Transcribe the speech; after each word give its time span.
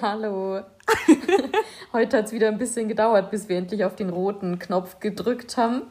Hallo. 0.00 0.60
Heute 1.92 2.18
hat 2.18 2.26
es 2.26 2.32
wieder 2.32 2.48
ein 2.48 2.58
bisschen 2.58 2.88
gedauert, 2.88 3.30
bis 3.30 3.48
wir 3.48 3.56
endlich 3.56 3.84
auf 3.84 3.96
den 3.96 4.10
roten 4.10 4.58
Knopf 4.58 5.00
gedrückt 5.00 5.56
haben. 5.56 5.82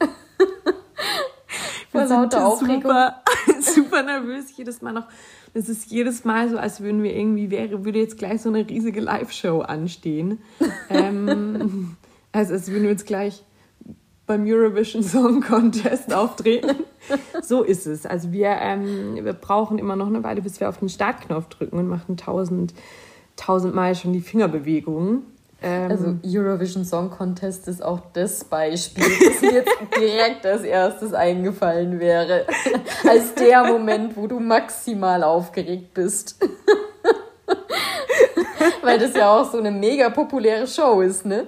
Vor 1.91 2.05
lauter 2.05 2.45
Aufregung. 2.45 2.84
Super, 2.84 3.21
super 3.59 4.04
nervös 4.04 4.55
jedes 4.55 4.81
Mal 4.81 4.93
noch. 4.93 5.07
Es 5.54 5.67
ist 5.67 5.91
jedes 5.91 6.23
Mal 6.23 6.49
so, 6.49 6.57
als 6.57 6.80
würden 6.81 7.04
wir 7.04 7.13
irgendwie, 7.13 7.52
wäre, 7.52 7.84
würde 7.84 7.99
jetzt 7.99 8.17
gleich 8.17 8.41
so 8.41 8.49
eine 8.49 8.70
riesige 8.70 9.02
Live-Show 9.02 9.62
anstehen. 9.62 10.41
ähm, 10.89 11.98
also 12.31 12.53
als 12.53 12.70
würden 12.70 12.84
wir 12.84 12.91
jetzt 12.91 13.08
gleich 13.08 13.44
beim 14.26 14.45
Eurovision 14.45 15.03
Song 15.03 15.41
Contest 15.41 16.13
auftreten. 16.13 16.84
so 17.41 17.63
ist 17.63 17.88
es. 17.88 18.05
Also 18.05 18.31
wir, 18.31 18.49
ähm, 18.49 19.16
wir 19.16 19.34
brauchen 19.34 19.80
immer 19.80 19.95
noch 19.95 20.08
eine 20.08 20.23
Weile, 20.23 20.41
bis 20.41 20.59
wir 20.59 20.70
auf 20.70 20.77
den 20.77 20.89
Startknopf 20.89 21.49
drücken 21.49 21.77
und 21.77 21.88
machen 21.88 22.16
tausend, 22.16 22.73
tausendmal 23.38 23.96
schon 23.96 24.12
die 24.12 24.22
Fingerbewegungen. 24.22 25.23
Ähm, 25.62 25.90
also 25.90 26.16
Eurovision 26.23 26.86
Song 26.86 27.09
Contest 27.09 27.68
ist 27.68 27.82
auch 27.82 28.02
das 28.13 28.44
Beispiel, 28.44 29.05
das 29.26 29.41
mir 29.41 29.54
jetzt 29.54 29.72
direkt 30.00 30.46
als 30.46 30.63
erstes 30.63 31.13
eingefallen 31.13 32.00
wäre. 32.00 32.46
als 33.08 33.34
der 33.36 33.63
Moment, 33.63 34.16
wo 34.18 34.27
du 34.27 34.40
maximal 34.40 35.23
aufgeregt 35.23 35.94
bist. 35.94 36.36
Weil 38.82 39.00
das 39.00 39.16
ja 39.16 39.30
auch 39.30 39.49
so 39.49 39.58
eine 39.58 39.72
mega 39.72 40.10
populäre 40.10 40.68
Show 40.68 41.02
ist, 41.02 41.26
ne? 41.26 41.48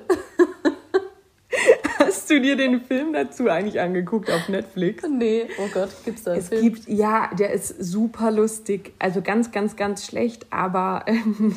Hast 2.30 2.36
du 2.38 2.42
dir 2.42 2.56
den 2.56 2.82
Film 2.82 3.12
dazu 3.12 3.50
eigentlich 3.50 3.82
angeguckt 3.82 4.30
auf 4.30 4.50
Netflix? 4.50 5.04
Nee, 5.10 5.48
oh 5.58 5.68
Gott, 5.74 5.90
gibt's 6.06 6.22
da 6.22 6.34
einen 6.34 6.40
es 6.40 6.50
Film? 6.50 6.62
Gibt, 6.62 6.88
ja, 6.88 7.32
der 7.34 7.52
ist 7.52 7.84
super 7.84 8.30
lustig. 8.30 8.94
Also 9.00 9.24
ganz, 9.24 9.52
ganz, 9.52 9.76
ganz 9.76 10.06
schlecht, 10.06 10.46
aber 10.52 11.06
ähm, 11.08 11.56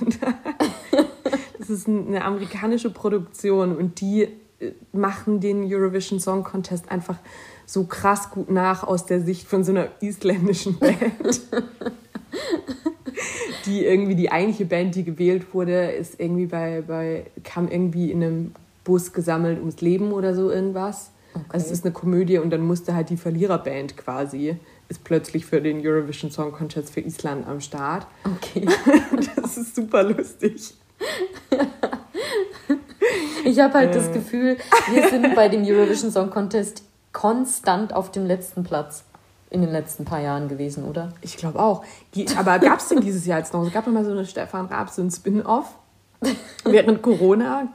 das 1.58 1.69
ist 1.69 1.86
eine 1.86 2.24
amerikanische 2.24 2.88
Produktion 2.88 3.77
und 3.77 4.00
die 4.00 4.22
äh, 4.22 4.72
machen 4.94 5.41
den 5.41 5.62
Eurovision 5.62 6.19
Song 6.20 6.42
Contest 6.42 6.91
einfach 6.91 7.18
so 7.66 7.84
krass 7.84 8.30
gut 8.30 8.50
nach 8.50 8.83
aus 8.83 9.05
der 9.05 9.20
Sicht 9.20 9.46
von 9.46 9.64
so 9.64 9.72
einer 9.72 9.89
isländischen 10.00 10.78
Band. 10.78 10.98
die 13.66 13.84
irgendwie 13.84 14.14
die 14.14 14.33
eigentliche 14.33 14.64
Band, 14.64 14.94
die 14.94 15.05
gewählt 15.05 15.52
wurde, 15.52 15.91
ist 15.91 16.18
irgendwie 16.18 16.46
bei, 16.46 16.83
bei 16.86 17.27
kam 17.44 17.68
irgendwie 17.68 18.11
in 18.11 18.22
einem 18.22 18.55
Bus 18.84 19.12
gesammelt 19.12 19.58
ums 19.58 19.80
Leben 19.80 20.12
oder 20.12 20.34
so 20.34 20.50
irgendwas. 20.50 21.11
Okay. 21.34 21.44
Also 21.48 21.66
es 21.66 21.72
ist 21.72 21.84
eine 21.84 21.92
Komödie 21.92 22.38
und 22.38 22.50
dann 22.50 22.61
musste 22.61 22.94
halt 22.94 23.11
die 23.11 23.16
Verliererband 23.16 23.97
quasi 23.97 24.58
ist 24.89 25.05
plötzlich 25.05 25.47
für 25.47 25.62
den 25.62 25.80
Eurovision 25.84 26.30
Song 26.30 26.52
Contest 26.52 26.92
für 26.92 27.00
Island 27.00 27.48
am 27.48 27.61
Start. 27.61 28.06
Okay. 28.24 28.66
das 29.42 29.56
ist 29.56 29.74
super 29.74 30.02
lustig. 30.02 30.74
ich 33.44 33.58
habe 33.58 33.74
halt 33.74 33.91
äh. 33.91 33.94
das 33.94 34.12
Gefühl, 34.12 34.58
wir 34.92 35.08
sind 35.08 35.34
bei 35.34 35.48
dem 35.48 35.64
Eurovision 35.64 36.11
Song 36.11 36.28
Contest 36.28 36.83
konstant 37.12 37.94
auf 37.94 38.11
dem 38.11 38.27
letzten 38.27 38.64
Platz 38.64 39.05
in 39.48 39.61
den 39.61 39.70
letzten 39.70 40.05
paar 40.05 40.20
Jahren 40.20 40.48
gewesen, 40.48 40.84
oder? 40.84 41.12
Ich 41.20 41.36
glaube 41.36 41.58
auch. 41.58 41.84
Aber 42.36 42.58
gab 42.58 42.78
es 42.78 42.89
denn 42.89 43.00
dieses 43.00 43.27
Jahr 43.27 43.39
jetzt 43.39 43.52
noch? 43.52 43.67
Es 43.67 43.72
gab 43.72 43.86
noch 43.86 43.92
mal 43.92 44.05
so 44.05 44.11
eine 44.11 44.24
Stefan 44.24 44.67
Raab, 44.67 44.91
so 44.91 45.02
ein 45.02 45.11
Spin-off 45.11 45.74
während 46.64 47.02
Corona. 47.02 47.69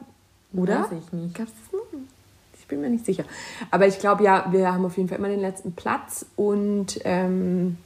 Oder? 0.52 0.82
Weiß 0.82 0.98
ich 1.06 1.12
nicht. 1.12 1.34
Gab's 1.34 1.52
das 1.62 1.72
noch? 1.72 2.00
Ich 2.58 2.66
bin 2.66 2.80
mir 2.80 2.90
nicht 2.90 3.06
sicher. 3.06 3.24
Aber 3.70 3.86
ich 3.86 3.98
glaube 3.98 4.24
ja, 4.24 4.46
wir 4.50 4.72
haben 4.72 4.84
auf 4.84 4.96
jeden 4.96 5.08
Fall 5.08 5.18
immer 5.18 5.28
den 5.28 5.40
letzten 5.40 5.72
Platz 5.72 6.26
und 6.36 7.00
ähm, 7.04 7.78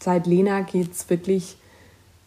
seit 0.00 0.26
Lena 0.26 0.60
geht 0.60 0.92
es 0.92 1.08
wirklich, 1.10 1.56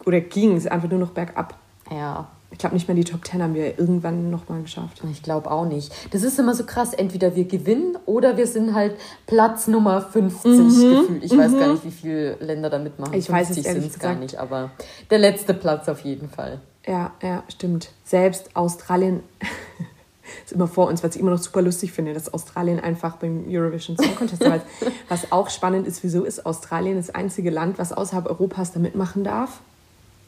oder 0.04 0.20
ging 0.20 0.56
es 0.56 0.66
einfach 0.66 0.90
nur 0.90 0.98
noch 0.98 1.10
bergab. 1.12 1.58
Ja. 1.90 2.28
Ich 2.52 2.58
glaube 2.58 2.74
nicht 2.74 2.86
mehr 2.86 2.94
die 2.94 3.04
Top 3.04 3.24
Ten 3.24 3.42
haben 3.42 3.54
wir 3.54 3.78
irgendwann 3.78 4.30
nochmal 4.30 4.62
geschafft. 4.62 5.02
Ich 5.10 5.22
glaube 5.22 5.50
auch 5.50 5.64
nicht. 5.64 5.92
Das 6.12 6.22
ist 6.22 6.38
immer 6.38 6.54
so 6.54 6.64
krass. 6.64 6.92
Entweder 6.92 7.34
wir 7.34 7.44
gewinnen 7.44 7.96
oder 8.06 8.36
wir 8.36 8.46
sind 8.46 8.74
halt 8.74 8.94
Platz 9.26 9.66
Nummer 9.66 10.02
50 10.02 10.44
mhm. 10.44 10.68
gefühlt. 10.68 11.24
Ich 11.24 11.32
mhm. 11.32 11.38
weiß 11.38 11.52
gar 11.52 11.72
nicht, 11.72 11.84
wie 11.84 11.90
viele 11.90 12.34
Länder 12.36 12.70
da 12.70 12.78
mitmachen. 12.78 13.14
Ich 13.14 13.26
50 13.26 13.34
weiß 13.34 13.66
es 13.66 13.72
sind 13.72 13.86
es 13.86 13.98
gar 13.98 14.14
nicht, 14.14 14.36
aber 14.36 14.70
der 15.10 15.18
letzte 15.18 15.54
Platz 15.54 15.88
auf 15.88 16.00
jeden 16.00 16.28
Fall. 16.28 16.60
Ja, 16.86 17.12
ja, 17.22 17.42
stimmt. 17.48 17.90
Selbst 18.04 18.54
Australien 18.54 19.20
ist 20.44 20.52
immer 20.52 20.68
vor 20.68 20.88
uns, 20.88 21.02
was 21.02 21.14
ich 21.14 21.20
immer 21.20 21.30
noch 21.30 21.38
super 21.38 21.62
lustig 21.62 21.92
finde, 21.92 22.12
dass 22.12 22.32
Australien 22.32 22.80
einfach 22.80 23.16
beim 23.16 23.44
Eurovision 23.48 23.96
Song 23.96 24.14
Contest 24.16 24.42
dabei 24.42 24.60
Was 25.08 25.30
auch 25.30 25.48
spannend 25.50 25.86
ist, 25.86 26.02
wieso 26.02 26.24
ist 26.24 26.44
Australien 26.44 26.96
das 26.96 27.10
einzige 27.10 27.50
Land, 27.50 27.78
was 27.78 27.92
außerhalb 27.92 28.26
Europas 28.26 28.72
da 28.72 28.80
mitmachen 28.80 29.24
darf? 29.24 29.60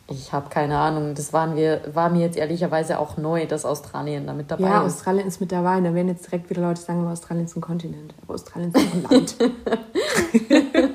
Ich 0.09 0.33
habe 0.33 0.51
keine 0.51 0.79
Ahnung. 0.79 1.15
Das 1.15 1.33
waren 1.33 1.57
wir, 1.57 1.81
war 1.93 2.11
mir 2.11 2.21
jetzt 2.21 2.37
ehrlicherweise 2.37 2.99
auch 2.99 3.17
neu, 3.17 3.47
dass 3.47 3.65
Australien 3.65 4.27
da 4.27 4.35
mit 4.35 4.51
dabei 4.51 4.65
ja, 4.65 4.69
ist. 4.69 4.75
Ja, 4.75 4.85
Australien 4.85 5.27
ist 5.27 5.41
mit 5.41 5.51
dabei. 5.51 5.79
Und 5.79 5.85
da 5.85 5.95
werden 5.95 6.09
jetzt 6.09 6.27
direkt 6.27 6.51
wieder 6.51 6.61
Leute 6.61 6.81
sagen, 6.81 7.07
Australien 7.07 7.47
ist 7.47 7.57
ein 7.57 7.63
Kontinent. 7.63 8.15
Aber 8.23 8.35
Australien 8.35 8.73
ist 8.75 8.95
ein 8.95 9.03
Land. 9.09 9.37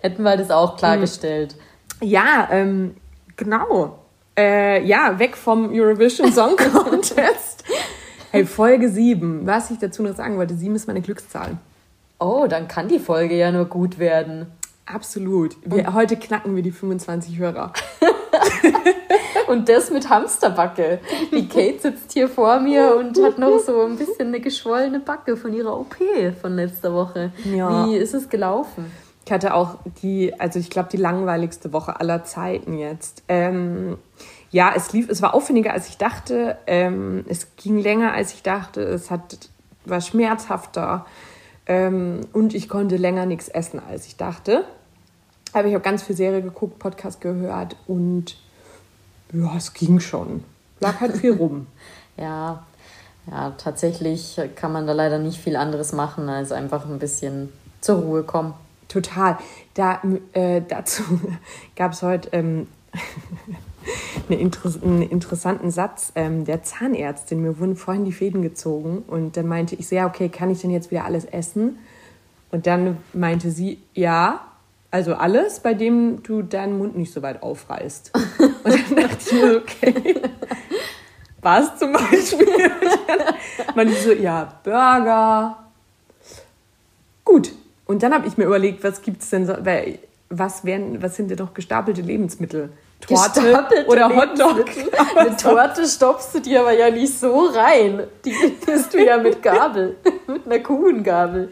Hätten 0.00 0.22
wir 0.22 0.36
das 0.36 0.50
auch 0.50 0.76
klargestellt. 0.76 1.56
Ja, 2.00 2.48
ähm, 2.50 2.96
genau. 3.36 3.98
Äh, 4.36 4.84
ja, 4.84 5.18
weg 5.18 5.36
vom 5.36 5.70
Eurovision 5.72 6.32
Song 6.32 6.56
Contest. 6.74 7.64
hey, 8.30 8.44
Folge 8.44 8.88
7. 8.88 9.46
Was 9.46 9.70
ich 9.72 9.78
dazu 9.78 10.02
noch 10.02 10.14
sagen 10.14 10.36
wollte, 10.38 10.54
7 10.54 10.76
ist 10.76 10.86
meine 10.86 11.00
Glückszahl. 11.00 11.58
Oh, 12.20 12.46
dann 12.48 12.68
kann 12.68 12.86
die 12.86 13.00
Folge 13.00 13.36
ja 13.36 13.50
nur 13.50 13.64
gut 13.64 13.98
werden. 13.98 14.46
Absolut. 14.86 15.56
Wir, 15.64 15.94
heute 15.94 16.16
knacken 16.16 16.54
wir 16.56 16.62
die 16.62 16.72
25 16.72 17.38
Hörer. 17.38 17.72
und 19.48 19.68
das 19.68 19.90
mit 19.90 20.10
Hamsterbacke. 20.10 21.00
Die 21.32 21.48
Kate 21.48 21.78
sitzt 21.78 22.12
hier 22.12 22.28
vor 22.28 22.60
mir 22.60 22.96
und 22.96 23.22
hat 23.22 23.38
noch 23.38 23.58
so 23.58 23.82
ein 23.82 23.96
bisschen 23.96 24.28
eine 24.28 24.40
geschwollene 24.40 25.00
Backe 25.00 25.36
von 25.36 25.52
ihrer 25.54 25.78
OP 25.78 25.96
von 26.40 26.54
letzter 26.56 26.92
Woche. 26.92 27.32
Ja. 27.44 27.86
Wie 27.86 27.96
ist 27.96 28.14
es 28.14 28.28
gelaufen? 28.28 28.90
Ich 29.24 29.32
hatte 29.32 29.54
auch 29.54 29.78
die, 30.02 30.38
also 30.38 30.58
ich 30.58 30.68
glaube, 30.68 30.90
die 30.92 30.98
langweiligste 30.98 31.72
Woche 31.72 31.98
aller 31.98 32.24
Zeiten 32.24 32.76
jetzt. 32.76 33.22
Ähm, 33.28 33.96
ja, 34.50 34.72
es 34.76 34.92
lief, 34.92 35.08
es 35.08 35.22
war 35.22 35.34
aufwendiger, 35.34 35.72
als 35.72 35.88
ich 35.88 35.96
dachte. 35.96 36.58
Ähm, 36.66 37.24
es 37.26 37.56
ging 37.56 37.78
länger, 37.78 38.12
als 38.12 38.34
ich 38.34 38.42
dachte. 38.42 38.82
Es 38.82 39.10
hat, 39.10 39.38
war 39.86 40.02
schmerzhafter. 40.02 41.06
Ähm, 41.66 42.20
und 42.32 42.54
ich 42.54 42.68
konnte 42.68 42.96
länger 42.96 43.26
nichts 43.26 43.48
essen, 43.48 43.80
als 43.80 44.06
ich 44.06 44.16
dachte. 44.16 44.64
Aber 45.52 45.68
ich 45.68 45.74
habe 45.74 45.84
ganz 45.84 46.02
viel 46.02 46.16
Serie 46.16 46.42
geguckt, 46.42 46.78
Podcast 46.78 47.20
gehört 47.20 47.76
und 47.86 48.36
ja, 49.32 49.56
es 49.56 49.72
ging 49.72 50.00
schon. 50.00 50.44
Lag 50.80 51.00
halt 51.00 51.16
viel 51.16 51.32
rum. 51.32 51.66
ja, 52.16 52.64
ja, 53.30 53.50
tatsächlich 53.56 54.38
kann 54.56 54.72
man 54.72 54.86
da 54.86 54.92
leider 54.92 55.18
nicht 55.18 55.38
viel 55.38 55.56
anderes 55.56 55.92
machen, 55.92 56.28
als 56.28 56.52
einfach 56.52 56.86
ein 56.86 56.98
bisschen 56.98 57.52
zur 57.80 58.00
Ruhe 58.00 58.22
kommen. 58.22 58.54
Total. 58.88 59.38
Da, 59.74 60.02
äh, 60.32 60.60
dazu 60.66 61.02
gab 61.76 61.92
es 61.92 62.02
heute 62.02 62.28
ähm, 62.32 62.66
eine 64.28 64.38
Inter 64.38 64.70
einen 64.82 65.02
interessanten 65.02 65.70
Satz 65.70 66.12
ähm, 66.14 66.44
der 66.44 66.62
Zahnärztin. 66.62 67.40
Mir 67.42 67.58
wurden 67.58 67.76
vorhin 67.76 68.04
die 68.04 68.12
Fäden 68.12 68.42
gezogen 68.42 69.04
und 69.06 69.36
dann 69.36 69.46
meinte 69.46 69.74
ich 69.74 69.88
so, 69.88 69.96
ja, 69.96 70.06
okay, 70.06 70.28
kann 70.28 70.50
ich 70.50 70.60
denn 70.60 70.70
jetzt 70.70 70.90
wieder 70.90 71.04
alles 71.04 71.24
essen? 71.24 71.78
Und 72.50 72.66
dann 72.66 72.98
meinte 73.12 73.50
sie, 73.50 73.78
ja, 73.94 74.40
also 74.90 75.14
alles, 75.14 75.58
bei 75.60 75.74
dem 75.74 76.22
du 76.22 76.42
deinen 76.42 76.78
Mund 76.78 76.96
nicht 76.96 77.12
so 77.12 77.20
weit 77.20 77.42
aufreißt. 77.42 78.12
Und 78.38 78.64
dann 78.64 78.96
dachte 78.96 79.18
ich 79.26 79.32
mir, 79.32 79.56
okay, 79.56 80.14
was 81.42 81.78
zum 81.78 81.92
Beispiel? 81.92 82.46
Ich 83.76 84.02
so, 84.02 84.12
ja, 84.12 84.60
Burger. 84.62 85.64
Gut, 87.24 87.52
und 87.86 88.02
dann 88.02 88.14
habe 88.14 88.26
ich 88.26 88.36
mir 88.36 88.44
überlegt, 88.44 88.84
was 88.84 89.02
gibt 89.02 89.22
es 89.22 89.30
denn 89.30 89.46
so, 89.46 89.54
weil, 89.60 89.98
was, 90.28 90.64
wären, 90.64 91.02
was 91.02 91.16
sind 91.16 91.30
denn 91.30 91.38
noch 91.38 91.54
gestapelte 91.54 92.02
Lebensmittel? 92.02 92.70
Torte 93.06 93.86
oder 93.86 94.08
Hotdog. 94.08 94.66
Eine 95.16 95.36
Torte 95.36 95.86
stopfst 95.86 96.34
du 96.34 96.40
dir 96.40 96.60
aber 96.60 96.72
ja 96.72 96.90
nicht 96.90 97.18
so 97.18 97.46
rein. 97.46 98.04
Die 98.24 98.34
isst 98.66 98.94
du 98.94 99.04
ja 99.04 99.16
mit 99.18 99.42
Gabel. 99.42 99.96
mit 100.26 100.46
einer 100.46 100.60
Kuchengabel. 100.60 101.50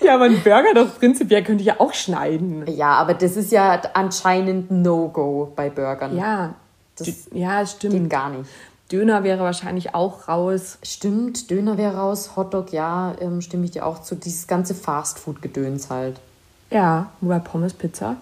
ja, 0.00 0.14
aber 0.14 0.24
ein 0.24 0.40
Burger 0.42 0.74
doch 0.74 0.98
prinzipiell 0.98 1.42
könnte 1.42 1.62
ich 1.62 1.68
ja 1.68 1.76
auch 1.78 1.94
schneiden. 1.94 2.64
Ja, 2.66 2.92
aber 2.94 3.14
das 3.14 3.36
ist 3.36 3.52
ja 3.52 3.80
anscheinend 3.94 4.70
No-Go 4.70 5.52
bei 5.54 5.70
Burgern. 5.70 6.16
Ja, 6.16 6.54
das 6.96 7.08
ja, 7.32 7.66
stimmt. 7.66 7.94
Geht 7.94 8.10
gar 8.10 8.30
nicht. 8.30 8.48
Döner 8.92 9.24
wäre 9.24 9.42
wahrscheinlich 9.42 9.94
auch 9.94 10.28
raus. 10.28 10.78
Stimmt, 10.82 11.50
Döner 11.50 11.78
wäre 11.78 11.96
raus. 11.96 12.32
Hotdog, 12.36 12.72
ja, 12.72 13.14
ähm, 13.20 13.40
stimme 13.40 13.64
ich 13.64 13.70
dir 13.70 13.86
auch 13.86 14.02
zu. 14.02 14.14
Dieses 14.14 14.46
ganze 14.46 14.74
Fastfood-Gedöns 14.74 15.88
halt. 15.88 16.20
Ja, 16.70 17.10
wobei 17.20 17.38
Pommes, 17.38 17.72
Pizza. 17.72 18.16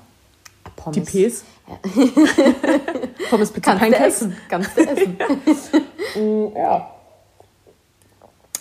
Pommes. 0.83 0.97
Die 0.97 1.29
Ps. 1.29 1.45
Ja. 1.69 1.79
Pommes, 3.31 3.51
Pizza, 3.51 3.77
Kannst 3.77 3.99
du 3.99 4.05
essen. 4.05 4.37
Kannst 4.49 4.77
du 4.77 4.81
essen. 4.83 5.17
Ja. 6.57 6.91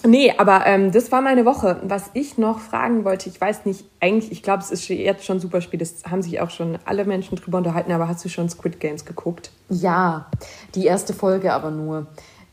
Nee, 0.05 0.33
aber 0.37 0.65
ähm, 0.65 0.91
das 0.91 1.11
war 1.11 1.21
meine 1.21 1.45
Woche. 1.45 1.81
Was 1.83 2.11
ich 2.13 2.37
noch 2.37 2.59
fragen 2.59 3.03
wollte, 3.03 3.27
ich 3.27 3.39
weiß 3.39 3.65
nicht, 3.65 3.83
eigentlich, 3.99 4.31
ich 4.31 4.43
glaube, 4.43 4.63
es 4.63 4.71
ist 4.71 4.87
jetzt 4.87 5.25
schon 5.25 5.39
super 5.39 5.59
spät, 5.61 5.81
das 5.81 6.03
haben 6.09 6.21
sich 6.21 6.39
auch 6.39 6.51
schon 6.51 6.77
alle 6.85 7.03
Menschen 7.03 7.35
drüber 7.37 7.57
unterhalten, 7.57 7.91
aber 7.91 8.07
hast 8.07 8.23
du 8.23 8.29
schon 8.29 8.47
Squid 8.49 8.79
Games 8.79 9.03
geguckt? 9.03 9.51
Ja, 9.69 10.27
die 10.75 10.85
erste 10.85 11.13
Folge 11.13 11.53
aber 11.53 11.71
nur. 11.71 12.07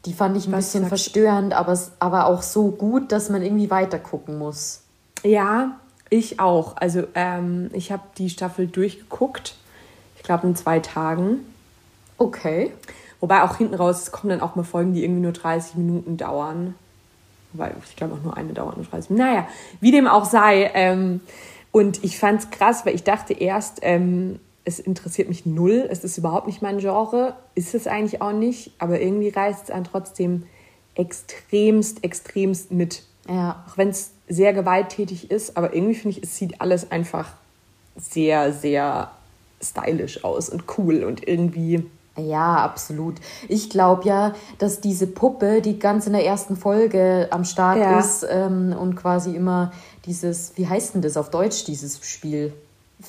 Die 0.07 0.13
fand 0.13 0.37
ich 0.37 0.47
ein 0.47 0.53
Was 0.53 0.67
bisschen 0.67 0.87
verstörend, 0.87 1.53
aber, 1.53 1.79
aber 1.99 2.27
auch 2.27 2.43
so 2.43 2.71
gut, 2.71 3.13
dass 3.13 3.29
man 3.29 3.43
irgendwie 3.43 3.71
weiter 3.71 3.99
gucken 3.99 4.39
muss. 4.39 4.83
Ja, 5.23 5.79
ich 6.11 6.41
auch. 6.41 6.77
Also 6.77 7.05
ähm, 7.15 7.71
ich 7.73 7.93
habe 7.93 8.03
die 8.19 8.31
Staffel 8.31 8.67
durchgeguckt. 8.67 9.57
Ich 10.17 10.23
glaube 10.23 10.47
in 10.47 10.57
zwei 10.57 10.81
Tagen. 10.81 11.41
Okay. 12.19 12.73
Wobei 13.21 13.43
auch 13.43 13.57
hinten 13.57 13.75
raus 13.75 14.11
kommen 14.13 14.31
dann 14.31 14.41
auch 14.41 14.57
mal 14.57 14.63
Folgen, 14.63 14.93
die 14.93 15.03
irgendwie 15.03 15.23
nur 15.23 15.33
30 15.33 15.77
Minuten 15.77 16.17
dauern. 16.17 16.75
Wobei, 17.53 17.73
ich 17.85 17.97
glaube 17.97 18.15
auch 18.15 18.23
nur 18.23 18.37
eine 18.37 18.53
dauert 18.53 18.77
nur 18.77 18.87
30 18.87 19.11
Minuten. 19.11 19.29
Naja, 19.29 19.49
wie 19.81 19.91
dem 19.91 20.07
auch 20.07 20.25
sei. 20.25 20.71
Ähm, 20.75 21.21
und 21.73 22.05
ich 22.05 22.19
fand 22.19 22.41
es 22.41 22.51
krass, 22.51 22.87
weil 22.87 22.95
ich 22.95 23.05
dachte 23.05 23.33
erst, 23.33 23.79
ähm, 23.83 24.39
es 24.65 24.81
interessiert 24.81 25.29
mich 25.29 25.47
null, 25.47 25.87
es 25.91 26.03
ist 26.05 26.19
überhaupt 26.19 26.49
nicht 26.49 26.61
mein 26.61 26.79
Genre, 26.79 27.35
ist 27.55 27.75
es 27.75 27.87
eigentlich 27.87 28.21
auch 28.21 28.33
nicht, 28.33 28.73
aber 28.79 29.01
irgendwie 29.01 29.29
reißt 29.29 29.65
es 29.65 29.71
einen 29.71 29.85
trotzdem 29.85 30.43
extremst, 30.97 32.03
extremst 32.03 32.73
mit. 32.73 33.05
Ja. 33.29 33.65
Auch 33.69 33.77
wenn 33.79 33.91
es 33.91 34.13
sehr 34.29 34.53
gewalttätig 34.53 35.31
ist, 35.31 35.57
aber 35.57 35.75
irgendwie 35.75 35.95
finde 35.95 36.19
ich, 36.19 36.25
es 36.25 36.37
sieht 36.37 36.61
alles 36.61 36.91
einfach 36.91 37.31
sehr, 37.97 38.53
sehr 38.53 39.11
stylisch 39.63 40.25
aus 40.25 40.49
und 40.49 40.65
cool 40.77 41.05
und 41.05 41.27
irgendwie. 41.27 41.89
Ja, 42.17 42.57
absolut. 42.57 43.17
Ich 43.49 43.69
glaube 43.69 44.09
ja, 44.09 44.35
dass 44.59 44.81
diese 44.81 45.07
Puppe, 45.07 45.61
die 45.61 45.79
ganz 45.79 46.07
in 46.07 46.15
der 46.15 46.25
ersten 46.25 46.57
Folge 46.57 47.29
am 47.31 47.45
Start 47.45 47.79
ja. 47.79 47.99
ist 47.99 48.27
ähm, 48.29 48.75
und 48.79 48.97
quasi 48.97 49.35
immer 49.35 49.73
dieses, 50.07 50.53
wie 50.57 50.67
heißt 50.67 50.95
denn 50.95 51.03
das 51.03 51.17
auf 51.17 51.31
Deutsch, 51.31 51.65
dieses 51.65 52.01
Spiel? 52.07 52.53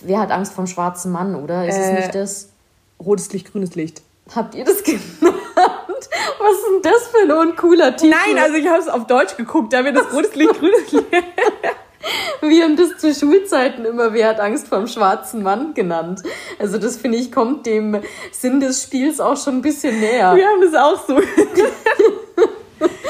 Wer 0.02 0.20
hat 0.20 0.32
Angst 0.32 0.52
vom 0.52 0.68
schwarzen 0.68 1.12
Mann, 1.12 1.36
oder? 1.36 1.68
Ist 1.68 1.78
äh, 1.78 1.92
es 1.92 2.00
nicht 2.00 2.16
das? 2.16 2.50
Rotes 3.00 3.32
Licht, 3.32 3.52
grünes 3.52 3.76
Licht. 3.76 4.02
Habt 4.36 4.56
ihr 4.56 4.66
das 4.66 4.84
genannt? 4.84 5.37
Was 6.40 6.54
ist 6.54 6.66
denn 6.66 6.82
das 6.82 7.08
für 7.08 7.24
ein 7.24 7.50
uncooler 7.50 7.96
Titel? 7.96 8.16
Nein, 8.26 8.44
also 8.44 8.56
ich 8.56 8.68
habe 8.68 8.80
es 8.80 8.88
auf 8.88 9.08
Deutsch 9.08 9.36
geguckt, 9.38 9.74
da 9.74 9.84
wird 9.84 9.98
das 9.98 10.14
rotes 10.14 10.36
Licht, 10.36 10.60
grünes 10.60 10.92
Licht. 10.92 11.06
Wir 12.42 12.64
haben 12.64 12.78
das 12.78 12.98
zu 12.98 13.14
Schulzeiten 13.14 13.84
immer 13.86 14.14
Wer 14.14 14.30
hat 14.30 14.40
Angst 14.40 14.68
vor 14.68 14.78
dem 14.78 14.88
schwarzen 14.88 15.44
Mann 15.44 15.74
genannt. 15.74 16.22
Also 16.60 16.78
das 16.78 16.98
finde 16.98 17.18
ich 17.18 17.32
kommt 17.32 17.66
dem 17.66 18.02
Sinn 18.32 18.60
des 18.60 18.84
Spiels 18.84 19.20
auch 19.20 19.38
schon 19.38 19.56
ein 19.56 19.62
bisschen 19.62 20.00
näher. 20.00 20.36
Wir 20.36 20.48
haben 20.48 20.62
das 20.62 20.74
auch 20.76 21.06
so. 21.06 21.20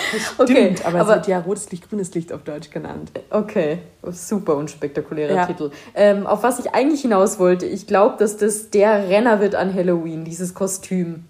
Stimmt, 0.07 0.49
okay, 0.49 0.75
aber, 0.83 1.01
aber 1.01 1.09
es 1.09 1.15
wird 1.17 1.27
ja 1.27 1.39
rotes 1.39 1.69
Licht, 1.71 1.89
grünes 1.89 2.13
Licht 2.13 2.31
auf 2.31 2.43
Deutsch 2.43 2.69
genannt. 2.71 3.11
Okay, 3.29 3.79
super 4.09 4.55
unspektakulärer 4.55 5.35
ja. 5.35 5.45
Titel. 5.45 5.71
Ähm, 5.93 6.25
auf 6.25 6.43
was 6.43 6.59
ich 6.59 6.73
eigentlich 6.73 7.01
hinaus 7.01 7.39
wollte, 7.39 7.65
ich 7.65 7.87
glaube, 7.87 8.15
dass 8.17 8.37
das 8.37 8.69
der 8.69 9.09
Renner 9.09 9.41
wird 9.41 9.55
an 9.55 9.73
Halloween, 9.73 10.23
dieses 10.23 10.53
Kostüm. 10.53 11.25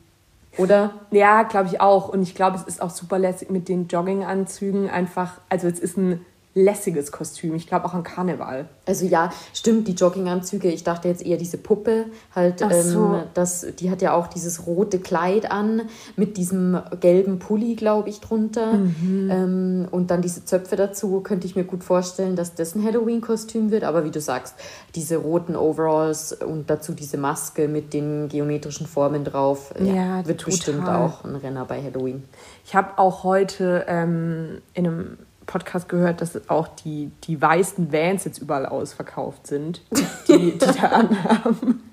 Oder? 0.58 0.94
Ja, 1.12 1.44
glaube 1.44 1.68
ich 1.68 1.82
auch. 1.82 2.10
Und 2.10 2.22
ich 2.22 2.36
glaube, 2.36 2.58
es 2.58 2.64
ist 2.64 2.82
auch 2.82 2.90
super 2.90 3.20
lässig 3.20 3.50
mit 3.50 3.70
den 3.70 3.88
Jogginganzügen 3.88 4.90
einfach. 4.90 5.40
Also 5.50 5.68
es 5.68 5.80
ist 5.80 5.98
ein 5.98 6.26
lässiges 6.58 7.12
Kostüm. 7.12 7.56
Ich 7.56 7.68
glaube 7.68 7.86
auch 7.86 7.94
an 7.94 8.04
Karneval. 8.04 8.68
Also 8.86 9.06
ja, 9.06 9.32
stimmt, 9.54 9.88
die 9.88 9.94
Jogginganzüge. 9.94 10.70
Ich 10.70 10.84
dachte 10.84 11.08
jetzt 11.08 11.26
eher 11.26 11.38
diese 11.38 11.58
Puppe. 11.58 12.06
Halt, 12.34 12.64
Ach 12.64 12.72
so. 12.72 13.14
ähm, 13.14 13.24
das, 13.34 13.66
die 13.80 13.92
hat 13.92 14.02
ja 14.02 14.14
auch 14.14 14.28
dieses 14.28 14.66
rote 14.66 15.00
Kleid 15.00 15.52
an 15.52 15.84
mit 16.16 16.38
diesem 16.38 16.82
gelben 17.00 17.40
Pulli, 17.40 17.76
glaube 17.76 18.10
ich, 18.10 18.20
drunter. 18.20 18.74
Mhm. 18.74 19.30
Ähm, 19.32 19.88
und 19.92 20.10
dann 20.10 20.22
diese 20.22 20.44
Zöpfe 20.46 20.76
dazu. 20.76 21.22
Könnte 21.22 21.46
ich 21.46 21.56
mir 21.56 21.64
gut 21.64 21.84
vorstellen, 21.84 22.36
dass 22.36 22.56
das 22.56 22.76
ein 22.76 22.84
Halloween-Kostüm 22.84 23.70
wird. 23.70 23.84
Aber 23.84 24.04
wie 24.04 24.12
du 24.12 24.20
sagst, 24.20 24.56
diese 24.96 25.18
roten 25.18 25.56
Overalls 25.56 26.34
und 26.34 26.70
dazu 26.70 26.94
diese 26.94 27.18
Maske 27.18 27.68
mit 27.68 27.94
den 27.94 28.30
geometrischen 28.30 28.88
Formen 28.88 29.24
drauf, 29.24 29.74
ja, 29.80 29.94
ja 29.94 30.28
wird 30.28 30.42
total. 30.42 30.52
bestimmt 30.52 30.90
auch 30.90 31.24
ein 31.24 31.36
Renner 31.36 31.66
bei 31.66 31.82
Halloween. 31.82 32.24
Ich 32.66 32.76
habe 32.76 32.98
auch 32.98 33.24
heute 33.24 33.86
ähm, 33.88 34.62
in 34.74 34.88
einem 34.88 35.18
Podcast 35.48 35.90
gehört, 35.90 36.22
dass 36.22 36.50
auch 36.50 36.68
die, 36.68 37.10
die 37.24 37.42
weißen 37.42 37.92
Vans 37.92 38.26
jetzt 38.26 38.38
überall 38.38 38.66
ausverkauft 38.66 39.48
sind, 39.48 39.82
die, 40.28 40.52
die 40.52 40.58
da 40.58 40.88
anhaben. 40.90 41.84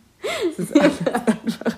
Es 0.50 0.58
ist 0.58 0.76
einfach. 0.76 1.76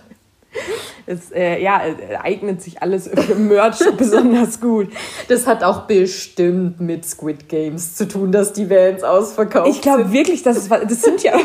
Es 1.09 1.31
äh, 1.31 1.63
ja, 1.63 1.83
eignet 2.23 2.63
sich 2.63 2.83
alles 2.83 3.09
für 3.09 3.37
Merch 3.37 3.79
besonders 3.97 4.61
gut. 4.61 4.89
Das 5.29 5.47
hat 5.47 5.63
auch 5.63 5.83
bestimmt 5.83 6.81
mit 6.81 7.05
Squid 7.05 7.49
Games 7.49 7.95
zu 7.95 8.09
tun, 8.09 8.33
dass 8.33 8.53
die 8.53 8.69
Vans 8.69 9.05
ausverkauft 9.05 9.69
ich 9.69 9.81
glaube 9.83 10.13
wirklich, 10.13 10.43
dass 10.43 10.57
es 10.57 10.69
das 10.69 11.03
sind 11.03 11.23
ja 11.23 11.39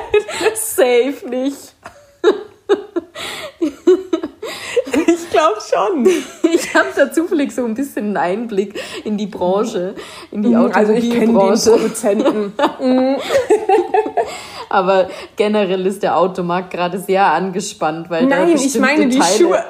safe 0.54 1.28
nicht. 1.28 1.74
Ich 5.06 5.30
glaube 5.30 5.47
schon. 5.60 6.06
Ich 6.50 6.74
habe 6.74 6.88
da 6.96 7.12
zufällig 7.12 7.52
so 7.52 7.64
ein 7.64 7.74
bisschen 7.74 8.06
einen 8.06 8.16
Einblick 8.16 8.80
in 9.04 9.16
die 9.16 9.26
Branche, 9.26 9.94
in 10.30 10.42
die 10.42 10.56
Automobilbranche. 10.56 10.78
Also 10.78 10.92
ich 10.94 11.10
kenne 11.10 11.26
den 11.26 11.34
Produzenten. 11.34 12.52
Aber 14.68 15.08
generell 15.36 15.86
ist 15.86 16.02
der 16.02 16.16
Automarkt 16.16 16.70
gerade 16.70 16.98
sehr 16.98 17.26
angespannt, 17.26 18.10
weil 18.10 18.26
Nein, 18.26 18.54
da 18.54 18.54
ich 18.54 18.78
meine 18.78 19.08
die 19.08 19.18
Teile 19.18 19.38
Schuhe. 19.38 19.58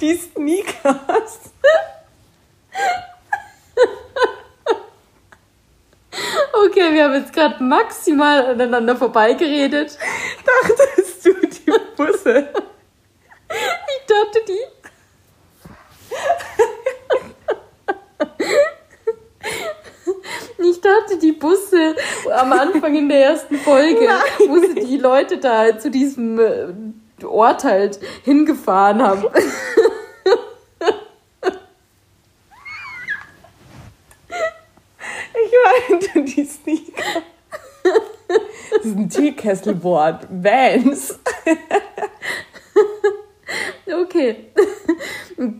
die 0.00 0.14
Sneakers. 0.14 1.40
Okay, 6.66 6.92
wir 6.92 7.04
haben 7.04 7.14
jetzt 7.14 7.32
gerade 7.32 7.62
maximal 7.62 8.46
aneinander 8.46 8.96
vorbeigeredet. 8.96 9.96
Dachtest 10.44 11.26
du 11.26 11.32
die 11.34 11.72
Busse? 11.96 12.48
Ich 13.50 14.06
dachte 14.06 14.40
die. 14.46 14.64
Ich 20.60 20.80
dachte, 20.80 21.18
die 21.18 21.32
Busse 21.32 21.96
am 22.36 22.52
Anfang 22.52 22.94
in 22.94 23.08
der 23.08 23.24
ersten 23.24 23.56
Folge, 23.58 24.04
Nein. 24.04 24.48
wo 24.48 24.58
sie 24.58 24.74
die 24.74 24.98
Leute 24.98 25.38
da 25.38 25.78
zu 25.78 25.90
diesem 25.90 26.38
äh, 26.38 27.24
Ort 27.24 27.64
halt 27.64 27.98
hingefahren 28.24 29.02
haben. 29.02 29.24
Ich 35.34 35.88
meinte 35.88 36.22
die 36.22 36.44
Sneaker. 36.44 37.22
Das 38.70 38.84
ist 38.84 38.96
ein 38.96 39.08
Teekesselwort. 39.08 40.26
Vans. 40.30 41.18
Okay. 44.18 44.36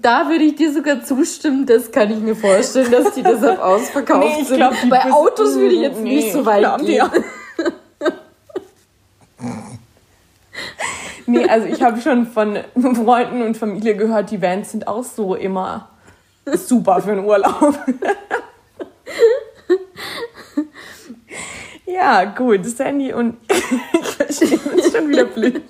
Da 0.02 0.28
würde 0.28 0.42
ich 0.42 0.56
dir 0.56 0.72
sogar 0.72 1.04
zustimmen, 1.04 1.64
das 1.64 1.92
kann 1.92 2.10
ich 2.10 2.18
mir 2.18 2.34
vorstellen, 2.34 2.90
dass 2.90 3.14
die 3.14 3.22
deshalb 3.22 3.60
ausverkauft 3.62 4.38
nee, 4.38 4.42
sind. 4.42 4.56
Glaub, 4.56 4.74
Bei 4.90 5.12
Autos 5.12 5.54
würde 5.54 5.72
ich 5.72 5.82
jetzt 5.82 6.00
nee, 6.00 6.16
nicht 6.16 6.32
so 6.32 6.44
weit 6.44 6.80
gehen. 6.80 7.08
nee, 11.26 11.44
also 11.46 11.68
ich 11.68 11.80
habe 11.80 12.00
schon 12.00 12.26
von 12.26 12.58
Freunden 12.74 13.42
und 13.42 13.56
Familie 13.56 13.94
gehört, 13.94 14.32
die 14.32 14.42
Vans 14.42 14.72
sind 14.72 14.88
auch 14.88 15.04
so 15.04 15.36
immer 15.36 15.90
super 16.44 17.00
für 17.00 17.12
einen 17.12 17.24
Urlaub. 17.24 17.78
ja, 21.86 22.24
gut, 22.24 22.66
Sandy 22.66 23.12
und 23.12 23.36
ich 23.48 24.06
verstehe 24.08 24.58
uns 24.74 24.90
schon 24.90 25.08
wieder 25.08 25.26
blöd. 25.26 25.62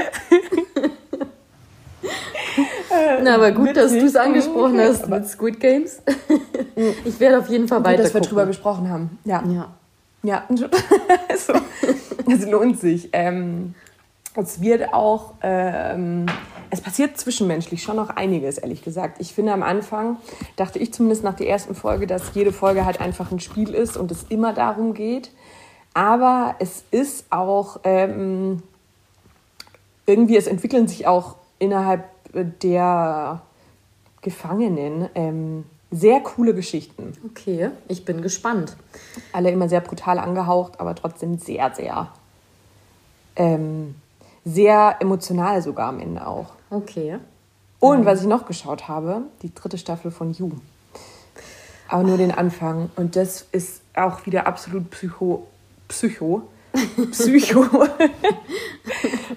Na, 3.22 3.34
aber 3.34 3.52
gut, 3.52 3.76
dass 3.76 3.92
du 3.92 4.06
es 4.06 4.16
angesprochen 4.16 4.80
hast 4.80 5.08
mit 5.08 5.28
Squid 5.28 5.60
Games. 5.60 6.02
ich 7.04 7.20
werde 7.20 7.38
auf 7.38 7.48
jeden 7.48 7.68
Fall 7.68 7.84
weiter. 7.84 8.02
Dass 8.02 8.14
wir 8.14 8.20
drüber 8.20 8.46
gesprochen 8.46 8.90
haben. 8.90 9.18
Ja. 9.24 9.44
Ja. 9.46 9.68
Ja, 10.22 10.44
also, 11.28 11.52
es 12.28 12.46
lohnt 12.46 12.80
sich. 12.80 13.10
Ähm, 13.12 13.74
es 14.34 14.60
wird 14.60 14.92
auch, 14.92 15.34
ähm, 15.42 16.26
es 16.70 16.80
passiert 16.80 17.16
zwischenmenschlich 17.16 17.82
schon 17.82 17.96
noch 17.96 18.10
einiges, 18.10 18.58
ehrlich 18.58 18.82
gesagt. 18.82 19.20
Ich 19.20 19.32
finde 19.32 19.52
am 19.52 19.62
Anfang, 19.62 20.16
dachte 20.56 20.80
ich 20.80 20.92
zumindest 20.92 21.22
nach 21.22 21.34
der 21.34 21.48
ersten 21.48 21.76
Folge, 21.76 22.08
dass 22.08 22.34
jede 22.34 22.52
Folge 22.52 22.84
halt 22.84 23.00
einfach 23.00 23.30
ein 23.30 23.38
Spiel 23.38 23.72
ist 23.72 23.96
und 23.96 24.10
es 24.10 24.24
immer 24.28 24.52
darum 24.52 24.94
geht. 24.94 25.30
Aber 25.94 26.56
es 26.58 26.82
ist 26.90 27.26
auch 27.30 27.80
ähm, 27.84 28.62
irgendwie, 30.06 30.36
es 30.36 30.46
entwickeln 30.46 30.88
sich 30.88 31.06
auch 31.06 31.36
innerhalb 31.58 32.04
der 32.32 33.42
Gefangenen 34.22 35.08
ähm, 35.14 35.64
sehr 35.90 36.20
coole 36.20 36.54
Geschichten. 36.54 37.12
Okay, 37.30 37.70
ich 37.88 38.04
bin 38.04 38.22
gespannt. 38.22 38.76
Alle 39.32 39.50
immer 39.50 39.68
sehr 39.68 39.80
brutal 39.80 40.18
angehaucht, 40.18 40.80
aber 40.80 40.94
trotzdem 40.94 41.38
sehr, 41.38 41.74
sehr, 41.74 42.08
ähm, 43.36 43.94
sehr 44.44 44.96
emotional 45.00 45.62
sogar 45.62 45.88
am 45.88 46.00
Ende 46.00 46.26
auch. 46.26 46.52
Okay. 46.70 47.18
Und 47.78 48.04
was 48.04 48.22
ich 48.22 48.26
noch 48.26 48.46
geschaut 48.46 48.88
habe, 48.88 49.22
die 49.42 49.54
dritte 49.54 49.78
Staffel 49.78 50.10
von 50.10 50.32
You. 50.32 50.50
Aber 51.88 52.02
nur 52.02 52.16
den 52.16 52.32
Anfang. 52.32 52.90
Und 52.96 53.14
das 53.14 53.46
ist 53.52 53.82
auch 53.94 54.26
wieder 54.26 54.46
absolut 54.46 54.90
Psycho. 54.90 55.46
Psycho. 55.88 56.42
Psycho. 57.10 57.64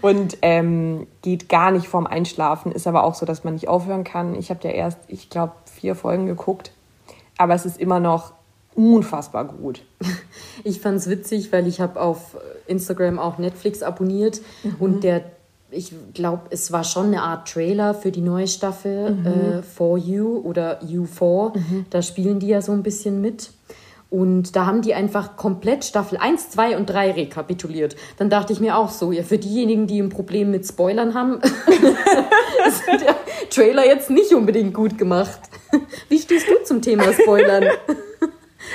und 0.02 0.38
ähm, 0.42 1.08
geht 1.22 1.50
gar 1.50 1.72
nicht 1.72 1.88
vorm 1.88 2.08
Einschlafen. 2.08 2.72
Ist 2.72 2.88
aber 2.88 3.04
auch 3.04 3.16
so, 3.16 3.26
dass 3.26 3.44
man 3.44 3.54
nicht 3.54 3.68
aufhören 3.68 4.04
kann. 4.04 4.36
Ich 4.36 4.50
habe 4.50 4.68
ja 4.68 4.72
erst, 4.74 5.00
ich 5.08 5.30
glaube, 5.30 5.54
vier 5.66 5.96
Folgen 5.96 6.26
geguckt. 6.26 6.72
Aber 7.38 7.54
es 7.54 7.66
ist 7.66 7.80
immer 7.80 8.00
noch 8.00 8.34
unfassbar 8.76 9.46
gut. 9.46 9.84
Ich 10.64 10.82
fand 10.82 10.98
es 10.98 11.10
witzig, 11.10 11.54
weil 11.54 11.68
ich 11.68 11.80
habe 11.80 12.02
auf 12.02 12.38
Instagram 12.68 13.18
auch 13.18 13.38
Netflix 13.38 13.82
abonniert 13.82 14.42
mhm. 14.64 14.76
und 14.80 15.04
der 15.06 15.24
ich 15.72 15.94
glaube, 16.14 16.44
es 16.50 16.72
war 16.72 16.84
schon 16.84 17.08
eine 17.08 17.22
Art 17.22 17.48
Trailer 17.48 17.94
für 17.94 18.12
die 18.12 18.22
neue 18.22 18.48
Staffel 18.48 19.12
mhm. 19.12 19.26
äh, 19.26 19.62
For 19.62 19.98
You 19.98 20.40
oder 20.40 20.82
You4. 20.82 21.58
Mhm. 21.58 21.86
Da 21.90 22.02
spielen 22.02 22.40
die 22.40 22.48
ja 22.48 22.62
so 22.62 22.72
ein 22.72 22.84
bisschen 22.84 23.22
mit. 23.22 23.52
Und 24.10 24.56
da 24.56 24.66
haben 24.66 24.82
die 24.82 24.96
einfach 24.96 25.36
komplett 25.38 25.86
Staffel 25.86 26.18
1, 26.18 26.50
2 26.50 26.78
und 26.78 26.88
3 26.88 27.12
rekapituliert. 27.12 27.96
Dann 28.18 28.30
dachte 28.30 28.54
ich 28.54 28.60
mir 28.60 28.76
auch 28.76 28.90
so, 28.90 29.12
ja, 29.12 29.22
für 29.22 29.38
diejenigen, 29.38 29.86
die 29.86 30.02
ein 30.02 30.10
Problem 30.10 30.50
mit 30.50 30.66
Spoilern 30.66 31.14
haben, 31.14 31.40
ist 32.68 32.88
der 32.88 33.16
Trailer 33.52 33.86
jetzt 33.86 34.10
nicht 34.10 34.34
unbedingt 34.34 34.74
gut 34.74 34.98
gemacht. 34.98 35.40
Wie 36.10 36.18
stehst 36.18 36.48
du 36.50 36.64
zum 36.64 36.82
Thema 36.82 37.14
Spoilern? 37.14 37.66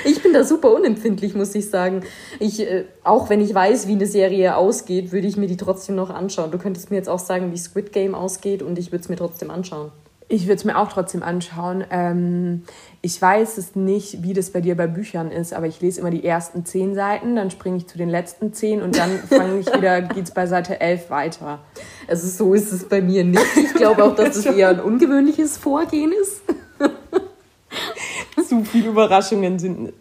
Ich 0.05 0.21
bin 0.21 0.33
da 0.33 0.43
super 0.43 0.73
unempfindlich, 0.73 1.35
muss 1.35 1.53
ich 1.55 1.69
sagen. 1.69 2.03
Ich, 2.39 2.61
äh, 2.61 2.85
auch 3.03 3.29
wenn 3.29 3.41
ich 3.41 3.53
weiß, 3.53 3.87
wie 3.87 3.93
eine 3.93 4.07
Serie 4.07 4.55
ausgeht, 4.55 5.11
würde 5.11 5.27
ich 5.27 5.37
mir 5.37 5.47
die 5.47 5.57
trotzdem 5.57 5.95
noch 5.95 6.09
anschauen. 6.09 6.51
Du 6.51 6.57
könntest 6.57 6.91
mir 6.91 6.97
jetzt 6.97 7.09
auch 7.09 7.19
sagen, 7.19 7.51
wie 7.51 7.57
Squid 7.57 7.91
Game 7.91 8.15
ausgeht 8.15 8.61
und 8.61 8.77
ich 8.79 8.91
würde 8.91 9.03
es 9.03 9.09
mir 9.09 9.15
trotzdem 9.15 9.51
anschauen. 9.51 9.91
Ich 10.27 10.43
würde 10.43 10.55
es 10.55 10.65
mir 10.65 10.77
auch 10.77 10.91
trotzdem 10.91 11.21
anschauen. 11.21 11.83
Ähm, 11.91 12.63
ich 13.01 13.21
weiß 13.21 13.59
es 13.59 13.75
nicht, 13.75 14.23
wie 14.23 14.33
das 14.33 14.49
bei 14.49 14.59
dir 14.59 14.75
bei 14.75 14.87
Büchern 14.87 15.29
ist, 15.29 15.53
aber 15.53 15.67
ich 15.67 15.81
lese 15.81 16.01
immer 16.01 16.09
die 16.09 16.25
ersten 16.25 16.65
zehn 16.65 16.95
Seiten, 16.95 17.35
dann 17.35 17.51
springe 17.51 17.77
ich 17.77 17.87
zu 17.87 17.97
den 17.99 18.09
letzten 18.09 18.51
zehn 18.51 18.81
und 18.81 18.97
dann 18.97 19.11
fange 19.29 19.59
ich 19.59 19.67
wieder, 19.71 20.01
geht 20.01 20.25
es 20.25 20.31
bei 20.31 20.47
Seite 20.47 20.81
elf 20.81 21.11
weiter. 21.11 21.59
Also 22.07 22.27
so 22.27 22.53
ist 22.55 22.71
es 22.71 22.89
bei 22.89 23.01
mir 23.01 23.23
nicht. 23.23 23.45
Ich 23.55 23.73
glaube 23.75 24.03
auch, 24.03 24.15
dass 24.15 24.35
es 24.35 24.45
eher 24.45 24.69
ein 24.69 24.79
ungewöhnliches 24.79 25.57
Vorgehen 25.57 26.11
ist. 26.11 26.41
Zu 28.47 28.63
viele 28.63 28.89
Überraschungen 28.89 29.59
sind, 29.59 29.93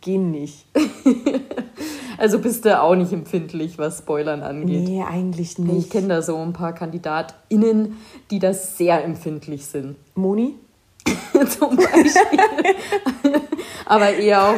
gehen 0.00 0.30
nicht. 0.30 0.66
Also 2.18 2.38
bist 2.38 2.64
du 2.64 2.80
auch 2.80 2.94
nicht 2.94 3.12
empfindlich, 3.12 3.78
was 3.78 3.98
Spoilern 3.98 4.42
angeht? 4.42 4.88
Nee, 4.88 5.02
eigentlich 5.02 5.58
nicht. 5.58 5.86
Ich 5.86 5.90
kenne 5.90 6.08
da 6.08 6.22
so 6.22 6.36
ein 6.36 6.52
paar 6.52 6.72
KandidatInnen, 6.72 7.96
die 8.30 8.38
das 8.38 8.76
sehr 8.76 9.04
empfindlich 9.04 9.66
sind. 9.66 9.96
Moni? 10.14 10.54
Zum 11.58 11.76
Beispiel. 11.76 12.40
Aber 13.86 14.10
eher 14.14 14.42
auch, 14.42 14.56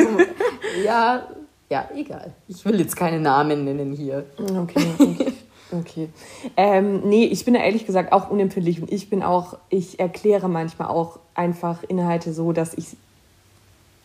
ja, 0.85 1.27
ja, 1.69 1.89
egal. 1.95 2.33
Ich 2.49 2.65
will 2.65 2.79
jetzt 2.79 2.97
keine 2.97 3.19
Namen 3.19 3.65
nennen 3.65 3.93
hier. 3.93 4.25
Okay, 4.39 4.87
okay. 4.99 5.33
Okay. 5.73 6.09
Ähm, 6.57 7.01
nee, 7.09 7.25
ich 7.25 7.45
bin 7.45 7.55
da 7.55 7.61
ehrlich 7.61 7.87
gesagt 7.87 8.13
auch 8.13 8.31
unempfindlich 8.31 8.81
und 8.81 8.93
ich 8.93 9.11
bin 9.11 9.23
auch, 9.23 9.59
ich 9.69 9.99
erkläre 9.99 10.49
manchmal 10.49 10.89
auch 10.89 11.19
einfach 11.35 11.83
Inhalte 11.83 12.33
so, 12.33 12.53
dass 12.53 12.75
ich 12.75 12.97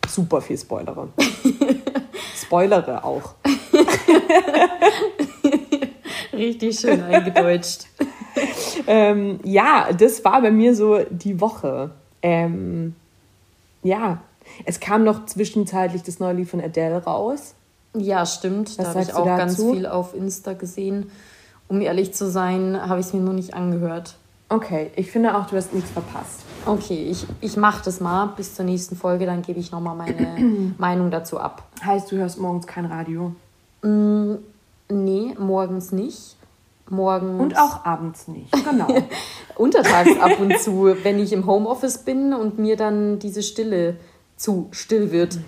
super 0.08 0.42
viel 0.42 0.58
spoilere. 0.58 1.10
spoilere 2.36 3.04
auch. 3.04 3.36
Richtig 6.34 6.80
schön 6.80 7.04
eingedeutscht. 7.04 7.88
ähm, 8.88 9.40
ja, 9.44 9.90
das 9.94 10.24
war 10.24 10.42
bei 10.42 10.52
mir 10.52 10.76
so 10.76 11.00
die 11.10 11.42
Woche. 11.42 11.92
Ähm, 12.22 12.96
ja, 13.84 14.22
es 14.66 14.80
kam 14.80 15.04
noch 15.04 15.26
zwischenzeitlich 15.26 16.04
das 16.04 16.20
neue 16.20 16.34
Lied 16.34 16.50
von 16.50 16.62
Adele 16.62 17.04
raus. 17.04 17.56
Ja, 17.96 18.26
stimmt. 18.26 18.78
Was 18.78 18.78
da 18.78 18.94
habe 18.94 19.02
ich 19.02 19.14
auch 19.14 19.26
ganz 19.26 19.62
viel 19.62 19.86
auf 19.86 20.14
Insta 20.14 20.54
gesehen. 20.54 21.12
Um 21.68 21.82
ehrlich 21.82 22.14
zu 22.14 22.30
sein, 22.30 22.80
habe 22.82 23.00
ich 23.00 23.08
es 23.08 23.14
mir 23.14 23.22
noch 23.22 23.34
nicht 23.34 23.54
angehört. 23.54 24.16
Okay, 24.50 24.92
ich 24.98 25.10
finde 25.10 25.38
auch, 25.38 25.48
du 25.48 25.56
hast 25.56 25.74
nichts 25.74 25.90
verpasst. 25.92 26.42
Okay, 26.66 27.08
ich, 27.10 27.26
ich 27.40 27.56
mache 27.56 27.82
das 27.86 28.02
mal 28.02 28.28
bis 28.36 28.56
zur 28.56 28.66
nächsten 28.66 28.98
Folge, 28.98 29.26
dann 29.26 29.42
gebe 29.42 29.60
ich 29.60 29.72
nochmal 29.72 29.96
meine 29.96 30.74
Meinung 30.78 31.10
dazu 31.10 31.40
ab. 31.40 31.64
Heißt, 31.84 32.12
du 32.12 32.18
hörst 32.18 32.38
morgens 32.38 32.68
kein 32.68 32.86
Radio? 32.86 33.34
Mm, 33.82 34.36
nee, 34.90 35.36
morgens 35.38 35.92
nicht. 35.92 36.38
Morgens. 36.90 37.42
Und 37.42 37.58
auch 37.58 37.86
abends 37.86 38.28
nicht, 38.28 38.52
genau. 38.52 38.88
Untertags 39.56 40.20
ab 40.20 40.40
und 40.40 40.60
zu, 40.60 40.94
wenn 41.04 41.20
ich 41.20 41.32
im 41.32 41.46
Homeoffice 41.46 42.00
bin 42.00 42.34
und 42.34 42.60
mir 42.60 42.76
dann 42.76 43.18
diese 43.20 43.44
Stille 43.44 43.96
zu 44.36 44.68
still 44.72 45.12
wird, 45.12 45.40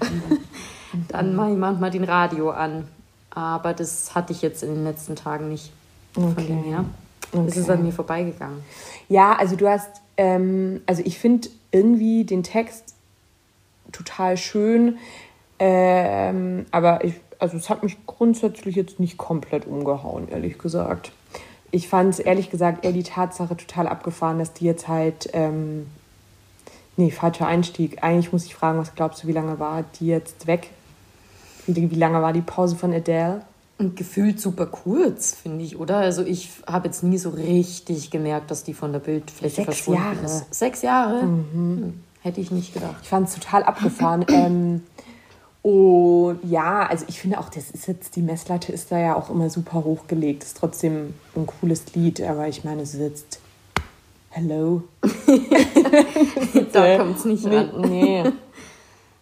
dann 1.09 1.35
mache 1.35 1.51
ich 1.51 1.57
manchmal 1.57 1.91
den 1.91 2.05
Radio 2.05 2.51
an. 2.51 2.87
Aber 3.31 3.73
das 3.73 4.15
hatte 4.15 4.31
ich 4.31 4.41
jetzt 4.41 4.63
in 4.63 4.73
den 4.73 4.83
letzten 4.85 5.15
Tagen 5.15 5.49
nicht. 5.49 5.73
Okay. 6.15 6.33
Von 6.33 6.47
dem 6.47 6.63
her. 6.63 6.85
Okay. 7.33 7.45
Es 7.47 7.57
ist 7.57 7.69
an 7.69 7.83
mir 7.83 7.91
vorbeigegangen. 7.91 8.61
Ja, 9.09 9.33
also 9.33 9.55
du 9.57 9.67
hast 9.67 10.03
ähm, 10.17 10.81
also 10.85 11.01
ich 11.05 11.17
finde 11.17 11.49
irgendwie 11.71 12.23
den 12.23 12.43
Text 12.43 12.95
total 13.91 14.37
schön, 14.37 14.97
ähm, 15.59 16.65
aber 16.71 17.03
ich, 17.03 17.15
also 17.43 17.57
es 17.57 17.69
hat 17.69 17.83
mich 17.83 17.97
grundsätzlich 18.05 18.77
jetzt 18.77 19.01
nicht 19.01 19.17
komplett 19.17 19.67
umgehauen, 19.67 20.29
ehrlich 20.29 20.57
gesagt. 20.57 21.11
Ich 21.71 21.89
fand 21.89 22.13
es 22.13 22.19
ehrlich 22.19 22.49
gesagt 22.49 22.85
eher 22.85 22.93
die 22.93 23.03
Tatsache 23.03 23.57
total 23.57 23.87
abgefahren, 23.89 24.39
dass 24.39 24.53
die 24.53 24.63
jetzt 24.63 24.87
halt, 24.87 25.29
ähm, 25.33 25.87
nee, 26.95 27.11
falscher 27.11 27.45
Einstieg. 27.45 28.01
Eigentlich 28.01 28.31
muss 28.31 28.45
ich 28.45 28.55
fragen, 28.55 28.79
was 28.79 28.95
glaubst 28.95 29.23
du, 29.23 29.27
wie 29.27 29.33
lange 29.33 29.59
war 29.59 29.83
die 29.99 30.07
jetzt 30.07 30.47
weg? 30.47 30.69
Wie, 31.67 31.91
wie 31.91 31.95
lange 31.95 32.21
war 32.21 32.31
die 32.31 32.41
Pause 32.41 32.77
von 32.77 32.93
Adele? 32.93 33.41
Und 33.77 33.97
gefühlt 33.97 34.39
super 34.39 34.67
kurz, 34.67 35.33
finde 35.33 35.65
ich, 35.65 35.77
oder? 35.77 35.97
Also 35.97 36.23
ich 36.23 36.49
habe 36.65 36.87
jetzt 36.87 37.03
nie 37.03 37.17
so 37.17 37.31
richtig 37.31 38.09
gemerkt, 38.09 38.51
dass 38.51 38.63
die 38.63 38.73
von 38.73 38.93
der 38.93 38.99
Bildfläche 38.99 39.55
Sechs 39.55 39.65
verschwunden 39.65 40.01
Jahre. 40.01 40.25
ist. 40.25 40.53
Sechs 40.53 40.81
Jahre? 40.81 41.23
Mhm. 41.23 41.49
Hm, 41.51 42.03
hätte 42.21 42.39
ich 42.39 42.51
nicht 42.51 42.73
gedacht. 42.73 42.95
Ich 43.01 43.09
fand 43.09 43.27
es 43.27 43.33
total 43.33 43.63
abgefahren. 43.63 44.23
ähm, 44.29 44.83
und 45.63 46.39
ja, 46.43 46.85
also 46.85 47.05
ich 47.07 47.19
finde 47.19 47.39
auch, 47.39 47.49
das 47.49 47.71
ist 47.71 47.87
jetzt, 47.87 48.15
die 48.15 48.21
Messlatte 48.21 48.71
ist 48.71 48.91
da 48.91 48.99
ja 48.99 49.15
auch 49.15 49.29
immer 49.29 49.49
super 49.49 49.83
hochgelegt. 49.83 50.43
Ist 50.43 50.57
trotzdem 50.57 51.13
ein 51.35 51.47
cooles 51.47 51.95
Lied, 51.95 52.21
aber 52.21 52.47
ich 52.47 52.63
meine, 52.63 52.81
es 52.81 52.93
ist 52.93 52.99
jetzt 52.99 53.39
Hello. 54.35 54.81
da 56.73 56.97
kommt 56.97 57.17
es 57.17 57.25
nicht 57.25 57.45
an. 57.45 57.81
Nee. 57.81 58.23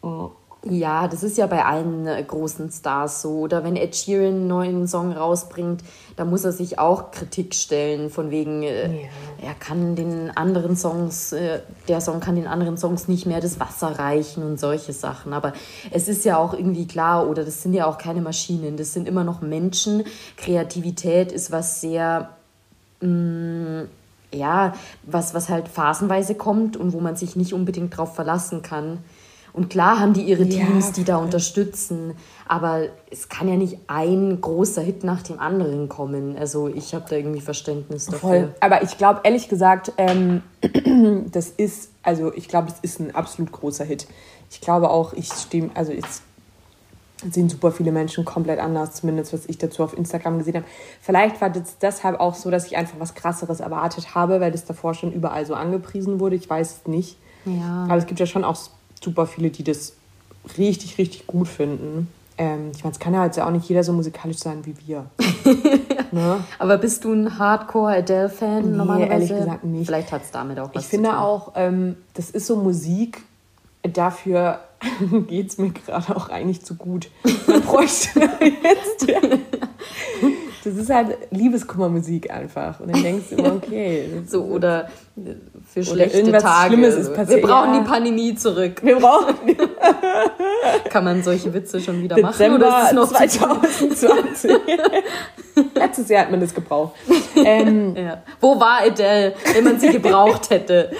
Oh. 0.01 0.31
Ja, 0.63 1.07
das 1.07 1.23
ist 1.23 1.39
ja 1.39 1.47
bei 1.47 1.65
allen 1.65 2.05
äh, 2.05 2.23
großen 2.23 2.69
Stars 2.71 3.23
so. 3.23 3.39
Oder 3.39 3.63
wenn 3.63 3.75
Ed 3.75 3.95
Sheeran 3.95 4.27
einen 4.27 4.47
neuen 4.47 4.87
Song 4.87 5.11
rausbringt, 5.11 5.81
da 6.15 6.23
muss 6.23 6.43
er 6.43 6.51
sich 6.51 6.77
auch 6.77 7.09
Kritik 7.09 7.55
stellen, 7.55 8.11
von 8.11 8.29
wegen, 8.29 8.61
äh, 8.61 9.01
ja. 9.01 9.07
er 9.41 9.55
kann 9.55 9.95
den 9.95 10.29
anderen 10.29 10.75
Songs, 10.75 11.33
äh, 11.33 11.61
der 11.87 11.99
Song 11.99 12.19
kann 12.19 12.35
den 12.35 12.45
anderen 12.45 12.77
Songs 12.77 13.07
nicht 13.07 13.25
mehr 13.25 13.41
das 13.41 13.59
Wasser 13.59 13.97
reichen 13.97 14.43
und 14.43 14.59
solche 14.59 14.93
Sachen. 14.93 15.33
Aber 15.33 15.53
es 15.89 16.07
ist 16.07 16.25
ja 16.25 16.37
auch 16.37 16.53
irgendwie 16.53 16.85
klar, 16.85 17.27
oder 17.27 17.43
das 17.43 17.63
sind 17.63 17.73
ja 17.73 17.87
auch 17.87 17.97
keine 17.97 18.21
Maschinen, 18.21 18.77
das 18.77 18.93
sind 18.93 19.07
immer 19.07 19.23
noch 19.23 19.41
Menschen. 19.41 20.03
Kreativität 20.37 21.31
ist 21.31 21.51
was 21.51 21.81
sehr. 21.81 22.29
Mh, 22.99 23.07
mm, 23.07 23.87
ja, 24.33 24.73
was, 25.03 25.33
was 25.33 25.49
halt 25.49 25.67
phasenweise 25.67 26.35
kommt 26.35 26.77
und 26.77 26.93
wo 26.93 27.01
man 27.01 27.17
sich 27.17 27.35
nicht 27.35 27.53
unbedingt 27.53 27.97
drauf 27.97 28.15
verlassen 28.15 28.61
kann. 28.61 28.99
Und 29.53 29.69
klar 29.69 29.99
haben 29.99 30.13
die 30.13 30.21
ihre 30.21 30.47
Teams, 30.47 30.87
ja, 30.87 30.93
die 30.93 31.03
da 31.03 31.17
unterstützen, 31.17 32.13
aber 32.47 32.87
es 33.09 33.27
kann 33.27 33.47
ja 33.47 33.55
nicht 33.55 33.77
ein 33.87 34.39
großer 34.39 34.81
Hit 34.81 35.03
nach 35.03 35.21
dem 35.23 35.39
anderen 35.39 35.89
kommen. 35.89 36.37
Also 36.37 36.67
ich 36.67 36.93
habe 36.93 37.05
da 37.09 37.15
irgendwie 37.17 37.41
Verständnis 37.41 38.05
dafür. 38.05 38.19
Voll. 38.19 38.55
Aber 38.61 38.83
ich 38.83 38.97
glaube 38.97 39.21
ehrlich 39.23 39.49
gesagt, 39.49 39.91
ähm, 39.97 40.43
das 41.31 41.49
ist, 41.49 41.91
also 42.03 42.33
ich 42.33 42.47
glaube, 42.47 42.69
es 42.69 42.75
ist 42.81 42.99
ein 42.99 43.13
absolut 43.13 43.51
großer 43.51 43.83
Hit. 43.83 44.07
Ich 44.49 44.61
glaube 44.61 44.89
auch, 44.89 45.13
ich 45.13 45.31
stimme, 45.31 45.71
also 45.73 45.91
es 45.91 46.21
sehen 47.29 47.49
super 47.49 47.71
viele 47.71 47.91
Menschen 47.91 48.25
komplett 48.25 48.59
anders, 48.59 48.93
zumindest 48.93 49.33
was 49.33 49.45
ich 49.45 49.57
dazu 49.57 49.83
auf 49.83 49.95
Instagram 49.95 50.39
gesehen 50.39 50.55
habe. 50.55 50.65
Vielleicht 51.01 51.39
war 51.39 51.49
das 51.49 51.77
deshalb 51.77 52.19
auch 52.19 52.35
so, 52.35 52.49
dass 52.49 52.65
ich 52.65 52.77
einfach 52.77 52.99
was 52.99 53.13
Krasseres 53.13 53.59
erwartet 53.59 54.15
habe, 54.15 54.39
weil 54.39 54.51
das 54.51 54.65
davor 54.65 54.93
schon 54.93 55.11
überall 55.11 55.45
so 55.45 55.53
angepriesen 55.53 56.19
wurde. 56.19 56.35
Ich 56.35 56.49
weiß 56.49 56.77
es 56.77 56.87
nicht. 56.87 57.17
Ja. 57.45 57.85
Aber 57.85 57.97
es 57.97 58.05
gibt 58.05 58.19
ja 58.19 58.25
schon 58.25 58.43
auch 58.43 58.57
super 59.03 59.27
viele, 59.27 59.49
die 59.49 59.63
das 59.63 59.93
richtig, 60.57 60.97
richtig 60.97 61.27
gut 61.27 61.47
finden. 61.47 62.07
Ähm, 62.37 62.71
ich 62.73 62.83
meine, 62.83 62.93
es 62.93 62.99
kann 62.99 63.13
ja 63.13 63.25
ja 63.27 63.45
auch 63.45 63.51
nicht 63.51 63.67
jeder 63.67 63.83
so 63.83 63.93
musikalisch 63.93 64.37
sein 64.37 64.65
wie 64.65 64.75
wir. 64.85 65.05
ne? 66.11 66.43
Aber 66.59 66.77
bist 66.77 67.03
du 67.03 67.13
ein 67.13 67.37
Hardcore-Adele-Fan 67.37 68.71
nee, 68.71 68.77
normalerweise? 68.77 69.11
ehrlich 69.11 69.29
gesagt 69.29 69.63
nicht. 69.63 69.85
Vielleicht 69.85 70.11
hat 70.11 70.23
es 70.23 70.31
damit 70.31 70.59
auch 70.59 70.69
was 70.73 70.83
Ich 70.83 70.89
finde 70.89 71.19
auch, 71.19 71.51
ähm, 71.55 71.97
das 72.13 72.29
ist 72.31 72.47
so 72.47 72.55
Musik, 72.55 73.21
dafür 73.83 74.59
geht 75.27 75.49
es 75.49 75.57
mir 75.57 75.71
gerade 75.71 76.15
auch 76.15 76.29
eigentlich 76.29 76.63
zu 76.63 76.75
gut. 76.75 77.09
Man 77.47 77.61
bräuchte 77.61 78.19
jetzt... 78.63 79.07
Das 80.63 80.75
ist 80.75 80.89
halt 80.91 81.17
Liebeskummermusik 81.31 82.29
einfach. 82.29 82.79
Und 82.79 82.93
dann 82.93 83.01
denkst 83.03 83.29
du 83.31 83.35
immer, 83.35 83.55
okay. 83.55 84.21
so, 84.27 84.43
oder 84.43 84.89
für 85.65 85.83
schlechte 85.83 86.23
oder 86.23 86.39
Tage. 86.39 86.73
Schlimmes 86.73 86.95
ist 86.95 87.13
passiert. 87.13 87.41
Wir 87.41 87.47
brauchen 87.47 87.73
ja. 87.73 87.79
die 87.79 87.87
Pandemie 87.87 88.35
zurück. 88.35 88.81
Wir 88.83 88.97
brauchen 88.97 89.35
die. 89.47 89.57
Kann 90.89 91.03
man 91.03 91.23
solche 91.23 91.53
Witze 91.53 91.81
schon 91.81 92.01
wieder 92.03 92.15
Dezember 92.15 92.59
machen? 92.59 92.61
Oder 92.61 92.81
ist 92.83 92.87
es 92.87 92.93
noch 92.93 93.51
2020. 93.97 94.51
Letztes 95.75 96.09
Jahr 96.09 96.23
hat 96.23 96.31
man 96.31 96.39
das 96.39 96.53
gebraucht. 96.53 96.95
Ähm, 97.35 97.95
ja. 97.95 98.21
Wo 98.39 98.59
war 98.59 98.81
Adele, 98.81 99.33
wenn 99.53 99.63
man 99.63 99.79
sie 99.79 99.89
gebraucht 99.89 100.49
hätte? 100.49 100.91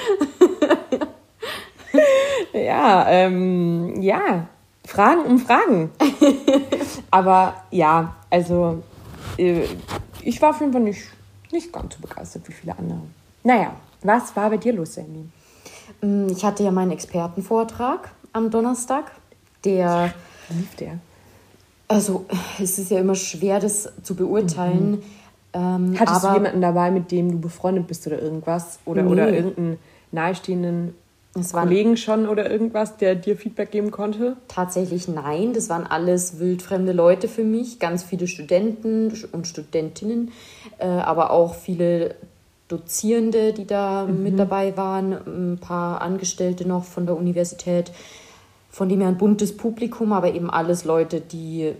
ja, 2.53 3.07
ähm, 3.09 4.01
ja. 4.01 4.47
Fragen 4.87 5.21
um 5.21 5.39
Fragen. 5.39 5.91
Aber 7.11 7.63
ja, 7.69 8.15
also 8.29 8.83
ich 9.37 10.41
war 10.41 10.51
auf 10.51 10.59
jeden 10.59 10.71
Fall 10.71 10.81
nicht, 10.81 11.01
nicht 11.51 11.71
ganz 11.71 11.95
so 11.95 12.01
begeistert 12.01 12.47
wie 12.47 12.53
viele 12.53 12.77
andere. 12.77 13.01
Naja, 13.43 13.73
was 14.03 14.35
war 14.35 14.49
bei 14.49 14.57
dir 14.57 14.73
los, 14.73 14.93
Sandy? 14.93 15.25
Mm, 16.01 16.27
ich 16.29 16.43
hatte 16.43 16.63
ja 16.63 16.71
meinen 16.71 16.91
Expertenvortrag 16.91 18.11
am 18.33 18.49
Donnerstag. 18.49 19.11
Der. 19.63 20.13
Wie 20.49 20.57
lief 20.57 20.75
der? 20.75 20.99
Also, 21.87 22.25
es 22.59 22.79
ist 22.79 22.89
ja 22.89 22.99
immer 22.99 23.15
schwer, 23.15 23.59
das 23.59 23.91
zu 24.03 24.15
beurteilen. 24.15 24.91
Mhm. 24.91 25.03
Ähm, 25.53 25.95
Hattest 25.99 26.23
du 26.23 26.33
jemanden 26.33 26.61
dabei, 26.61 26.91
mit 26.91 27.11
dem 27.11 27.31
du 27.31 27.39
befreundet 27.39 27.87
bist 27.87 28.07
oder 28.07 28.21
irgendwas? 28.21 28.79
Oder, 28.85 29.03
nee. 29.03 29.11
oder 29.11 29.33
irgendeinen 29.33 29.77
nahestehenden 30.11 30.95
Kollegen 31.33 31.95
schon 31.95 32.27
oder 32.27 32.51
irgendwas, 32.51 32.97
der 32.97 33.15
dir 33.15 33.37
Feedback 33.37 33.71
geben 33.71 33.91
konnte? 33.91 34.35
Tatsächlich 34.47 35.07
nein. 35.07 35.53
Das 35.53 35.69
waren 35.69 35.87
alles 35.87 36.39
wildfremde 36.39 36.91
Leute 36.91 37.27
für 37.27 37.43
mich. 37.43 37.79
Ganz 37.79 38.03
viele 38.03 38.27
Studenten 38.27 39.13
und 39.31 39.47
Studentinnen, 39.47 40.31
äh, 40.79 40.87
aber 40.87 41.31
auch 41.31 41.55
viele 41.55 42.15
Dozierende, 42.67 43.53
die 43.53 43.65
da 43.65 44.05
mhm. 44.05 44.23
mit 44.23 44.39
dabei 44.39 44.75
waren, 44.75 45.13
ein 45.13 45.57
paar 45.59 46.01
Angestellte 46.01 46.67
noch 46.67 46.83
von 46.83 47.05
der 47.05 47.15
Universität, 47.15 47.91
von 48.69 48.89
dem 48.89 48.99
her 48.99 49.09
ein 49.09 49.17
buntes 49.17 49.55
Publikum, 49.55 50.13
aber 50.13 50.33
eben 50.33 50.49
alles 50.49 50.85
Leute, 50.85 51.21
die 51.21 51.73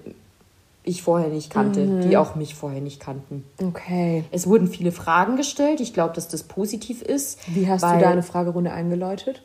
ich 0.83 1.03
vorher 1.03 1.29
nicht 1.29 1.51
kannte, 1.51 1.85
mhm. 1.85 2.01
die 2.01 2.17
auch 2.17 2.35
mich 2.35 2.55
vorher 2.55 2.81
nicht 2.81 2.99
kannten. 2.99 3.45
Okay. 3.61 4.23
Es 4.31 4.47
wurden 4.47 4.67
viele 4.67 4.91
Fragen 4.91 5.37
gestellt. 5.37 5.79
Ich 5.79 5.93
glaube, 5.93 6.15
dass 6.15 6.27
das 6.27 6.43
positiv 6.43 7.01
ist. 7.01 7.39
Wie 7.47 7.69
hast 7.69 7.83
du 7.83 7.99
deine 7.99 8.23
Fragerunde 8.23 8.71
eingeläutet? 8.71 9.43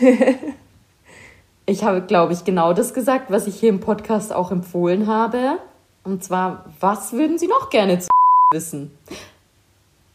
ich 1.66 1.84
habe, 1.84 2.02
glaube 2.02 2.32
ich, 2.32 2.44
genau 2.44 2.72
das 2.72 2.94
gesagt, 2.94 3.30
was 3.30 3.46
ich 3.46 3.56
hier 3.56 3.68
im 3.68 3.80
Podcast 3.80 4.32
auch 4.32 4.50
empfohlen 4.50 5.06
habe. 5.06 5.58
Und 6.04 6.24
zwar, 6.24 6.64
was 6.80 7.12
würden 7.12 7.38
Sie 7.38 7.48
noch 7.48 7.68
gerne 7.68 7.98
zu 7.98 8.08
wissen? 8.52 8.96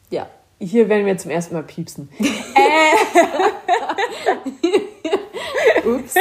Ja. 0.10 0.28
Hier 0.60 0.90
werden 0.90 1.06
wir 1.06 1.18
zum 1.18 1.30
ersten 1.30 1.54
Mal 1.56 1.64
piepsen. 1.64 2.10
äh. 2.20 2.24
Ups. 5.88 6.16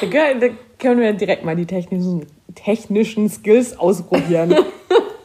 Da 0.00 0.48
können 0.78 1.00
wir 1.00 1.12
direkt 1.12 1.44
mal 1.44 1.56
die 1.56 1.66
technischen, 1.66 2.26
technischen 2.54 3.28
Skills 3.28 3.78
ausprobieren. 3.78 4.54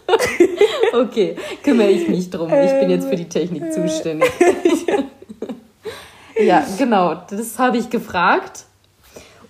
okay, 0.94 1.36
kümmere 1.64 1.90
ich 1.90 2.08
mich 2.08 2.30
drum. 2.30 2.52
Ich 2.52 2.80
bin 2.80 2.90
jetzt 2.90 3.08
für 3.08 3.16
die 3.16 3.30
Technik 3.30 3.64
ähm. 3.64 3.72
zuständig. 3.72 4.32
ja, 6.44 6.66
genau, 6.78 7.16
das 7.30 7.60
habe 7.60 7.78
ich 7.78 7.90
gefragt. 7.90 8.66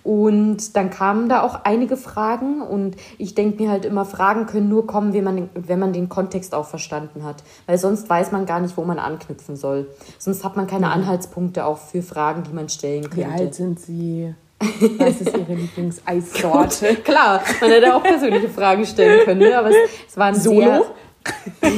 Und 0.04 0.74
dann 0.74 0.90
kamen 0.90 1.28
da 1.28 1.42
auch 1.42 1.60
einige 1.62 1.96
Fragen 1.96 2.60
und 2.60 2.96
ich 3.18 3.36
denke 3.36 3.62
mir 3.62 3.70
halt 3.70 3.84
immer, 3.84 4.04
Fragen 4.04 4.46
können 4.46 4.68
nur 4.68 4.84
kommen, 4.84 5.12
wenn 5.12 5.22
man, 5.22 5.48
wenn 5.54 5.78
man 5.78 5.92
den 5.92 6.08
Kontext 6.08 6.56
auch 6.56 6.66
verstanden 6.66 7.22
hat. 7.22 7.44
Weil 7.66 7.78
sonst 7.78 8.10
weiß 8.10 8.32
man 8.32 8.44
gar 8.44 8.58
nicht, 8.58 8.76
wo 8.76 8.82
man 8.82 8.98
anknüpfen 8.98 9.54
soll. 9.54 9.88
Sonst 10.18 10.42
hat 10.42 10.56
man 10.56 10.66
keine. 10.66 10.90
Anhaltspunkte 10.92 11.64
auch 11.64 11.78
für 11.78 12.02
Fragen, 12.02 12.42
die 12.42 12.52
man 12.52 12.68
stellen 12.68 13.08
könnte. 13.08 13.18
Wie 13.18 13.24
alt 13.24 13.54
sind 13.54 13.78
Sie? 13.78 14.34
Was 14.98 15.20
ist 15.20 15.36
Ihre 15.36 15.54
Lieblingseissorte? 15.54 16.96
Klar, 17.04 17.42
man 17.60 17.70
hätte 17.70 17.94
auch 17.94 18.02
persönliche 18.02 18.48
Fragen 18.48 18.86
stellen 18.86 19.24
können, 19.24 19.40
ne? 19.40 19.58
aber 19.58 19.70
es, 19.70 19.76
es 20.08 20.16
waren 20.16 20.34
Solo? 20.34 20.60
sehr... 20.60 20.84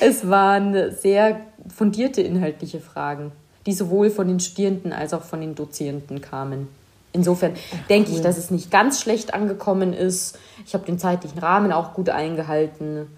es 0.00 0.28
waren 0.28 0.92
sehr 0.92 1.40
fundierte 1.74 2.22
inhaltliche 2.22 2.80
Fragen 2.80 3.32
die 3.66 3.72
sowohl 3.72 4.10
von 4.10 4.26
den 4.26 4.40
Studierenden 4.40 4.92
als 4.92 5.14
auch 5.14 5.22
von 5.22 5.40
den 5.40 5.54
Dozierenden 5.54 6.20
kamen. 6.20 6.68
Insofern 7.12 7.54
denke 7.88 8.12
ich, 8.12 8.20
dass 8.20 8.38
es 8.38 8.50
nicht 8.50 8.70
ganz 8.70 9.00
schlecht 9.00 9.34
angekommen 9.34 9.92
ist. 9.92 10.38
Ich 10.64 10.74
habe 10.74 10.86
den 10.86 10.98
zeitlichen 10.98 11.38
Rahmen 11.38 11.72
auch 11.72 11.94
gut 11.94 12.08
eingehalten. 12.08 13.08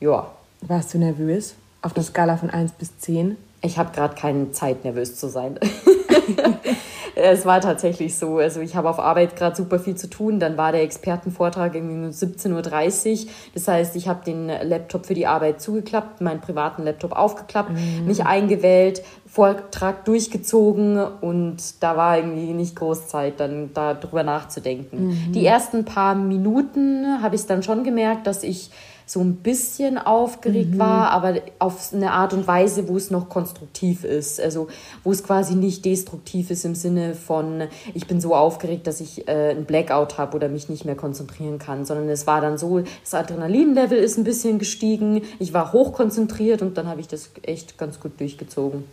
Ja. 0.00 0.30
Warst 0.60 0.92
du 0.92 0.98
nervös? 0.98 1.54
Auf 1.80 1.96
einer 1.96 2.04
Skala 2.04 2.36
von 2.36 2.50
1 2.50 2.72
bis 2.72 2.98
10? 2.98 3.36
Ich 3.62 3.78
habe 3.78 3.92
gerade 3.92 4.14
keine 4.14 4.52
Zeit, 4.52 4.84
nervös 4.84 5.16
zu 5.16 5.28
sein. 5.28 5.58
es 7.14 7.46
war 7.46 7.60
tatsächlich 7.60 8.16
so. 8.16 8.38
Also 8.38 8.60
ich 8.60 8.76
habe 8.76 8.88
auf 8.88 8.98
Arbeit 8.98 9.36
gerade 9.36 9.56
super 9.56 9.78
viel 9.78 9.94
zu 9.94 10.08
tun. 10.08 10.40
Dann 10.40 10.56
war 10.56 10.72
der 10.72 10.82
Expertenvortrag 10.82 11.74
irgendwie 11.74 11.94
um 11.94 12.10
17.30 12.10 13.24
Uhr. 13.24 13.30
Das 13.54 13.68
heißt, 13.68 13.96
ich 13.96 14.08
habe 14.08 14.24
den 14.24 14.48
Laptop 14.48 15.06
für 15.06 15.14
die 15.14 15.26
Arbeit 15.26 15.60
zugeklappt, 15.60 16.20
meinen 16.20 16.40
privaten 16.40 16.84
Laptop 16.84 17.12
aufgeklappt, 17.12 17.70
mhm. 17.70 18.06
mich 18.06 18.24
eingewählt, 18.24 19.02
Vortrag 19.26 20.04
durchgezogen 20.04 20.96
und 20.96 21.82
da 21.82 21.96
war 21.96 22.18
irgendwie 22.18 22.52
nicht 22.52 22.76
groß 22.76 23.08
Zeit, 23.08 23.40
dann 23.40 23.70
darüber 23.74 24.22
nachzudenken. 24.22 25.08
Mhm. 25.08 25.32
Die 25.32 25.44
ersten 25.44 25.84
paar 25.84 26.14
Minuten 26.14 27.20
habe 27.20 27.34
ich 27.34 27.44
dann 27.46 27.64
schon 27.64 27.82
gemerkt, 27.82 28.28
dass 28.28 28.44
ich 28.44 28.70
so 29.06 29.20
ein 29.20 29.36
bisschen 29.36 29.98
aufgeregt 29.98 30.74
mhm. 30.74 30.78
war, 30.78 31.10
aber 31.10 31.40
auf 31.58 31.92
eine 31.92 32.12
Art 32.12 32.32
und 32.32 32.46
Weise, 32.46 32.88
wo 32.88 32.96
es 32.96 33.10
noch 33.10 33.28
konstruktiv 33.28 34.04
ist. 34.04 34.40
Also 34.40 34.68
wo 35.02 35.12
es 35.12 35.22
quasi 35.22 35.54
nicht 35.54 35.84
destruktiv 35.84 36.50
ist 36.50 36.64
im 36.64 36.74
Sinne 36.74 37.14
von, 37.14 37.64
ich 37.92 38.06
bin 38.06 38.20
so 38.20 38.34
aufgeregt, 38.34 38.86
dass 38.86 39.00
ich 39.00 39.28
äh, 39.28 39.50
ein 39.50 39.66
Blackout 39.66 40.16
habe 40.16 40.36
oder 40.36 40.48
mich 40.48 40.68
nicht 40.68 40.84
mehr 40.84 40.96
konzentrieren 40.96 41.58
kann, 41.58 41.84
sondern 41.84 42.08
es 42.08 42.26
war 42.26 42.40
dann 42.40 42.56
so, 42.56 42.80
das 42.80 43.14
Adrenalinlevel 43.14 43.98
ist 43.98 44.16
ein 44.16 44.24
bisschen 44.24 44.58
gestiegen, 44.58 45.22
ich 45.38 45.52
war 45.52 45.72
hochkonzentriert 45.72 46.62
und 46.62 46.78
dann 46.78 46.86
habe 46.86 47.00
ich 47.00 47.08
das 47.08 47.30
echt 47.42 47.76
ganz 47.76 48.00
gut 48.00 48.18
durchgezogen. 48.20 48.84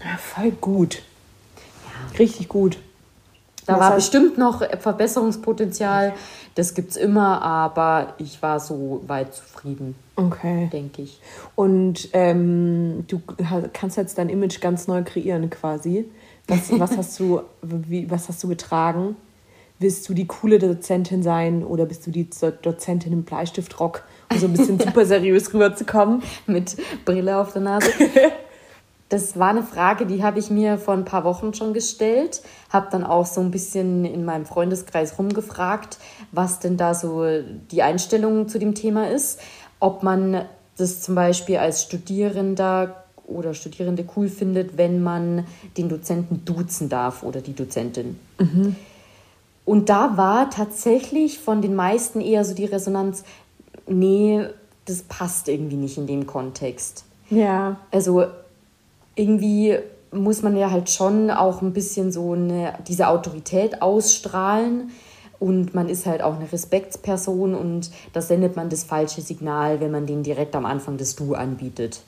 Ja, 0.00 0.16
voll 0.18 0.50
gut. 0.50 1.02
Ja. 1.56 2.18
Richtig 2.18 2.48
gut. 2.48 2.78
Da 3.66 3.80
war 3.80 3.94
bestimmt 3.94 4.38
noch 4.38 4.62
Verbesserungspotenzial. 4.78 6.14
Das 6.54 6.74
gibt 6.74 6.90
es 6.90 6.96
immer, 6.96 7.42
aber 7.42 8.14
ich 8.18 8.42
war 8.42 8.60
so 8.60 9.02
weit 9.06 9.34
zufrieden. 9.34 9.94
Okay. 10.16 10.68
Denke 10.72 11.02
ich. 11.02 11.20
Und 11.54 12.08
ähm, 12.12 13.04
du 13.08 13.20
kannst 13.72 13.96
jetzt 13.96 14.18
dein 14.18 14.28
Image 14.28 14.60
ganz 14.60 14.86
neu 14.86 15.02
kreieren 15.02 15.50
quasi. 15.50 16.06
Was, 16.46 16.78
was, 16.78 16.96
hast, 16.96 17.18
du, 17.18 17.40
wie, 17.62 18.10
was 18.10 18.28
hast 18.28 18.42
du 18.42 18.48
getragen? 18.48 19.16
Willst 19.80 20.08
du 20.08 20.14
die 20.14 20.26
coole 20.26 20.60
Dozentin 20.60 21.22
sein 21.22 21.64
oder 21.64 21.86
bist 21.86 22.06
du 22.06 22.12
die 22.12 22.28
Dozentin 22.62 23.12
im 23.12 23.24
Bleistiftrock, 23.24 24.04
um 24.30 24.38
so 24.38 24.46
ein 24.46 24.52
bisschen 24.52 24.78
super 24.84 25.04
seriös 25.04 25.52
rüberzukommen? 25.52 26.22
Mit 26.46 26.76
Brille 27.04 27.38
auf 27.38 27.52
der 27.52 27.62
Nase. 27.62 27.90
Das 29.08 29.38
war 29.38 29.50
eine 29.50 29.62
Frage, 29.62 30.06
die 30.06 30.22
habe 30.22 30.38
ich 30.38 30.50
mir 30.50 30.78
vor 30.78 30.94
ein 30.94 31.04
paar 31.04 31.24
Wochen 31.24 31.52
schon 31.54 31.74
gestellt, 31.74 32.42
habe 32.70 32.88
dann 32.90 33.04
auch 33.04 33.26
so 33.26 33.40
ein 33.40 33.50
bisschen 33.50 34.04
in 34.04 34.24
meinem 34.24 34.46
Freundeskreis 34.46 35.18
rumgefragt, 35.18 35.98
was 36.32 36.58
denn 36.58 36.76
da 36.76 36.94
so 36.94 37.24
die 37.70 37.82
Einstellung 37.82 38.48
zu 38.48 38.58
dem 38.58 38.74
Thema 38.74 39.10
ist, 39.10 39.40
ob 39.78 40.02
man 40.02 40.46
das 40.76 41.02
zum 41.02 41.14
Beispiel 41.14 41.58
als 41.58 41.82
Studierender 41.82 43.04
oder 43.26 43.54
Studierende 43.54 44.04
cool 44.16 44.28
findet, 44.28 44.76
wenn 44.76 45.02
man 45.02 45.46
den 45.76 45.88
Dozenten 45.88 46.44
duzen 46.44 46.88
darf 46.88 47.22
oder 47.22 47.40
die 47.40 47.54
Dozentin. 47.54 48.18
Mhm. 48.38 48.76
Und 49.64 49.88
da 49.88 50.16
war 50.16 50.50
tatsächlich 50.50 51.38
von 51.38 51.62
den 51.62 51.74
meisten 51.74 52.20
eher 52.20 52.44
so 52.44 52.54
die 52.54 52.66
Resonanz, 52.66 53.24
nee, 53.86 54.44
das 54.84 55.02
passt 55.02 55.48
irgendwie 55.48 55.76
nicht 55.76 55.96
in 55.96 56.06
dem 56.06 56.26
Kontext. 56.26 57.04
Ja. 57.30 57.76
Also 57.90 58.26
irgendwie 59.14 59.78
muss 60.12 60.42
man 60.42 60.56
ja 60.56 60.70
halt 60.70 60.90
schon 60.90 61.30
auch 61.30 61.60
ein 61.60 61.72
bisschen 61.72 62.12
so 62.12 62.32
eine, 62.32 62.74
diese 62.86 63.08
Autorität 63.08 63.82
ausstrahlen. 63.82 64.90
Und 65.40 65.74
man 65.74 65.88
ist 65.88 66.06
halt 66.06 66.22
auch 66.22 66.36
eine 66.36 66.50
Respektsperson 66.50 67.54
und 67.54 67.90
da 68.12 68.22
sendet 68.22 68.56
man 68.56 68.70
das 68.70 68.84
falsche 68.84 69.20
Signal, 69.20 69.80
wenn 69.80 69.90
man 69.90 70.06
den 70.06 70.22
direkt 70.22 70.54
am 70.54 70.64
Anfang 70.64 70.96
des 70.96 71.16
Du 71.16 71.34
anbietet 71.34 72.00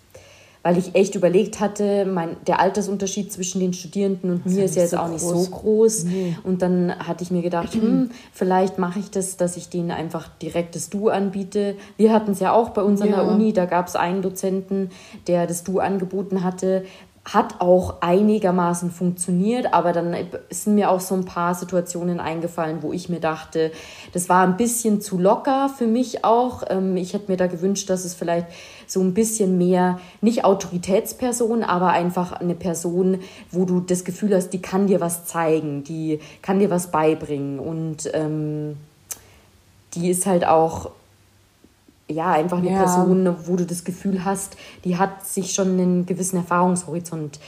weil 0.67 0.79
ich 0.79 0.97
echt 0.97 1.15
überlegt 1.15 1.61
hatte, 1.61 2.05
mein, 2.07 2.31
der 2.49 2.59
Altersunterschied 2.59 3.33
zwischen 3.33 3.61
den 3.61 3.73
Studierenden 3.73 4.33
und 4.33 4.47
das 4.47 4.53
mir 4.53 4.65
ist 4.65 4.75
ja 4.75 4.83
jetzt 4.83 4.91
so 4.91 4.97
auch 4.97 5.09
nicht 5.09 5.23
groß. 5.23 5.45
so 5.45 5.51
groß. 5.53 6.05
Nee. 6.07 6.37
Und 6.43 6.61
dann 6.61 6.93
hatte 7.07 7.23
ich 7.23 7.31
mir 7.31 7.43
gedacht, 7.43 7.73
hm, 7.75 8.11
vielleicht 8.33 8.77
mache 8.77 8.99
ich 8.99 9.09
das, 9.13 9.37
dass 9.37 9.57
ich 9.57 9.69
denen 9.69 9.93
einfach 9.93 10.27
direkt 10.43 10.75
das 10.75 10.91
Du 10.91 11.09
anbiete. 11.09 11.77
Wir 11.97 12.13
hatten 12.13 12.33
es 12.33 12.41
ja 12.41 12.51
auch 12.51 12.71
bei 12.71 12.83
uns 12.83 13.01
an 13.01 13.11
ja. 13.11 13.23
der 13.23 13.33
Uni, 13.33 13.53
da 13.53 13.65
gab 13.67 13.87
es 13.87 13.95
einen 13.95 14.23
Dozenten, 14.23 14.91
der 15.29 15.47
das 15.47 15.63
Du 15.63 15.79
angeboten 15.79 16.43
hatte. 16.43 16.85
Hat 17.27 17.61
auch 17.61 18.03
einigermaßen 18.03 18.93
funktioniert, 18.93 19.75
aber 19.75 19.93
dann 19.93 20.15
sind 20.49 20.77
mir 20.77 20.91
auch 20.91 21.01
so 21.01 21.17
ein 21.17 21.25
paar 21.25 21.57
Situationen 21.57 22.21
eingefallen, 22.21 22.83
wo 22.83 22.93
ich 22.93 23.09
mir 23.09 23.19
dachte, 23.19 23.73
das 24.13 24.29
war 24.29 24.47
ein 24.47 24.57
bisschen 24.57 25.01
zu 25.01 25.19
locker 25.19 25.69
für 25.69 25.89
mich 25.89 26.25
auch. 26.25 26.63
Ähm, 26.71 26.97
ich 26.97 27.15
hätte 27.15 27.31
mir 27.31 27.37
da 27.37 27.49
gewünscht, 27.49 27.91
dass 27.91 28.05
es 28.05 28.15
vielleicht 28.15 28.47
so 28.87 29.01
ein 29.01 29.13
bisschen 29.13 29.59
mehr, 29.59 29.99
nicht 30.21 30.45
Autoritätsperson, 30.45 31.65
aber 31.65 31.91
einfach 31.91 32.31
eine 32.33 32.55
Person, 32.55 33.19
wo 33.51 33.65
du 33.65 33.81
das 33.81 34.05
Gefühl 34.05 34.33
hast, 34.33 34.51
die 34.51 34.63
kann 34.63 34.87
dir 34.87 35.01
was 35.01 35.25
zeigen, 35.25 35.83
die 35.83 36.21
kann 36.43 36.61
dir 36.61 36.71
was 36.71 36.93
beibringen 36.93 37.59
und 37.59 38.09
ähm, 38.15 38.77
die 39.95 40.11
ist 40.11 40.27
halt 40.27 40.47
auch 40.47 40.91
ja, 42.09 42.33
einfach 42.33 42.59
eine 42.59 42.71
ja. 42.71 42.85
Person, 42.85 43.37
wo 43.47 43.57
du 43.57 43.65
das 43.67 43.85
Gefühl 43.85 44.25
hast, 44.25 44.57
die 44.85 44.97
hat 44.97 45.27
sich 45.27 45.53
schon 45.53 45.69
einen 45.73 46.07
gewissen 46.07 46.37
Erfahrungshorizont 46.37 47.41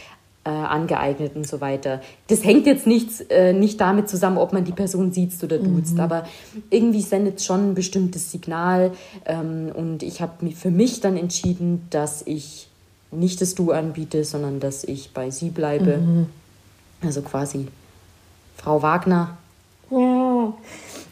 äh, 0.44 0.50
angeeignet 0.50 1.36
und 1.36 1.46
so 1.46 1.60
weiter. 1.60 2.00
Das 2.28 2.42
hängt 2.42 2.66
jetzt 2.66 2.86
nicht, 2.86 3.30
äh, 3.30 3.52
nicht 3.52 3.80
damit 3.80 4.08
zusammen, 4.08 4.38
ob 4.38 4.52
man 4.52 4.64
die 4.64 4.72
Person 4.72 5.12
sieht 5.12 5.32
oder 5.42 5.58
duzt, 5.58 5.94
mhm. 5.94 6.00
aber 6.00 6.24
irgendwie 6.70 7.02
sendet 7.02 7.38
es 7.38 7.44
schon 7.44 7.70
ein 7.70 7.74
bestimmtes 7.74 8.32
Signal. 8.32 8.92
Ähm, 9.26 9.70
und 9.74 10.02
ich 10.02 10.22
habe 10.22 10.50
für 10.52 10.70
mich 10.70 11.00
dann 11.00 11.16
entschieden, 11.16 11.86
dass 11.90 12.22
ich 12.22 12.68
nicht 13.10 13.40
das 13.40 13.54
Du 13.54 13.72
anbiete, 13.72 14.24
sondern 14.24 14.58
dass 14.58 14.84
ich 14.84 15.12
bei 15.12 15.30
sie 15.30 15.50
bleibe. 15.50 15.98
Mhm. 15.98 16.26
Also 17.02 17.22
quasi 17.22 17.68
Frau 18.56 18.82
Wagner. 18.82 19.36
Ja. 19.90 20.52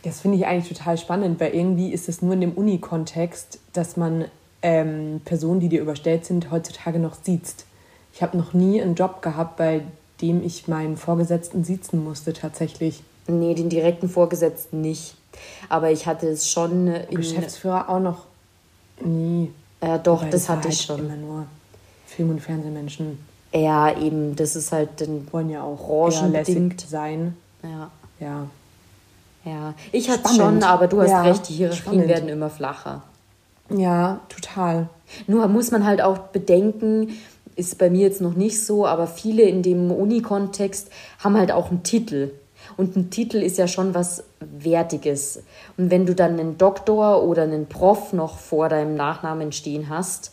Das 0.07 0.21
finde 0.21 0.39
ich 0.39 0.47
eigentlich 0.47 0.79
total 0.79 0.97
spannend, 0.99 1.41
weil 1.41 1.53
irgendwie 1.53 1.93
ist 1.93 2.09
es 2.09 2.23
nur 2.23 2.35
in 2.35 2.41
dem 2.41 2.53
Uni-Kontext, 2.53 3.59
dass 3.73 3.97
man 3.97 4.27
ähm, 4.63 5.21
Personen, 5.25 5.59
die 5.59 5.69
dir 5.69 5.83
überstellt 5.83 6.25
sind, 6.25 6.53
heutzutage 6.53 7.01
noch 7.01 7.17
sieht. 7.21 7.65
Ich 8.13 8.23
habe 8.23 8.37
noch 8.39 8.53
nie 8.55 8.81
einen 8.81 8.95
Job 8.95 9.21
gehabt, 9.21 9.57
bei 9.57 9.83
dem 10.23 10.45
ich 10.45 10.69
meinen 10.69 10.97
Vorgesetzten 10.97 11.65
siezen 11.65 12.05
musste, 12.05 12.33
tatsächlich. 12.33 13.03
Nee, 13.27 13.55
den 13.55 13.69
direkten 13.69 14.09
Vorgesetzten 14.09 14.81
nicht. 14.81 15.17
Aber 15.69 15.91
ich 15.91 16.07
hatte 16.07 16.29
es 16.29 16.49
schon. 16.49 16.87
In 16.87 17.17
Geschäftsführer 17.17 17.89
auch 17.89 17.99
noch 17.99 18.27
nie. 19.01 19.51
Ja, 19.83 19.99
doch, 19.99 20.23
Weil 20.23 20.31
das 20.31 20.49
hatte 20.49 20.69
ich 20.69 20.89
halt 20.89 21.01
schon. 21.01 21.07
Immer 21.07 21.17
nur 21.17 21.47
Film- 22.07 22.31
und 22.31 22.41
Fernsehmenschen. 22.41 23.19
Ja, 23.53 23.99
eben, 23.99 24.37
das 24.37 24.55
ist 24.55 24.71
halt 24.71 25.01
dann. 25.01 25.27
Wollen 25.33 25.51
ja 25.51 25.65
auch 25.65 25.85
branchenbedingt 25.85 26.81
sein. 26.81 27.37
Ja. 27.65 27.91
Ja. 28.21 28.47
Ja, 29.47 29.75
ich 29.93 30.11
hatte 30.11 30.35
schon, 30.35 30.63
aber 30.63 30.89
du 30.89 31.01
hast 31.01 31.11
ja, 31.11 31.23
recht, 31.23 31.49
die 31.49 31.55
Hierarchien 31.55 31.85
spannend. 31.85 32.09
werden 32.09 32.29
immer 32.29 32.51
flacher. 32.51 33.05
Ja, 33.71 34.21
total. 34.29 34.89
Nur 35.29 35.47
muss 35.47 35.71
man 35.71 35.85
halt 35.85 36.03
auch 36.03 36.19
bedenken, 36.19 37.17
ist 37.55 37.79
bei 37.79 37.89
mir 37.89 38.03
jetzt 38.03 38.21
noch 38.21 38.35
nicht 38.35 38.65
so, 38.65 38.87
aber 38.87 39.07
viele 39.07 39.43
in 39.43 39.63
dem 39.63 39.91
Uni-Kontext 39.93 40.91
haben 41.21 41.37
halt 41.37 41.53
auch 41.53 41.71
einen 41.71 41.85
Titel. 41.85 42.33
Und 42.77 42.97
ein 42.97 43.11
Titel 43.11 43.37
ist 43.39 43.57
ja 43.57 43.69
schon 43.69 43.95
was 43.95 44.25
Wertiges. 44.41 45.43
Und 45.77 45.91
wenn 45.93 46.07
du 46.07 46.15
dann 46.15 46.39
einen 46.39 46.59
Doktor 46.59 47.23
oder 47.23 47.45
einen 47.45 47.67
Prof 47.67 48.13
noch 48.13 48.39
vor 48.39 48.69
deinem 48.69 48.97
Nachnamen 48.97 49.53
stehen 49.53 49.89
hast, 49.89 50.33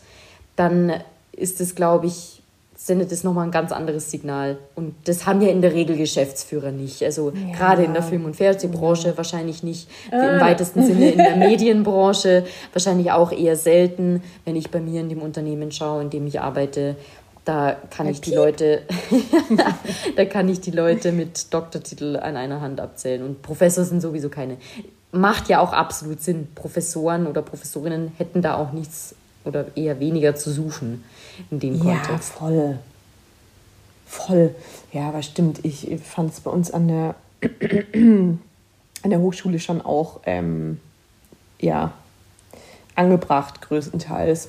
dann 0.56 0.92
ist 1.32 1.60
es, 1.60 1.76
glaube 1.76 2.06
ich, 2.06 2.42
sendet 2.84 3.10
es 3.12 3.24
nochmal 3.24 3.46
ein 3.46 3.50
ganz 3.50 3.72
anderes 3.72 4.10
Signal. 4.10 4.58
Und 4.74 4.94
das 5.04 5.24
haben 5.24 5.40
ja 5.40 5.48
in 5.48 5.62
der 5.62 5.72
Regel 5.72 5.96
Geschäftsführer 5.96 6.70
nicht. 6.70 7.02
Also 7.02 7.30
ja. 7.30 7.56
gerade 7.56 7.82
in 7.82 7.94
der 7.94 8.02
Film- 8.02 8.26
und 8.26 8.36
Fernsehbranche 8.36 9.08
ja. 9.08 9.16
wahrscheinlich 9.16 9.62
nicht, 9.62 9.88
äh. 10.12 10.34
im 10.34 10.40
weitesten 10.40 10.84
Sinne 10.84 11.12
in 11.12 11.16
der 11.16 11.36
Medienbranche 11.48 12.44
wahrscheinlich 12.74 13.10
auch 13.10 13.32
eher 13.32 13.56
selten, 13.56 14.22
wenn 14.44 14.54
ich 14.54 14.70
bei 14.70 14.80
mir 14.80 15.00
in 15.00 15.08
dem 15.08 15.22
Unternehmen 15.22 15.72
schaue, 15.72 16.02
in 16.02 16.10
dem 16.10 16.26
ich 16.26 16.42
arbeite. 16.42 16.96
Da 17.46 17.74
kann 17.88 18.06
ich 18.06 18.20
die 18.20 18.34
Leute, 18.34 18.82
da 20.16 20.26
kann 20.26 20.46
ich 20.50 20.60
die 20.60 20.70
Leute 20.70 21.12
mit 21.12 21.54
Doktortitel 21.54 22.16
an 22.16 22.36
einer 22.36 22.60
Hand 22.60 22.80
abzählen. 22.80 23.22
Und 23.22 23.40
Professor 23.40 23.84
sind 23.84 24.02
sowieso 24.02 24.28
keine. 24.28 24.58
Macht 25.10 25.48
ja 25.48 25.60
auch 25.60 25.72
absolut 25.72 26.20
Sinn. 26.20 26.48
Professoren 26.54 27.26
oder 27.26 27.40
Professorinnen 27.40 28.12
hätten 28.18 28.42
da 28.42 28.56
auch 28.56 28.72
nichts 28.72 29.14
oder 29.44 29.76
eher 29.76 30.00
weniger 30.00 30.34
zu 30.34 30.50
suchen 30.50 31.04
in 31.50 31.60
dem 31.60 31.78
Kontext. 31.78 32.08
Ja, 32.10 32.18
voll. 32.18 32.78
Voll. 34.06 34.54
Ja, 34.92 35.08
aber 35.08 35.22
stimmt. 35.22 35.64
Ich 35.64 35.88
fand 36.02 36.32
es 36.32 36.40
bei 36.40 36.50
uns 36.50 36.70
an 36.70 36.88
der, 36.88 37.14
an 37.94 38.40
der 39.04 39.18
Hochschule 39.18 39.58
schon 39.58 39.80
auch 39.80 40.20
ähm, 40.24 40.80
ja, 41.60 41.92
angebracht, 42.94 43.60
größtenteils. 43.62 44.48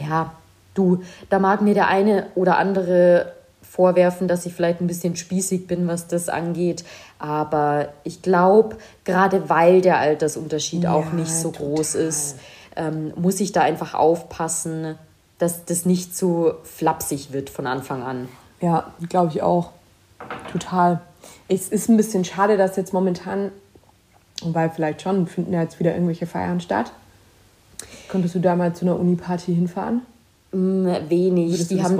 Ja, 0.00 0.34
du, 0.74 1.02
da 1.30 1.38
mag 1.38 1.62
mir 1.62 1.74
der 1.74 1.88
eine 1.88 2.26
oder 2.34 2.58
andere 2.58 3.32
vorwerfen, 3.62 4.28
dass 4.28 4.44
ich 4.44 4.52
vielleicht 4.52 4.80
ein 4.80 4.86
bisschen 4.86 5.16
spießig 5.16 5.66
bin, 5.66 5.88
was 5.88 6.06
das 6.06 6.28
angeht. 6.28 6.84
Aber 7.18 7.88
ich 8.04 8.20
glaube, 8.20 8.76
gerade 9.04 9.48
weil 9.48 9.80
der 9.80 9.98
Altersunterschied 9.98 10.84
ja, 10.84 10.92
auch 10.92 11.12
nicht 11.12 11.30
so 11.30 11.50
total. 11.50 11.68
groß 11.68 11.94
ist, 11.94 12.36
ähm, 12.76 13.12
muss 13.16 13.40
ich 13.40 13.52
da 13.52 13.62
einfach 13.62 13.94
aufpassen, 13.94 14.96
dass 15.38 15.64
das 15.64 15.86
nicht 15.86 16.16
zu 16.16 16.52
flapsig 16.62 17.32
wird 17.32 17.50
von 17.50 17.66
Anfang 17.66 18.02
an. 18.02 18.28
Ja, 18.60 18.92
glaube 19.08 19.32
ich 19.32 19.42
auch. 19.42 19.70
Total. 20.52 21.00
Es 21.48 21.68
ist 21.68 21.88
ein 21.88 21.96
bisschen 21.96 22.24
schade, 22.24 22.56
dass 22.56 22.76
jetzt 22.76 22.92
momentan, 22.92 23.50
weil 24.44 24.70
vielleicht 24.70 25.02
schon, 25.02 25.26
finden 25.26 25.52
ja 25.52 25.62
jetzt 25.62 25.80
wieder 25.80 25.92
irgendwelche 25.94 26.26
Feiern 26.26 26.60
statt. 26.60 26.92
Könntest 28.08 28.34
du 28.34 28.38
da 28.38 28.54
mal 28.54 28.74
zu 28.74 28.84
einer 28.84 28.98
Uni-Party 28.98 29.54
hinfahren? 29.54 30.02
Mm, 30.52 30.86
wenig. 31.08 31.66
Die 31.68 31.82
haben. 31.82 31.98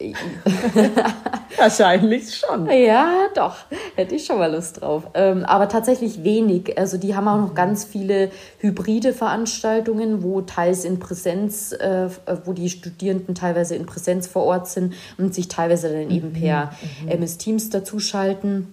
Wahrscheinlich 1.56 2.36
schon. 2.36 2.70
Ja, 2.70 3.26
doch. 3.34 3.56
Hätte 3.96 4.14
ich 4.14 4.24
schon 4.24 4.38
mal 4.38 4.52
Lust 4.52 4.80
drauf. 4.80 5.04
Ähm, 5.14 5.44
aber 5.44 5.68
tatsächlich 5.68 6.22
wenig. 6.22 6.78
Also 6.78 6.98
die 6.98 7.16
haben 7.16 7.26
auch 7.26 7.38
noch 7.38 7.54
ganz 7.54 7.84
viele 7.84 8.30
hybride 8.58 9.12
Veranstaltungen, 9.12 10.22
wo 10.22 10.40
teils 10.42 10.84
in 10.84 11.00
Präsenz, 11.00 11.72
äh, 11.72 12.08
wo 12.44 12.52
die 12.52 12.70
Studierenden 12.70 13.34
teilweise 13.34 13.74
in 13.74 13.86
Präsenz 13.86 14.28
vor 14.28 14.44
Ort 14.44 14.68
sind 14.68 14.94
und 15.16 15.34
sich 15.34 15.48
teilweise 15.48 15.88
dann 15.88 16.10
eben 16.10 16.28
mhm. 16.28 16.40
per 16.40 16.70
mhm. 17.02 17.08
MS 17.08 17.38
Teams 17.38 17.70
dazuschalten. 17.70 18.72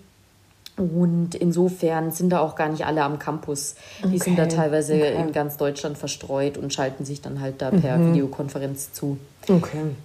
Und 0.77 1.35
insofern 1.35 2.11
sind 2.11 2.31
da 2.31 2.39
auch 2.39 2.55
gar 2.55 2.67
nicht 2.67 2.85
alle 2.85 3.01
am 3.03 3.17
Campus. 3.17 3.75
Die 4.03 4.07
okay. 4.07 4.17
sind 4.17 4.37
da 4.37 4.45
teilweise 4.45 4.95
okay. 4.95 5.15
in 5.21 5.31
ganz 5.31 5.55
Deutschland 5.55 5.97
verstreut 5.97 6.57
und 6.57 6.73
schalten 6.73 7.05
sich 7.05 7.21
dann 7.21 7.39
halt 7.39 7.61
da 7.61 7.71
per 7.71 7.97
mhm. 7.97 8.11
Videokonferenz 8.11 8.91
zu. 8.91 9.17
Okay. 9.47 9.95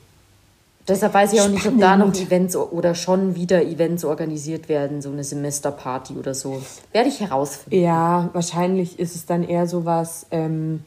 Deshalb 0.90 1.14
weiß 1.14 1.32
ich 1.34 1.40
auch 1.40 1.48
nicht, 1.48 1.64
ob 1.68 1.78
da 1.78 1.96
noch 1.96 2.12
Events 2.16 2.56
oder 2.56 2.96
schon 2.96 3.36
wieder 3.36 3.62
Events 3.62 4.04
organisiert 4.04 4.68
werden, 4.68 5.00
so 5.00 5.08
eine 5.08 5.22
Semesterparty 5.22 6.14
oder 6.14 6.34
so. 6.34 6.60
Werde 6.90 7.08
ich 7.08 7.20
herausfinden. 7.20 7.80
Ja, 7.80 8.28
wahrscheinlich 8.32 8.98
ist 8.98 9.14
es 9.14 9.24
dann 9.24 9.44
eher 9.44 9.68
so 9.68 9.84
was, 9.84 10.26
ähm, 10.32 10.82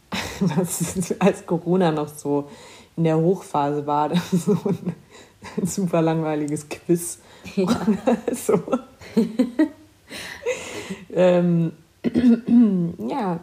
was 0.40 1.12
als 1.18 1.44
Corona 1.44 1.90
noch 1.90 2.06
so 2.06 2.48
in 2.96 3.02
der 3.02 3.18
Hochphase 3.18 3.84
war, 3.84 4.10
so 4.32 4.52
ein, 4.52 4.94
ein 5.56 5.66
super 5.66 6.02
langweiliges 6.02 6.68
Quiz. 6.68 7.18
Ja. 7.56 7.66
so. 8.32 8.60
ähm, 11.12 11.72
ja, 13.08 13.40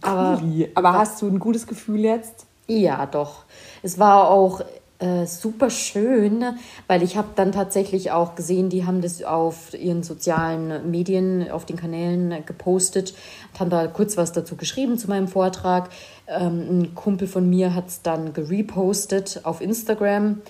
aber, 0.00 0.42
aber 0.74 0.92
hast 0.94 1.22
du 1.22 1.28
ein 1.28 1.38
gutes 1.38 1.68
Gefühl 1.68 2.00
jetzt? 2.00 2.46
Ja, 2.66 3.06
doch. 3.06 3.44
Es 3.84 4.00
war 4.00 4.28
auch 4.28 4.62
äh, 5.02 5.26
super 5.26 5.68
schön, 5.68 6.44
weil 6.86 7.02
ich 7.02 7.16
habe 7.16 7.28
dann 7.34 7.50
tatsächlich 7.50 8.12
auch 8.12 8.36
gesehen, 8.36 8.68
die 8.68 8.86
haben 8.86 9.00
das 9.02 9.22
auf 9.24 9.74
ihren 9.74 10.04
sozialen 10.04 10.90
Medien, 10.90 11.50
auf 11.50 11.66
den 11.66 11.76
Kanälen 11.76 12.46
gepostet 12.46 13.12
und 13.52 13.60
haben 13.60 13.70
da 13.70 13.88
kurz 13.88 14.16
was 14.16 14.30
dazu 14.30 14.54
geschrieben 14.54 14.98
zu 14.98 15.08
meinem 15.08 15.26
Vortrag. 15.26 15.90
Ähm, 16.28 16.82
ein 16.82 16.94
Kumpel 16.94 17.26
von 17.26 17.50
mir 17.50 17.74
hat 17.74 17.88
es 17.88 18.02
dann 18.02 18.32
gerepostet 18.32 19.40
auf 19.42 19.60
Instagram 19.60 20.40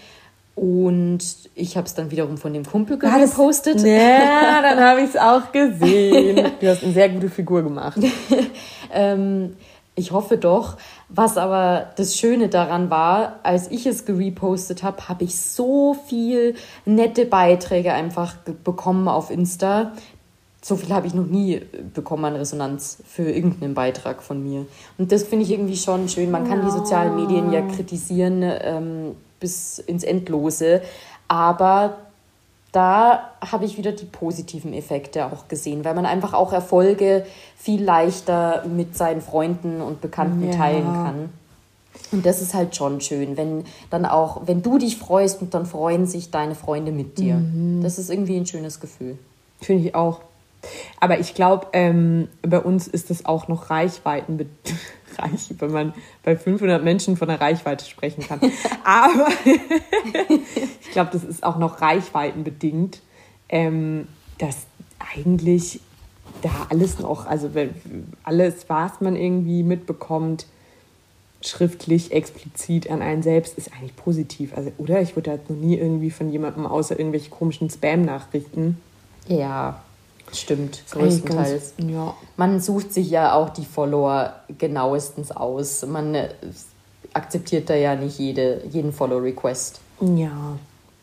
und 0.54 1.20
ich 1.54 1.78
habe 1.78 1.86
es 1.86 1.94
dann 1.94 2.10
wiederum 2.10 2.36
von 2.36 2.52
dem 2.52 2.66
Kumpel 2.66 2.98
gepostet. 2.98 3.80
Ja, 3.80 4.60
dann 4.62 4.80
habe 4.80 5.00
ich 5.00 5.10
es 5.10 5.16
auch 5.16 5.50
gesehen. 5.50 6.52
Du 6.60 6.68
hast 6.68 6.84
eine 6.84 6.92
sehr 6.92 7.08
gute 7.08 7.30
Figur 7.30 7.62
gemacht. 7.62 7.98
ähm, 8.92 9.56
ich 9.94 10.10
hoffe 10.12 10.36
doch. 10.36 10.76
Was 11.14 11.36
aber 11.36 11.90
das 11.96 12.16
Schöne 12.16 12.48
daran 12.48 12.90
war, 12.90 13.40
als 13.42 13.70
ich 13.70 13.86
es 13.86 14.04
gerepostet 14.04 14.82
habe, 14.82 15.08
habe 15.08 15.24
ich 15.24 15.38
so 15.38 15.94
viel 16.08 16.54
nette 16.84 17.26
Beiträge 17.26 17.92
einfach 17.92 18.36
bekommen 18.64 19.08
auf 19.08 19.30
Insta. 19.30 19.92
So 20.62 20.76
viel 20.76 20.90
habe 20.94 21.06
ich 21.06 21.14
noch 21.14 21.26
nie 21.26 21.60
bekommen 21.92 22.24
an 22.24 22.36
Resonanz 22.36 22.98
für 23.06 23.30
irgendeinen 23.30 23.74
Beitrag 23.74 24.22
von 24.22 24.42
mir. 24.42 24.66
Und 24.96 25.12
das 25.12 25.24
finde 25.24 25.44
ich 25.44 25.50
irgendwie 25.50 25.76
schon 25.76 26.08
schön. 26.08 26.30
Man 26.30 26.48
kann 26.48 26.64
die 26.64 26.70
sozialen 26.70 27.16
Medien 27.16 27.52
ja 27.52 27.62
kritisieren. 27.62 28.42
Ähm, 28.42 29.16
bis 29.42 29.80
ins 29.80 30.04
Endlose. 30.04 30.80
Aber 31.28 31.98
da 32.72 33.30
habe 33.40 33.66
ich 33.66 33.76
wieder 33.76 33.92
die 33.92 34.06
positiven 34.06 34.72
Effekte 34.72 35.26
auch 35.26 35.46
gesehen, 35.46 35.84
weil 35.84 35.94
man 35.94 36.06
einfach 36.06 36.32
auch 36.32 36.52
Erfolge 36.52 37.26
viel 37.56 37.84
leichter 37.84 38.64
mit 38.66 38.96
seinen 38.96 39.20
Freunden 39.20 39.82
und 39.82 40.00
Bekannten 40.00 40.46
ja. 40.46 40.56
teilen 40.56 40.84
kann. 40.84 41.28
Und 42.10 42.24
das 42.24 42.40
ist 42.40 42.54
halt 42.54 42.74
schon 42.74 43.02
schön, 43.02 43.36
wenn 43.36 43.64
dann 43.90 44.06
auch, 44.06 44.42
wenn 44.46 44.62
du 44.62 44.78
dich 44.78 44.96
freust 44.96 45.42
und 45.42 45.52
dann 45.52 45.66
freuen 45.66 46.06
sich 46.06 46.30
deine 46.30 46.54
Freunde 46.54 46.92
mit 46.92 47.18
dir. 47.18 47.34
Mhm. 47.34 47.82
Das 47.82 47.98
ist 47.98 48.10
irgendwie 48.10 48.36
ein 48.36 48.46
schönes 48.46 48.80
Gefühl. 48.80 49.18
Finde 49.60 49.88
ich 49.88 49.94
auch. 49.94 50.20
Aber 51.00 51.18
ich 51.18 51.34
glaube, 51.34 51.68
ähm, 51.72 52.28
bei 52.42 52.60
uns 52.60 52.86
ist 52.86 53.10
das 53.10 53.24
auch 53.24 53.48
noch 53.48 53.70
Reichweiten 53.70 54.38
reich, 55.18 55.50
wenn 55.58 55.72
man 55.72 55.94
bei 56.22 56.36
500 56.36 56.82
Menschen 56.82 57.16
von 57.16 57.28
der 57.28 57.40
Reichweite 57.40 57.84
sprechen 57.84 58.24
kann. 58.26 58.40
Aber 58.84 59.28
ich 60.80 60.90
glaube, 60.92 61.10
das 61.12 61.24
ist 61.24 61.42
auch 61.42 61.58
noch 61.58 61.80
reichweitenbedingt, 61.80 63.00
ähm, 63.48 64.08
dass 64.38 64.66
eigentlich 65.14 65.80
da 66.42 66.50
alles 66.70 66.98
noch, 66.98 67.26
also 67.26 67.50
alles, 68.24 68.68
was 68.68 69.00
man 69.00 69.16
irgendwie 69.16 69.62
mitbekommt, 69.62 70.46
schriftlich, 71.42 72.12
explizit 72.12 72.90
an 72.90 73.02
einen 73.02 73.22
selbst, 73.22 73.58
ist 73.58 73.72
eigentlich 73.72 73.96
positiv. 73.96 74.56
Also, 74.56 74.72
oder? 74.78 75.02
Ich 75.02 75.16
wurde 75.16 75.32
halt 75.32 75.50
noch 75.50 75.56
nie 75.56 75.76
irgendwie 75.76 76.10
von 76.10 76.30
jemandem 76.30 76.66
außer 76.66 76.98
irgendwelche 76.98 77.30
komischen 77.30 77.68
Spam-Nachrichten. 77.68 78.80
Ja, 79.28 79.82
stimmt, 80.38 80.82
größtenteils. 80.90 81.74
Ganz, 81.76 81.90
ja. 81.90 82.14
Man 82.36 82.60
sucht 82.60 82.92
sich 82.92 83.10
ja 83.10 83.34
auch 83.34 83.50
die 83.50 83.64
Follower 83.64 84.34
genauestens 84.58 85.30
aus. 85.30 85.84
Man 85.86 86.14
äh, 86.14 86.28
akzeptiert 87.12 87.70
da 87.70 87.74
ja 87.74 87.94
nicht 87.94 88.18
jede, 88.18 88.62
jeden 88.70 88.92
Follow-Request. 88.92 89.80
Ja. 90.00 90.56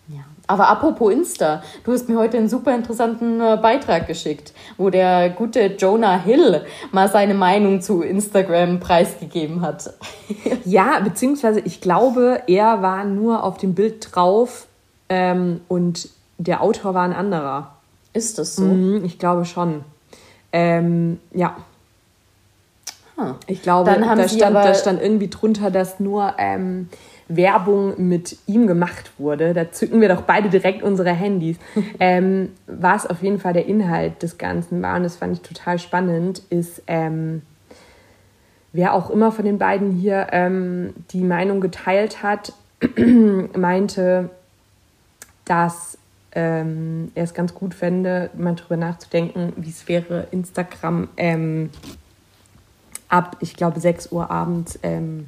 Ja. 0.07 0.21
Aber 0.47 0.69
apropos 0.69 1.13
Insta, 1.13 1.61
du 1.83 1.91
hast 1.91 2.09
mir 2.09 2.17
heute 2.17 2.37
einen 2.37 2.49
super 2.49 2.73
interessanten 2.73 3.39
äh, 3.39 3.59
Beitrag 3.61 4.07
geschickt, 4.07 4.53
wo 4.77 4.89
der 4.89 5.29
gute 5.29 5.75
Jonah 5.77 6.17
Hill 6.19 6.65
mal 6.91 7.07
seine 7.07 7.35
Meinung 7.35 7.81
zu 7.81 8.01
Instagram 8.01 8.79
preisgegeben 8.79 9.61
hat. 9.61 9.93
ja, 10.65 10.99
beziehungsweise 11.01 11.59
ich 11.59 11.79
glaube, 11.79 12.41
er 12.47 12.81
war 12.81 13.05
nur 13.05 13.43
auf 13.43 13.57
dem 13.57 13.75
Bild 13.75 14.07
drauf 14.11 14.65
ähm, 15.09 15.61
und 15.67 16.09
der 16.39 16.63
Autor 16.63 16.95
war 16.95 17.03
ein 17.03 17.13
anderer. 17.13 17.75
Ist 18.19 18.37
das 18.37 18.57
so? 18.57 18.63
Mhm, 18.63 19.05
ich 19.05 19.17
glaube 19.17 19.45
schon. 19.45 19.85
Ähm, 20.51 21.19
ja. 21.33 21.55
Hm. 23.15 23.35
Ich 23.47 23.61
glaube, 23.61 23.91
da 23.91 24.27
stand, 24.27 24.55
da 24.55 24.73
stand 24.73 25.01
irgendwie 25.01 25.29
drunter, 25.29 25.71
dass 25.71 26.01
nur 26.01 26.33
ähm, 26.37 26.89
Werbung 27.29 28.09
mit 28.09 28.37
ihm 28.45 28.67
gemacht 28.67 29.11
wurde, 29.17 29.53
da 29.53 29.71
zücken 29.71 30.01
wir 30.01 30.09
doch 30.09 30.23
beide 30.23 30.49
direkt 30.49 30.83
unsere 30.83 31.11
Handys, 31.11 31.55
ähm, 32.01 32.49
was 32.67 33.07
auf 33.07 33.23
jeden 33.23 33.39
Fall 33.39 33.53
der 33.53 33.67
Inhalt 33.67 34.21
des 34.21 34.37
Ganzen 34.37 34.81
war, 34.81 34.97
und 34.97 35.03
das 35.03 35.15
fand 35.15 35.33
ich 35.33 35.41
total 35.41 35.79
spannend, 35.79 36.41
ist, 36.49 36.81
ähm, 36.87 37.43
wer 38.73 38.93
auch 38.95 39.09
immer 39.09 39.31
von 39.31 39.45
den 39.45 39.59
beiden 39.59 39.91
hier 39.91 40.27
ähm, 40.31 40.93
die 41.11 41.23
Meinung 41.23 41.61
geteilt 41.61 42.21
hat, 42.21 42.51
meinte, 43.55 44.29
dass 45.45 45.98
ähm, 46.33 47.11
er 47.15 47.23
es 47.23 47.33
ganz 47.33 47.53
gut 47.53 47.73
fände, 47.73 48.29
mal 48.37 48.55
drüber 48.55 48.77
nachzudenken, 48.77 49.53
wie 49.57 49.69
es 49.69 49.87
wäre, 49.87 50.27
Instagram 50.31 51.09
ähm, 51.17 51.69
ab, 53.07 53.37
ich 53.39 53.55
glaube, 53.55 53.79
6 53.79 54.11
Uhr 54.11 54.29
abends 54.29 54.79
ähm, 54.83 55.27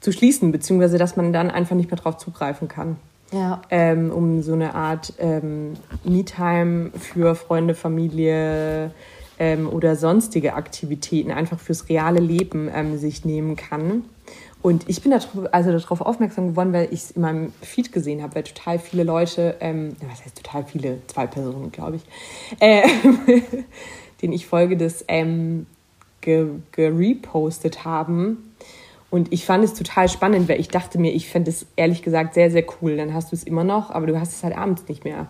zu 0.00 0.12
schließen, 0.12 0.50
beziehungsweise 0.50 0.98
dass 0.98 1.16
man 1.16 1.32
dann 1.32 1.50
einfach 1.50 1.76
nicht 1.76 1.90
mehr 1.90 2.00
drauf 2.00 2.16
zugreifen 2.16 2.68
kann. 2.68 2.96
Ja. 3.32 3.62
Ähm, 3.70 4.10
um 4.10 4.42
so 4.42 4.52
eine 4.52 4.74
Art 4.74 5.14
ähm, 5.18 5.74
Me-Time 6.04 6.90
für 6.98 7.34
Freunde, 7.34 7.74
Familie 7.74 8.90
ähm, 9.38 9.68
oder 9.68 9.96
sonstige 9.96 10.54
Aktivitäten 10.54 11.30
einfach 11.30 11.58
fürs 11.58 11.88
reale 11.88 12.20
Leben 12.20 12.70
ähm, 12.74 12.98
sich 12.98 13.24
nehmen 13.24 13.56
kann. 13.56 14.04
Und 14.62 14.88
ich 14.88 15.02
bin 15.02 15.10
da 15.10 15.18
also 15.50 15.72
darauf 15.72 16.00
aufmerksam 16.00 16.50
geworden, 16.50 16.72
weil 16.72 16.86
ich 16.92 17.00
es 17.00 17.10
in 17.10 17.22
meinem 17.22 17.52
Feed 17.62 17.92
gesehen 17.92 18.22
habe, 18.22 18.36
weil 18.36 18.44
total 18.44 18.78
viele 18.78 19.02
Leute, 19.02 19.56
ähm, 19.60 19.96
was 20.08 20.24
heißt 20.24 20.36
total 20.36 20.64
viele, 20.64 20.98
zwei 21.08 21.26
Personen, 21.26 21.72
glaube 21.72 21.96
ich, 21.96 22.02
äh, 22.60 22.82
denen 24.22 24.32
ich 24.32 24.46
folge, 24.46 24.76
das 24.76 25.04
ähm, 25.08 25.66
gerepostet 26.20 27.84
haben 27.84 28.52
und 29.12 29.30
ich 29.30 29.44
fand 29.44 29.62
es 29.62 29.74
total 29.74 30.08
spannend, 30.08 30.48
weil 30.48 30.58
ich 30.58 30.68
dachte 30.68 30.98
mir, 30.98 31.12
ich 31.12 31.28
fände 31.28 31.50
es 31.50 31.66
ehrlich 31.76 32.00
gesagt 32.00 32.32
sehr, 32.32 32.50
sehr 32.50 32.64
cool. 32.80 32.96
Dann 32.96 33.12
hast 33.12 33.30
du 33.30 33.36
es 33.36 33.44
immer 33.44 33.62
noch, 33.62 33.90
aber 33.90 34.06
du 34.06 34.18
hast 34.18 34.32
es 34.32 34.42
halt 34.42 34.56
abends 34.56 34.88
nicht 34.88 35.04
mehr. 35.04 35.26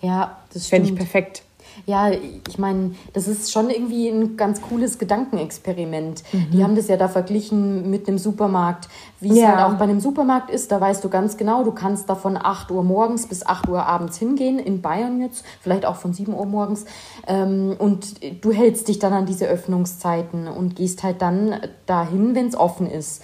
Ja, 0.00 0.38
das 0.54 0.68
fände 0.68 0.88
ich 0.88 0.94
perfekt. 0.94 1.42
Ja, 1.88 2.10
ich 2.10 2.58
meine, 2.58 2.96
das 3.12 3.28
ist 3.28 3.52
schon 3.52 3.70
irgendwie 3.70 4.08
ein 4.08 4.36
ganz 4.36 4.60
cooles 4.60 4.98
Gedankenexperiment. 4.98 6.24
Mhm. 6.32 6.50
Die 6.50 6.64
haben 6.64 6.74
das 6.74 6.88
ja 6.88 6.96
da 6.96 7.06
verglichen 7.06 7.88
mit 7.88 8.08
einem 8.08 8.18
Supermarkt, 8.18 8.88
wie 9.20 9.30
es 9.30 9.38
ja. 9.38 9.56
halt 9.56 9.60
auch 9.60 9.78
bei 9.78 9.84
einem 9.84 10.00
Supermarkt 10.00 10.50
ist. 10.50 10.72
Da 10.72 10.80
weißt 10.80 11.04
du 11.04 11.08
ganz 11.08 11.36
genau, 11.36 11.62
du 11.62 11.70
kannst 11.70 12.10
da 12.10 12.16
von 12.16 12.36
8 12.36 12.72
Uhr 12.72 12.82
morgens 12.82 13.28
bis 13.28 13.46
8 13.46 13.68
Uhr 13.68 13.86
abends 13.86 14.18
hingehen, 14.18 14.58
in 14.58 14.82
Bayern 14.82 15.20
jetzt, 15.20 15.44
vielleicht 15.60 15.86
auch 15.86 15.94
von 15.94 16.12
7 16.12 16.34
Uhr 16.34 16.46
morgens. 16.46 16.86
Ähm, 17.28 17.76
und 17.78 18.16
du 18.42 18.50
hältst 18.50 18.88
dich 18.88 18.98
dann 18.98 19.12
an 19.12 19.26
diese 19.26 19.46
Öffnungszeiten 19.46 20.48
und 20.48 20.74
gehst 20.74 21.04
halt 21.04 21.22
dann 21.22 21.54
dahin, 21.86 22.34
wenn 22.34 22.48
es 22.48 22.56
offen 22.56 22.90
ist. 22.90 23.22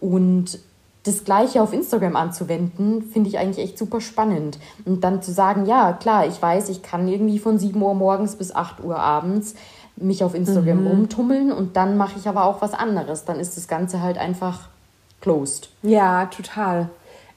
Und 0.00 0.58
das 1.04 1.24
Gleiche 1.24 1.62
auf 1.62 1.72
Instagram 1.72 2.16
anzuwenden, 2.16 3.02
finde 3.02 3.30
ich 3.30 3.38
eigentlich 3.38 3.64
echt 3.64 3.78
super 3.78 4.00
spannend. 4.00 4.58
Und 4.84 5.02
dann 5.02 5.22
zu 5.22 5.32
sagen, 5.32 5.64
ja, 5.66 5.94
klar, 5.94 6.26
ich 6.26 6.40
weiß, 6.40 6.68
ich 6.68 6.82
kann 6.82 7.08
irgendwie 7.08 7.38
von 7.38 7.58
7 7.58 7.80
Uhr 7.80 7.94
morgens 7.94 8.36
bis 8.36 8.54
8 8.54 8.84
Uhr 8.84 8.98
abends 8.98 9.54
mich 9.96 10.24
auf 10.24 10.34
Instagram 10.34 10.82
mhm. 10.82 10.86
rumtummeln 10.86 11.52
und 11.52 11.76
dann 11.76 11.96
mache 11.96 12.18
ich 12.18 12.28
aber 12.28 12.44
auch 12.44 12.62
was 12.62 12.74
anderes. 12.74 13.24
Dann 13.24 13.38
ist 13.38 13.56
das 13.56 13.68
Ganze 13.68 14.02
halt 14.02 14.18
einfach 14.18 14.68
closed. 15.20 15.70
Ja, 15.82 16.26
total. 16.26 16.90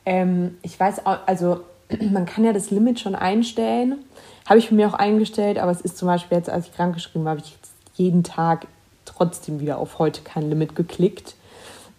Ähm, 0.06 0.58
ich 0.62 0.80
weiß 0.80 1.06
auch, 1.06 1.20
also 1.26 1.62
man 2.12 2.26
kann 2.26 2.44
ja 2.44 2.54
das 2.54 2.70
Limit 2.72 3.00
schon 3.00 3.16
einstellen. 3.16 4.04
Habe 4.46 4.60
ich 4.60 4.68
für 4.68 4.76
mich 4.76 4.86
auch 4.86 4.94
eingestellt, 4.94 5.58
aber 5.58 5.72
es 5.72 5.82
ist 5.82 5.98
zum 5.98 6.08
Beispiel 6.08 6.38
jetzt, 6.38 6.50
als 6.50 6.68
ich 6.68 6.76
krankgeschrieben 6.76 7.24
war, 7.24 7.32
habe 7.32 7.42
ich 7.42 7.58
jeden 7.96 8.24
Tag 8.24 8.68
trotzdem 9.06 9.60
wieder 9.60 9.78
auf 9.78 10.00
heute 10.00 10.22
kein 10.22 10.50
Limit 10.50 10.76
geklickt 10.76 11.36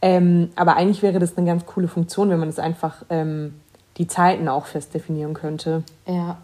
ähm, 0.04 0.50
aber 0.54 0.76
eigentlich 0.76 1.00
wäre 1.00 1.18
das 1.18 1.38
eine 1.38 1.46
ganz 1.46 1.64
coole 1.64 1.88
Funktion, 1.88 2.28
wenn 2.28 2.38
man 2.38 2.50
das 2.50 2.58
einfach 2.58 3.06
ähm, 3.08 3.54
die 3.96 4.06
Zeiten 4.06 4.48
auch 4.48 4.66
fest 4.66 4.92
definieren 4.92 5.32
könnte. 5.32 5.82
Ja. 6.06 6.36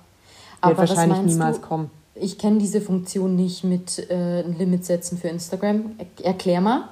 Aber 0.63 0.79
Wird 0.79 0.89
wahrscheinlich 0.89 1.21
niemals 1.21 1.61
du? 1.61 1.67
kommen. 1.67 1.91
Ich 2.15 2.39
kenne 2.39 2.57
diese 2.57 2.81
Funktion 2.81 3.37
nicht 3.37 3.63
mit 3.63 4.11
äh, 4.11 4.41
Limit 4.41 4.87
setzen 4.87 5.19
für 5.19 5.29
Instagram. 5.29 5.93
Er 5.99 6.25
erklär 6.25 6.63
mal. 6.63 6.85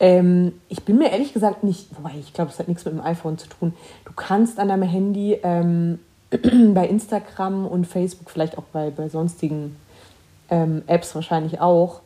Ähm, 0.00 0.54
ich 0.68 0.82
bin 0.82 0.98
mir 0.98 1.12
ehrlich 1.12 1.32
gesagt 1.32 1.62
nicht, 1.62 1.86
wobei 1.96 2.14
ich 2.18 2.32
glaube, 2.32 2.50
es 2.50 2.58
hat 2.58 2.66
nichts 2.66 2.84
mit 2.84 2.94
dem 2.94 3.00
iPhone 3.00 3.38
zu 3.38 3.46
tun. 3.48 3.72
Du 4.06 4.12
kannst 4.12 4.58
an 4.58 4.66
deinem 4.68 4.82
Handy 4.82 5.38
ähm, 5.44 6.00
bei 6.74 6.88
Instagram 6.88 7.64
und 7.64 7.86
Facebook, 7.86 8.28
vielleicht 8.28 8.58
auch 8.58 8.64
bei, 8.72 8.90
bei 8.90 9.08
sonstigen 9.08 9.76
ähm, 10.50 10.82
Apps 10.88 11.14
wahrscheinlich 11.14 11.60
auch, 11.60 12.00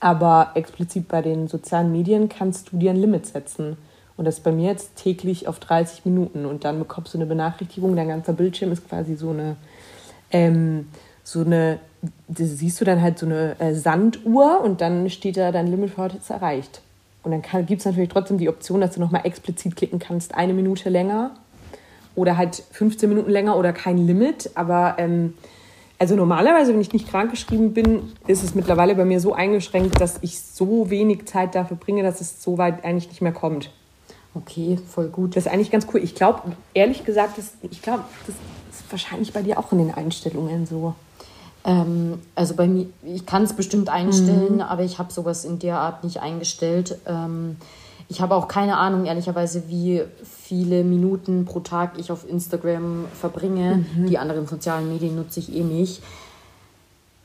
aber 0.00 0.52
explizit 0.54 1.08
bei 1.08 1.22
den 1.22 1.48
sozialen 1.48 1.92
Medien 1.92 2.28
kannst 2.28 2.72
du 2.72 2.78
dir 2.78 2.90
ein 2.90 2.96
Limit 2.96 3.26
setzen. 3.26 3.76
Und 4.16 4.24
das 4.24 4.38
ist 4.38 4.44
bei 4.44 4.52
mir 4.52 4.66
jetzt 4.66 4.96
täglich 4.96 5.46
auf 5.46 5.60
30 5.60 6.04
Minuten. 6.04 6.44
Und 6.44 6.64
dann 6.64 6.78
bekommst 6.78 7.14
du 7.14 7.18
eine 7.18 7.26
Benachrichtigung. 7.26 7.94
Dein 7.94 8.08
ganzer 8.08 8.32
Bildschirm 8.32 8.72
ist 8.72 8.88
quasi 8.88 9.14
so 9.14 9.30
eine, 9.30 9.56
ähm, 10.32 10.88
so 11.22 11.40
eine, 11.40 11.78
siehst 12.28 12.80
du 12.80 12.84
dann 12.84 13.00
halt 13.00 13.18
so 13.18 13.26
eine 13.26 13.58
äh, 13.60 13.74
Sanduhr 13.74 14.60
und 14.62 14.80
dann 14.80 15.08
steht 15.10 15.36
da, 15.36 15.52
dein 15.52 15.68
Limit 15.68 15.90
für 15.90 16.02
heute 16.02 16.16
ist 16.16 16.30
erreicht. 16.30 16.82
Und 17.22 17.30
dann 17.30 17.66
gibt 17.66 17.80
es 17.80 17.86
natürlich 17.86 18.08
trotzdem 18.08 18.38
die 18.38 18.48
Option, 18.48 18.80
dass 18.80 18.94
du 18.94 19.00
nochmal 19.00 19.22
explizit 19.24 19.76
klicken 19.76 19.98
kannst, 19.98 20.34
eine 20.34 20.52
Minute 20.52 20.88
länger 20.88 21.32
oder 22.14 22.36
halt 22.36 22.62
15 22.72 23.08
Minuten 23.08 23.30
länger 23.30 23.56
oder 23.56 23.72
kein 23.72 23.98
Limit. 23.98 24.50
Aber 24.54 24.96
ähm, 24.98 25.34
also 25.98 26.14
normalerweise, 26.14 26.72
wenn 26.72 26.80
ich 26.80 26.92
nicht 26.92 27.08
krankgeschrieben 27.08 27.74
bin, 27.74 28.12
ist 28.26 28.44
es 28.44 28.54
mittlerweile 28.54 28.94
bei 28.94 29.04
mir 29.04 29.20
so 29.20 29.32
eingeschränkt, 29.32 30.00
dass 30.00 30.18
ich 30.22 30.40
so 30.40 30.90
wenig 30.90 31.26
Zeit 31.26 31.54
dafür 31.54 31.76
bringe, 31.76 32.02
dass 32.02 32.20
es 32.20 32.42
so 32.42 32.56
weit 32.56 32.84
eigentlich 32.84 33.08
nicht 33.08 33.20
mehr 33.20 33.32
kommt. 33.32 33.70
Okay, 34.34 34.78
voll 34.88 35.08
gut. 35.08 35.36
Das 35.36 35.46
ist 35.46 35.52
eigentlich 35.52 35.70
ganz 35.72 35.86
cool. 35.92 36.00
Ich 36.02 36.14
glaube, 36.14 36.42
ehrlich 36.72 37.04
gesagt, 37.04 37.38
das, 37.38 37.52
ich 37.62 37.82
glaube, 37.82 38.04
das 38.26 38.36
ist 38.78 38.92
wahrscheinlich 38.92 39.32
bei 39.32 39.42
dir 39.42 39.58
auch 39.58 39.72
in 39.72 39.78
den 39.78 39.92
Einstellungen 39.92 40.66
so. 40.66 40.94
Ähm, 41.64 42.20
also 42.36 42.54
bei 42.54 42.68
mir, 42.68 42.86
ich 43.02 43.26
kann 43.26 43.42
es 43.42 43.52
bestimmt 43.54 43.88
einstellen, 43.88 44.56
mhm. 44.56 44.60
aber 44.60 44.84
ich 44.84 45.00
habe 45.00 45.12
sowas 45.12 45.44
in 45.44 45.58
der 45.58 45.78
Art 45.78 46.04
nicht 46.04 46.20
eingestellt. 46.20 46.98
Ähm, 47.06 47.56
ich 48.08 48.20
habe 48.22 48.34
auch 48.34 48.48
keine 48.48 48.78
Ahnung, 48.78 49.04
ehrlicherweise, 49.04 49.64
wie 49.68 50.02
viele 50.24 50.82
Minuten 50.82 51.44
pro 51.44 51.60
Tag 51.60 51.92
ich 51.98 52.10
auf 52.10 52.28
Instagram 52.28 53.04
verbringe. 53.12 53.84
Mhm. 53.94 54.06
Die 54.06 54.18
anderen 54.18 54.46
sozialen 54.46 54.88
Medien 54.90 55.14
nutze 55.14 55.40
ich 55.40 55.54
eh 55.54 55.62
nicht. 55.62 56.02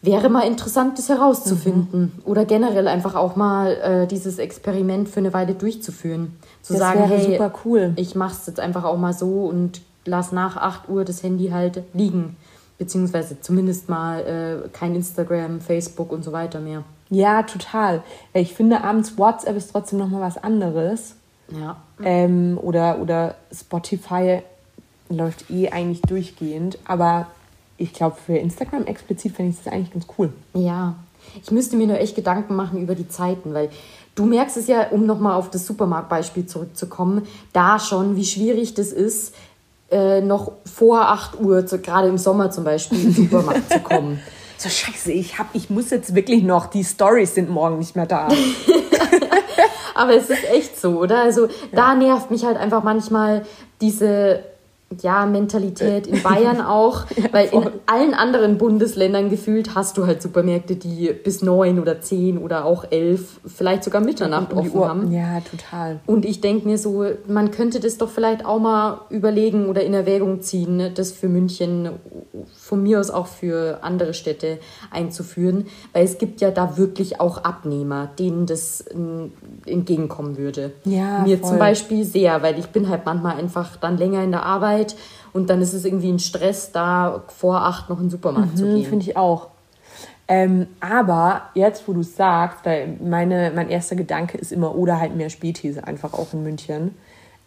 Wäre 0.02 0.28
mal 0.28 0.46
interessant, 0.46 1.00
das 1.00 1.08
herauszufinden. 1.08 2.12
Mhm. 2.17 2.22
Oder 2.26 2.43
generell 2.43 2.89
einfach 2.89 3.15
auch 3.15 3.38
mal 3.38 3.72
äh, 3.72 4.08
dieses 4.08 4.38
Experiment 4.38 5.08
für 5.08 5.22
eine 5.22 5.34
Weile 5.34 5.54
durchzuführen. 5.54 6.38
Zu 6.62 6.74
das 6.74 6.82
sagen, 6.82 7.06
hey, 7.06 7.32
super 7.32 7.54
cool. 7.63 7.93
ich 7.96 8.13
mache 8.13 8.34
es 8.34 8.46
jetzt 8.46 8.60
einfach 8.60 8.84
auch 8.84 8.98
mal 8.98 9.13
so 9.13 9.46
und 9.46 9.82
lass 10.04 10.34
nach 10.34 10.58
8 10.58 10.89
Uhr 10.89 11.06
das 11.06 11.24
Handy 11.24 11.50
halt 11.50 11.84
liegen. 11.93 12.36
Beziehungsweise 12.78 13.39
zumindest 13.39 13.88
mal 13.88 14.19
äh, 14.19 14.69
kein 14.74 14.93
Instagram, 14.93 15.62
Facebook 15.62 16.12
und 16.12 16.26
so 16.26 16.34
weiter 16.34 16.60
mehr. 16.60 16.84
Ja, 17.13 17.43
total. 17.43 18.04
Ich 18.34 18.54
finde, 18.54 18.84
abends 18.84 19.17
WhatsApp 19.17 19.56
ist 19.56 19.71
trotzdem 19.71 19.99
nochmal 19.99 20.21
was 20.21 20.38
anderes. 20.38 21.15
Ja. 21.49 21.78
Ähm, 22.04 22.58
oder, 22.62 22.99
oder 22.99 23.36
Spotify 23.54 24.41
läuft 25.10 25.49
eh 25.49 25.69
eigentlich 25.69 26.02
durchgehend. 26.02 26.80
Aber 26.86 27.28
ich 27.78 27.93
glaube, 27.93 28.17
für 28.26 28.38
Instagram 28.38 28.86
explizit 28.86 29.36
finde 29.36 29.52
ich 29.52 29.63
das 29.63 29.71
eigentlich 29.71 29.91
ganz 29.91 30.06
cool. 30.17 30.34
Ja, 30.54 30.95
ich 31.41 31.52
müsste 31.52 31.78
mir 31.78 31.88
nur 31.88 31.99
echt 31.99 32.15
Gedanken 32.15 32.56
machen 32.56 32.82
über 32.82 32.95
die 32.95 33.08
Zeiten, 33.08 33.54
weil 33.54 33.69
du 34.15 34.26
merkst 34.26 34.58
es 34.58 34.67
ja, 34.67 34.89
um 34.89 35.06
nochmal 35.06 35.34
auf 35.34 35.49
das 35.49 35.65
Supermarktbeispiel 35.65 36.45
zurückzukommen, 36.45 37.28
da 37.54 37.80
schon, 37.80 38.15
wie 38.15 38.26
schwierig 38.26 38.73
das 38.73 38.91
ist, 38.91 39.34
äh, 39.91 40.21
noch 40.21 40.54
vor 40.65 41.10
8 41.10 41.39
Uhr, 41.39 41.62
gerade 41.62 42.08
im 42.08 42.17
Sommer 42.17 42.52
zum 42.52 42.63
Beispiel, 42.63 42.99
in 42.99 43.13
den 43.13 43.23
Supermarkt 43.30 43.71
zu 43.71 43.80
kommen. 43.80 44.19
So 44.63 44.69
scheiße, 44.69 45.12
ich, 45.12 45.38
hab, 45.38 45.47
ich 45.54 45.69
muss 45.69 45.89
jetzt 45.89 46.15
wirklich 46.15 46.41
noch, 46.41 46.67
die 46.67 46.86
Stories 46.86 47.36
sind 47.36 47.49
morgen 47.49 47.80
nicht 47.80 47.97
mehr 47.97 48.06
da. 48.06 48.30
Aber 49.95 50.15
es 50.15 50.30
ist 50.30 50.49
echt 50.49 50.80
so, 50.80 51.02
oder? 51.02 51.21
Also 51.21 51.47
ja. 51.47 51.52
da 51.73 51.95
nervt 51.95 52.32
mich 52.32 52.45
halt 52.45 52.56
einfach 52.56 52.82
manchmal 52.82 53.45
diese 53.82 54.39
ja, 55.02 55.26
Mentalität 55.26 56.08
in 56.08 56.21
Bayern 56.21 56.62
auch, 56.65 57.06
ja, 57.15 57.26
weil 57.32 57.49
in 57.52 57.69
allen 57.86 58.13
anderen 58.13 58.58
Bundesländern 58.58 59.30
gefühlt 59.30 59.76
hast 59.76 59.97
du 59.97 60.06
halt 60.06 60.21
Supermärkte, 60.21 60.76
die 60.76 61.12
bis 61.12 61.41
neun 61.41 61.80
oder 61.80 62.02
zehn 62.02 62.38
oder 62.38 62.65
auch 62.65 62.86
elf, 62.89 63.39
vielleicht 63.45 63.84
sogar 63.84 64.02
Mitternacht 64.02 64.54
offen 64.54 64.80
haben. 64.80 65.12
Ja, 65.12 65.41
total. 65.41 65.99
Und 66.06 66.26
ich 66.26 66.41
denke 66.41 66.67
mir 66.67 66.78
so, 66.78 67.06
man 67.28 67.52
könnte 67.52 67.80
das 67.80 67.97
doch 67.97 68.10
vielleicht 68.10 68.45
auch 68.45 68.60
mal 68.60 69.02
überlegen 69.10 69.67
oder 69.67 69.84
in 69.84 69.93
Erwägung 69.93 70.41
ziehen, 70.41 70.78
ne, 70.78 70.91
das 70.91 71.12
für 71.12 71.28
München, 71.28 71.89
von 72.73 72.81
mir 72.81 72.99
aus 72.99 73.12
auch 73.12 73.27
für 73.27 73.83
andere 73.83 74.15
Städte 74.15 74.57
einzuführen, 74.89 75.67
weil 75.91 76.03
es 76.03 76.17
gibt 76.17 76.41
ja 76.41 76.49
da 76.49 76.75
wirklich 76.75 77.19
auch 77.19 77.43
Abnehmer, 77.43 78.09
denen 78.17 78.47
das 78.47 78.83
entgegenkommen 79.67 80.39
würde. 80.39 80.71
Ja, 80.86 81.19
mir 81.19 81.38
voll. 81.38 81.49
zum 81.49 81.59
Beispiel 81.59 82.03
sehr, 82.03 82.41
weil 82.41 82.57
ich 82.57 82.65
bin 82.69 82.89
halt 82.89 83.05
manchmal 83.05 83.38
einfach 83.38 83.77
dann 83.77 83.99
länger 83.99 84.23
in 84.23 84.31
der 84.31 84.41
Arbeit 84.41 84.95
und 85.33 85.51
dann 85.51 85.62
ist 85.62 85.73
es 85.73 85.86
irgendwie 85.86 86.09
ein 86.09 86.17
Stress, 86.17 86.71
da 86.71 87.21
vor 87.27 87.57
acht 87.57 87.91
noch 87.91 87.97
in 87.97 88.05
den 88.05 88.09
Supermarkt 88.09 88.53
mhm, 88.53 88.57
zu 88.57 88.65
gehen. 88.65 88.86
Finde 88.86 89.05
ich 89.05 89.15
auch. 89.17 89.49
Ähm, 90.27 90.65
aber 90.79 91.43
jetzt, 91.53 91.88
wo 91.88 91.93
du 91.93 91.99
es 91.99 92.15
sagst, 92.15 92.65
weil 92.65 92.97
meine, 93.03 93.51
mein 93.53 93.69
erster 93.69 93.95
Gedanke 93.95 94.39
ist 94.39 94.51
immer, 94.51 94.73
oder 94.73 94.99
halt 94.99 95.15
mehr 95.15 95.29
Späthese, 95.29 95.86
einfach 95.86 96.13
auch 96.13 96.33
in 96.33 96.41
München. 96.41 96.95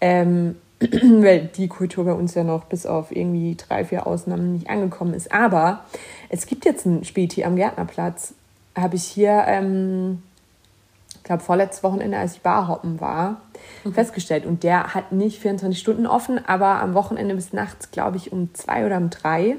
Ähm, 0.01 0.55
weil 0.81 1.49
die 1.57 1.69
Kultur 1.69 2.05
bei 2.05 2.13
uns 2.13 2.35
ja 2.35 2.45
noch 2.45 2.65
bis 2.65 2.85
auf 2.85 3.15
irgendwie 3.15 3.55
drei, 3.57 3.85
vier 3.85 4.07
Ausnahmen 4.07 4.53
nicht 4.53 4.69
angekommen 4.69 5.15
ist. 5.15 5.33
Aber 5.33 5.85
es 6.29 6.47
gibt 6.47 6.65
jetzt 6.65 6.85
ein 6.85 7.05
Späti 7.05 7.45
am 7.45 7.57
Gärtnerplatz. 7.57 8.35
Habe 8.77 8.97
ich 8.97 9.05
hier, 9.05 9.45
ähm, 9.47 10.23
ich 11.15 11.23
glaube, 11.23 11.43
vorletztes 11.43 11.83
Wochenende, 11.83 12.19
als 12.19 12.35
ich 12.35 12.43
Barhoppen 12.43 13.01
war, 13.01 13.41
mhm. 13.85 13.95
festgestellt. 13.95 14.45
Und 14.45 14.63
der 14.65 14.95
hat 14.95 15.13
nicht 15.13 15.41
24 15.41 15.79
Stunden 15.79 16.07
offen, 16.07 16.45
aber 16.47 16.81
am 16.83 16.93
Wochenende 16.93 17.35
bis 17.35 17.55
nachts, 17.55 17.91
glaube 17.91 18.19
ich, 18.19 18.31
um 18.31 18.53
zwei 18.53 18.85
oder 18.85 18.99
um 18.99 19.09
drei. 19.09 19.57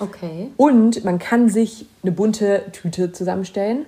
Okay. 0.00 0.50
Und 0.58 1.02
man 1.04 1.18
kann 1.18 1.48
sich 1.48 1.86
eine 2.02 2.12
bunte 2.12 2.64
Tüte 2.72 3.12
zusammenstellen. 3.12 3.86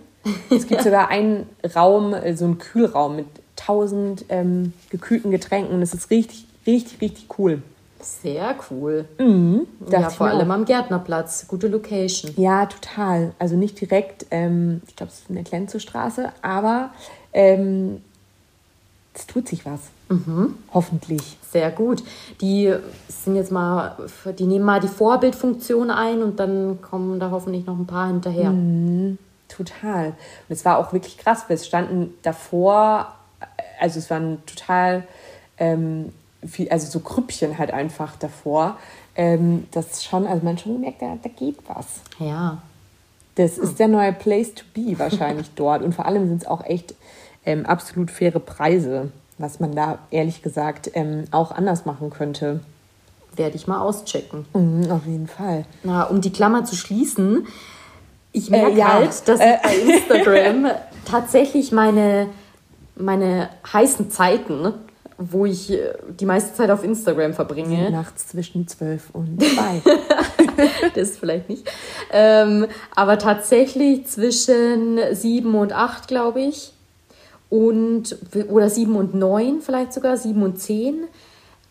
Es 0.50 0.66
gibt 0.66 0.82
sogar 0.82 1.08
einen 1.08 1.46
Raum, 1.76 2.14
äh, 2.14 2.34
so 2.34 2.46
einen 2.46 2.58
Kühlraum 2.58 3.16
mit 3.16 3.26
tausend 3.56 4.24
ähm, 4.30 4.72
gekühlten 4.88 5.30
Getränken. 5.30 5.80
Das 5.80 5.92
ist 5.92 6.10
richtig, 6.10 6.46
richtig, 6.70 7.00
richtig 7.00 7.38
cool. 7.38 7.62
Sehr 8.00 8.54
cool. 8.70 9.04
Mhm, 9.18 9.66
ja, 9.90 10.08
vor 10.08 10.28
allem 10.28 10.50
am 10.50 10.64
Gärtnerplatz. 10.64 11.46
Gute 11.46 11.68
Location. 11.68 12.32
Ja, 12.36 12.66
total. 12.66 13.32
Also 13.38 13.56
nicht 13.56 13.80
direkt, 13.80 14.26
ähm, 14.30 14.80
ich 14.86 14.96
glaube, 14.96 15.12
es 15.12 15.20
ist 15.20 15.28
in 15.28 15.34
der 15.34 15.44
Klenze 15.44 15.80
Straße, 15.80 16.32
aber 16.40 16.90
ähm, 17.32 18.00
es 19.14 19.26
tut 19.26 19.48
sich 19.48 19.66
was. 19.66 19.80
Mhm. 20.08 20.54
Hoffentlich. 20.72 21.38
Sehr 21.50 21.70
gut. 21.70 22.02
Die 22.40 22.74
sind 23.08 23.36
jetzt 23.36 23.52
mal, 23.52 23.96
die 24.38 24.46
nehmen 24.46 24.64
mal 24.64 24.80
die 24.80 24.88
Vorbildfunktion 24.88 25.90
ein 25.90 26.22
und 26.22 26.40
dann 26.40 26.80
kommen 26.80 27.20
da 27.20 27.30
hoffentlich 27.30 27.66
noch 27.66 27.78
ein 27.78 27.86
paar 27.86 28.06
hinterher. 28.06 28.50
Mhm. 28.50 29.18
Total. 29.48 30.06
Und 30.08 30.14
es 30.48 30.64
war 30.64 30.78
auch 30.78 30.92
wirklich 30.92 31.18
krass, 31.18 31.44
weil 31.48 31.56
es 31.56 31.66
standen 31.66 32.14
davor, 32.22 33.14
also 33.80 33.98
es 33.98 34.08
waren 34.10 34.38
total 34.46 35.04
ähm, 35.58 36.12
viel, 36.46 36.68
also 36.68 36.90
so 36.90 37.00
Krüppchen 37.00 37.58
halt 37.58 37.72
einfach 37.72 38.16
davor. 38.16 38.78
Ähm, 39.16 39.66
das 39.70 40.04
schon, 40.04 40.26
also 40.26 40.44
man 40.44 40.58
schon 40.58 40.74
gemerkt, 40.74 41.02
da, 41.02 41.18
da 41.22 41.28
geht 41.28 41.58
was. 41.66 42.00
Ja. 42.18 42.62
Das 43.34 43.58
ist 43.58 43.78
der 43.78 43.88
neue 43.88 44.12
Place 44.12 44.54
to 44.54 44.64
be 44.74 44.98
wahrscheinlich 44.98 45.50
dort. 45.54 45.82
Und 45.82 45.94
vor 45.94 46.06
allem 46.06 46.28
sind 46.28 46.42
es 46.42 46.48
auch 46.48 46.64
echt 46.64 46.94
ähm, 47.44 47.66
absolut 47.66 48.10
faire 48.10 48.40
Preise, 48.40 49.10
was 49.38 49.60
man 49.60 49.74
da 49.74 49.98
ehrlich 50.10 50.42
gesagt 50.42 50.90
ähm, 50.94 51.24
auch 51.30 51.50
anders 51.52 51.86
machen 51.86 52.10
könnte. 52.10 52.60
Werde 53.36 53.56
ich 53.56 53.66
mal 53.66 53.80
auschecken. 53.80 54.46
Mhm, 54.54 54.90
auf 54.90 55.06
jeden 55.06 55.28
Fall. 55.28 55.64
Na, 55.82 56.04
um 56.04 56.20
die 56.20 56.32
Klammer 56.32 56.64
zu 56.64 56.76
schließen, 56.76 57.46
ich 58.32 58.50
merke 58.50 58.72
äh, 58.72 58.78
ja. 58.78 58.92
halt, 58.94 59.28
dass 59.28 59.40
äh. 59.40 59.54
ich 59.54 59.62
bei 59.62 59.76
Instagram 59.76 60.70
tatsächlich 61.04 61.72
meine, 61.72 62.28
meine 62.96 63.48
heißen 63.72 64.10
Zeiten, 64.10 64.74
wo 65.20 65.44
ich 65.44 65.70
äh, 65.70 65.92
die 66.18 66.24
meiste 66.24 66.54
Zeit 66.54 66.70
auf 66.70 66.82
Instagram 66.82 67.34
verbringe. 67.34 67.90
Nachts 67.90 68.28
zwischen 68.28 68.66
zwölf 68.66 69.10
und 69.12 69.40
zwei. 69.42 69.82
das 70.94 71.18
vielleicht 71.18 71.48
nicht. 71.48 71.70
Ähm, 72.10 72.66
aber 72.96 73.18
tatsächlich 73.18 74.06
zwischen 74.06 74.98
sieben 75.12 75.54
und 75.54 75.72
acht, 75.72 76.08
glaube 76.08 76.40
ich 76.40 76.72
und 77.50 78.16
oder 78.48 78.70
sieben 78.70 78.96
und 78.96 79.14
neun 79.14 79.60
vielleicht 79.60 79.92
sogar, 79.92 80.16
sieben 80.16 80.42
und 80.42 80.58
zehn 80.58 81.04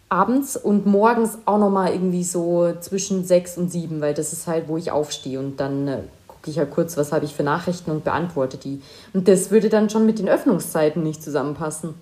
abends 0.10 0.58
und 0.58 0.86
morgens 0.86 1.38
auch 1.46 1.60
nochmal 1.60 1.94
irgendwie 1.94 2.24
so 2.24 2.74
zwischen 2.82 3.26
sechs 3.26 3.58
und 3.58 3.72
sieben, 3.72 4.02
weil 4.02 4.14
das 4.14 4.34
ist 4.34 4.48
halt, 4.48 4.68
wo 4.68 4.78
ich 4.78 4.92
aufstehe 4.92 5.40
und 5.40 5.60
dann 5.60 5.88
äh, 5.88 6.00
gucke 6.28 6.50
ich 6.50 6.56
ja 6.58 6.64
halt 6.64 6.72
kurz, 6.72 6.98
was 6.98 7.12
habe 7.12 7.26
ich 7.26 7.36
für 7.36 7.44
Nachrichten 7.44 7.92
und 7.92 8.04
beantworte 8.04 8.58
die. 8.58 8.82
Und 9.14 9.28
das 9.28 9.52
würde 9.52 9.70
dann 9.70 9.90
schon 9.90 10.06
mit 10.06 10.20
den 10.20 10.28
Öffnungszeiten 10.28 11.04
nicht 11.04 11.22
zusammenpassen. 11.22 11.94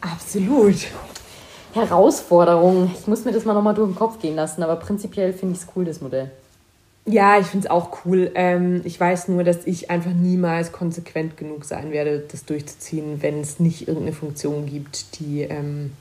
Absolut. 0.00 0.76
Herausforderung. 1.72 2.90
Ich 2.98 3.06
muss 3.06 3.24
mir 3.24 3.32
das 3.32 3.44
mal 3.44 3.54
nochmal 3.54 3.74
durch 3.74 3.90
den 3.90 3.96
Kopf 3.96 4.18
gehen 4.20 4.36
lassen, 4.36 4.62
aber 4.62 4.76
prinzipiell 4.76 5.32
finde 5.32 5.54
ich 5.54 5.62
es 5.62 5.68
cool, 5.74 5.84
das 5.84 6.00
Modell. 6.00 6.30
Ja, 7.06 7.38
ich 7.38 7.46
finde 7.46 7.66
es 7.66 7.70
auch 7.70 8.04
cool. 8.04 8.30
Ähm, 8.34 8.82
ich 8.84 8.98
weiß 8.98 9.28
nur, 9.28 9.44
dass 9.44 9.66
ich 9.66 9.90
einfach 9.90 10.12
niemals 10.12 10.72
konsequent 10.72 11.36
genug 11.36 11.64
sein 11.64 11.90
werde, 11.92 12.24
das 12.30 12.44
durchzuziehen, 12.44 13.22
wenn 13.22 13.40
es 13.40 13.58
nicht 13.58 13.88
irgendeine 13.88 14.12
Funktion 14.12 14.66
gibt, 14.66 15.18
die. 15.18 15.42
Ähm, 15.42 15.92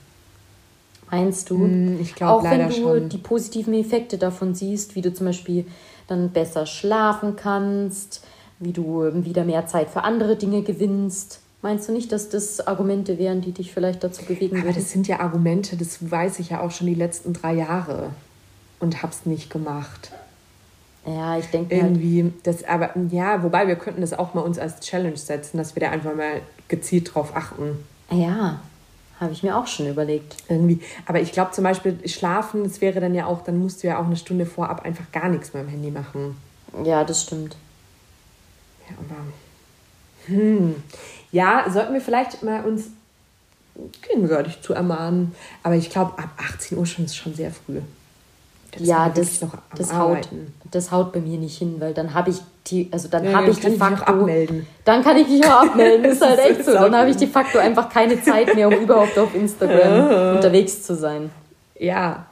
Meinst 1.10 1.50
du? 1.50 1.58
Mh, 1.58 1.66
hm, 1.66 2.02
ich 2.02 2.16
glaube 2.16 2.44
leider 2.44 2.70
wenn 2.70 2.70
du 2.70 2.76
schon. 2.76 3.10
die 3.10 3.18
positiven 3.18 3.74
Effekte 3.74 4.18
davon 4.18 4.54
siehst, 4.54 4.96
wie 4.96 5.02
du 5.02 5.14
zum 5.14 5.28
Beispiel 5.28 5.66
dann 6.08 6.32
besser 6.32 6.66
schlafen 6.66 7.36
kannst, 7.36 8.24
wie 8.60 8.74
du 8.74 9.10
wieder 9.24 9.46
mehr 9.46 9.68
Zeit 9.68 9.90
für 9.90 10.04
andere 10.04 10.36
Dinge 10.36 10.64
gewinnst. 10.64 11.40
Meinst 11.62 11.90
du 11.90 11.92
nicht, 11.92 12.12
dass 12.12 12.30
das 12.30 12.66
Argumente 12.66 13.18
wären, 13.18 13.42
die 13.42 13.52
dich 13.52 13.74
vielleicht 13.74 14.04
dazu 14.04 14.24
bewegen 14.24 14.56
würden? 14.56 14.70
Aber 14.70 14.74
das 14.74 14.92
sind 14.92 15.08
ja 15.08 15.20
Argumente, 15.20 15.76
das 15.76 16.10
weiß 16.10 16.40
ich 16.40 16.52
ja 16.52 16.62
auch 16.62 16.72
schon 16.72 16.88
die 16.88 16.96
letzten 16.96 17.34
drei 17.34 17.54
Jahre 17.54 18.12
und 18.80 19.04
hab's 19.04 19.26
nicht 19.26 19.50
gemacht. 19.50 20.12
Ja, 21.06 21.38
ich 21.38 21.48
denke 21.48 21.76
halt 21.76 21.84
irgendwie 21.86 22.24
halt 22.24 22.34
das 22.44 22.64
aber 22.64 22.92
ja, 23.12 23.44
wobei 23.44 23.68
wir 23.68 23.76
könnten 23.76 24.02
das 24.02 24.14
auch 24.14 24.34
mal 24.34 24.42
uns 24.42 24.58
als 24.60 24.80
Challenge 24.80 25.18
setzen, 25.18 25.58
dass 25.58 25.76
wir 25.76 25.82
da 25.82 25.92
einfach 25.92 26.16
mal 26.16 26.42
gezielt 26.68 27.14
drauf 27.14 27.36
achten. 27.36 27.84
Ja, 28.12 28.62
habe 29.20 29.34
ich 29.34 29.44
mir 29.44 29.58
auch 29.58 29.68
schon 29.68 29.88
überlegt. 29.88 30.38
Irgendwie, 30.48 30.82
aber 31.06 31.20
ich 31.20 31.34
glaube 31.34 31.52
zum 31.52 31.66
Beispiel 31.66 31.98
schlafen, 32.08 32.64
das 32.64 32.80
wäre 32.80 33.02
dann 33.02 33.16
ja 33.16 33.26
auch, 33.26 33.44
dann 33.44 33.58
musst 33.58 33.84
du 33.84 33.88
ja 33.88 34.00
auch 34.00 34.06
eine 34.06 34.16
Stunde 34.16 34.46
vorab 34.46 34.86
einfach 34.86 35.12
gar 35.12 35.28
nichts 35.28 35.54
mehr 35.54 35.64
am 35.64 35.70
Handy 35.70 35.92
machen. 35.92 36.38
Ja, 36.86 37.04
das 37.04 37.24
stimmt. 37.24 37.58
Ja, 38.90 38.96
aber 38.98 39.24
hm. 40.26 40.76
Ja, 41.32 41.66
sollten 41.70 41.94
wir 41.94 42.02
vielleicht 42.02 42.44
mal 42.44 42.64
uns 42.66 42.88
gegenseitig 44.02 44.62
zu 44.62 44.74
ermahnen. 44.74 45.36
Aber 45.64 45.76
ich 45.76 45.90
glaube, 45.90 46.18
ab 46.18 46.30
18 46.38 46.78
Uhr 46.78 46.86
schon 46.86 47.06
ist 47.06 47.16
schon 47.16 47.34
sehr 47.34 47.52
früh. 47.52 47.82
Das 48.72 48.88
ja, 48.88 49.10
das, 49.10 49.40
das, 49.76 49.94
haut, 49.94 50.30
das 50.70 50.92
haut 50.92 51.12
bei 51.12 51.20
mir 51.20 51.40
nicht 51.40 51.58
hin, 51.58 51.78
weil 51.80 51.94
dann 51.94 52.14
habe 52.14 52.30
ich 52.30 52.38
die, 52.68 52.88
also 52.92 53.08
dann 53.08 53.26
ja, 53.26 53.34
habe 53.34 53.50
ich 53.50 53.60
de 53.60 53.76
facto. 53.76 54.04
abmelden. 54.04 54.68
Dann 54.86 55.04
kann 55.04 55.18
ich 55.18 55.28
mich 55.28 55.44
auch 55.44 55.64
abmelden, 55.64 56.06
ist 56.12 56.22
halt 56.22 56.40
echt 56.40 56.66
so. 56.66 56.74
Dann 56.74 56.96
habe 56.96 57.10
ich 57.10 57.18
de 57.18 57.28
facto 57.28 57.58
einfach 57.58 57.90
keine 57.90 58.22
Zeit 58.22 58.54
mehr, 58.54 58.68
um 58.68 58.76
überhaupt 58.76 59.18
auf 59.18 59.34
Instagram 59.34 60.36
unterwegs 60.36 60.84
zu 60.84 60.96
sein. 60.96 61.32
Ja. 61.80 62.28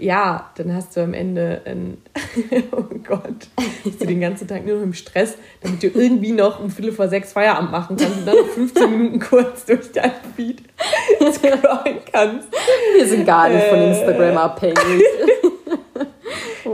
Ja, 0.00 0.50
dann 0.56 0.74
hast 0.74 0.96
du 0.96 1.02
am 1.02 1.12
Ende 1.12 1.60
ein, 1.66 1.98
oh 2.72 2.84
Gott, 3.06 3.48
bist 3.84 4.00
du 4.00 4.06
den 4.06 4.20
ganzen 4.20 4.48
Tag 4.48 4.64
nur 4.64 4.76
noch 4.76 4.82
im 4.82 4.94
Stress, 4.94 5.36
damit 5.62 5.82
du 5.82 5.88
irgendwie 5.88 6.32
noch 6.32 6.58
um 6.58 6.70
Viertel 6.70 6.92
vor 6.92 7.08
sechs 7.08 7.34
Feierabend 7.34 7.70
machen 7.70 7.96
kannst 7.96 8.18
und 8.18 8.26
dann 8.26 8.36
15 8.54 8.90
Minuten 8.98 9.20
kurz 9.20 9.66
durch 9.66 9.92
dein 9.92 10.12
Feed 10.34 10.62
scrollen 11.32 11.98
kannst. 12.10 12.48
Wir 12.96 13.06
sind 13.06 13.26
gar 13.26 13.50
nicht 13.50 13.64
von 13.66 13.78
Instagram 13.78 14.38
abhängig. 14.38 15.02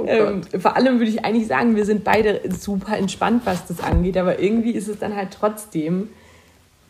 ähm, 0.06 0.42
vor 0.60 0.76
allem 0.76 0.98
würde 0.98 1.10
ich 1.10 1.24
eigentlich 1.24 1.48
sagen, 1.48 1.74
wir 1.74 1.84
sind 1.84 2.04
beide 2.04 2.42
super 2.50 2.96
entspannt, 2.96 3.42
was 3.44 3.66
das 3.66 3.80
angeht, 3.80 4.16
aber 4.16 4.38
irgendwie 4.38 4.70
ist 4.70 4.86
es 4.86 5.00
dann 5.00 5.16
halt 5.16 5.30
trotzdem, 5.32 6.10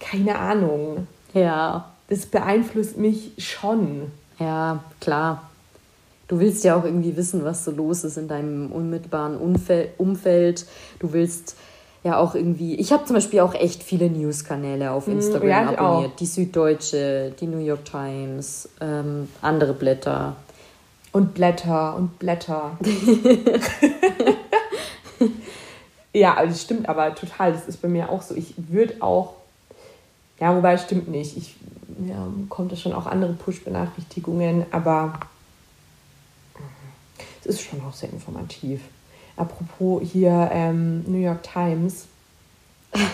keine 0.01 0.39
Ahnung. 0.39 1.07
Ja. 1.33 1.93
Das 2.09 2.27
beeinflusst 2.27 2.99
mich 2.99 3.33
schon. 3.39 4.13
Ja, 4.39 4.85
klar. 5.01 5.49
Du 6.29 6.41
willst 6.41 6.65
ja 6.65 6.77
auch 6.77 6.85
irgendwie 6.85 7.17
wissen, 7.17 7.45
was 7.45 7.65
so 7.65 7.71
los 7.71 8.05
ist 8.05 8.19
in 8.19 8.27
deinem 8.27 8.73
unmittelbaren 8.73 9.37
Umfeld. 9.39 10.67
Du 10.99 11.13
willst 11.13 11.57
ja 12.03 12.19
auch 12.19 12.35
irgendwie. 12.35 12.75
Ich 12.77 12.93
habe 12.93 13.05
zum 13.05 13.15
Beispiel 13.15 13.41
auch 13.41 13.55
echt 13.55 13.83
viele 13.83 14.11
News-Kanäle 14.11 14.91
auf 14.91 15.07
mhm, 15.07 15.15
Instagram 15.15 15.49
ja, 15.49 15.69
abonniert. 15.77 16.13
Auch. 16.13 16.17
Die 16.17 16.27
Süddeutsche, 16.27 17.33
die 17.39 17.47
New 17.47 17.59
York 17.59 17.85
Times, 17.85 18.69
ähm, 18.81 19.29
andere 19.43 19.73
Blätter. 19.73 20.37
Und 21.13 21.35
Blätter 21.35 21.97
und 21.97 22.19
Blätter. 22.19 22.77
ja, 26.13 26.35
also 26.35 26.53
das 26.53 26.63
stimmt 26.63 26.89
aber 26.89 27.15
total. 27.15 27.53
Das 27.53 27.69
ist 27.69 27.81
bei 27.81 27.89
mir 27.89 28.11
auch 28.11 28.23
so. 28.23 28.35
Ich 28.35 28.55
würde 28.57 28.95
auch. 29.01 29.35
Ja, 30.41 30.55
wobei 30.55 30.75
es 30.75 30.83
stimmt 30.83 31.09
nicht. 31.09 31.37
Ich 31.37 31.55
ja, 32.07 32.27
kommt 32.49 32.73
es 32.73 32.81
schon 32.81 32.93
auch 32.93 33.07
andere 33.07 33.33
Push-Benachrichtigungen, 33.33 34.67
aber 34.71 35.15
ist 37.47 37.63
schon 37.63 37.81
auch 37.83 37.95
sehr 37.95 38.13
informativ. 38.13 38.81
Apropos 39.37 40.03
hier 40.03 40.51
ähm, 40.53 41.05
New 41.07 41.19
York 41.19 41.43
Times, 41.43 42.07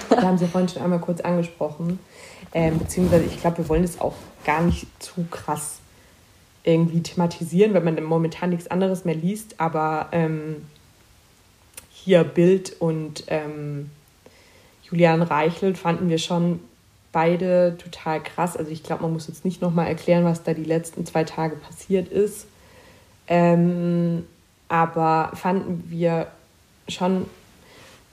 da 0.09 0.22
haben 0.22 0.39
Sie 0.39 0.47
vorhin 0.47 0.68
schon 0.68 0.83
einmal 0.83 1.01
kurz 1.01 1.20
angesprochen, 1.20 1.99
ähm, 2.55 2.78
beziehungsweise 2.78 3.24
ich 3.24 3.41
glaube, 3.41 3.59
wir 3.59 3.68
wollen 3.68 3.83
das 3.83 4.01
auch 4.01 4.14
gar 4.45 4.62
nicht 4.62 4.87
zu 5.03 5.24
krass 5.30 5.78
irgendwie 6.64 7.03
thematisieren, 7.03 7.74
weil 7.74 7.83
man 7.83 8.03
momentan 8.03 8.51
nichts 8.51 8.68
anderes 8.68 9.05
mehr 9.05 9.16
liest, 9.16 9.59
aber 9.59 10.09
ähm, 10.12 10.64
hier 11.91 12.24
Bild 12.24 12.80
und 12.80 13.24
ähm, 13.28 13.91
Julian 14.85 15.22
Reichelt 15.22 15.78
fanden 15.78 16.09
wir 16.09 16.18
schon 16.18 16.61
beide 17.12 17.76
total 17.78 18.22
krass. 18.22 18.57
Also 18.57 18.70
ich 18.70 18.83
glaube, 18.83 19.03
man 19.03 19.12
muss 19.12 19.28
jetzt 19.28 19.45
nicht 19.45 19.62
nochmal 19.62 19.87
erklären, 19.87 20.24
was 20.24 20.43
da 20.43 20.55
die 20.55 20.64
letzten 20.64 21.07
zwei 21.07 21.24
Tage 21.24 21.57
passiert 21.57 22.09
ist. 22.09 22.47
Ähm, 23.29 24.25
aber 24.68 25.33
fanden 25.35 25.85
wir 25.89 26.29
schon 26.89 27.27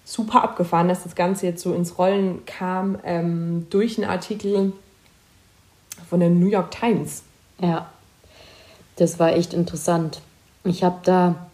super 0.05 0.43
abgefahren, 0.43 0.87
dass 0.87 1.03
das 1.03 1.15
Ganze 1.15 1.45
jetzt 1.45 1.61
so 1.61 1.73
ins 1.73 1.97
Rollen 1.97 2.45
kam 2.45 2.97
ähm, 3.03 3.67
durch 3.69 3.97
einen 3.97 4.09
Artikel 4.09 4.73
von 6.09 6.19
der 6.19 6.29
New 6.29 6.47
York 6.47 6.71
Times. 6.71 7.23
Ja, 7.61 7.89
das 8.95 9.19
war 9.19 9.33
echt 9.33 9.53
interessant. 9.53 10.21
Ich 10.63 10.83
habe 10.83 10.99
da 11.03 11.47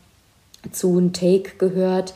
zu 0.71 0.97
einem 0.97 1.13
Take 1.13 1.57
gehört, 1.57 2.13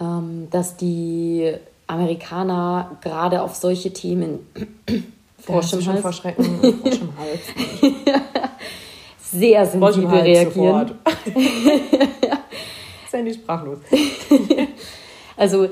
ähm, 0.00 0.48
dass 0.50 0.76
die 0.76 1.52
Amerikaner 1.86 2.96
gerade 3.00 3.42
auf 3.42 3.54
solche 3.54 3.92
Themen 3.92 4.46
Frosch 5.38 5.72
im 5.72 5.86
Hals. 5.86 6.00
Frosch 6.00 6.24
im 6.24 7.18
Hals. 7.18 7.40
Sehr 9.32 9.66
sensibel 9.66 10.20
reagieren. 10.20 10.92
Sandy 13.10 13.34
sprachlos. 13.34 13.78
also 15.36 15.68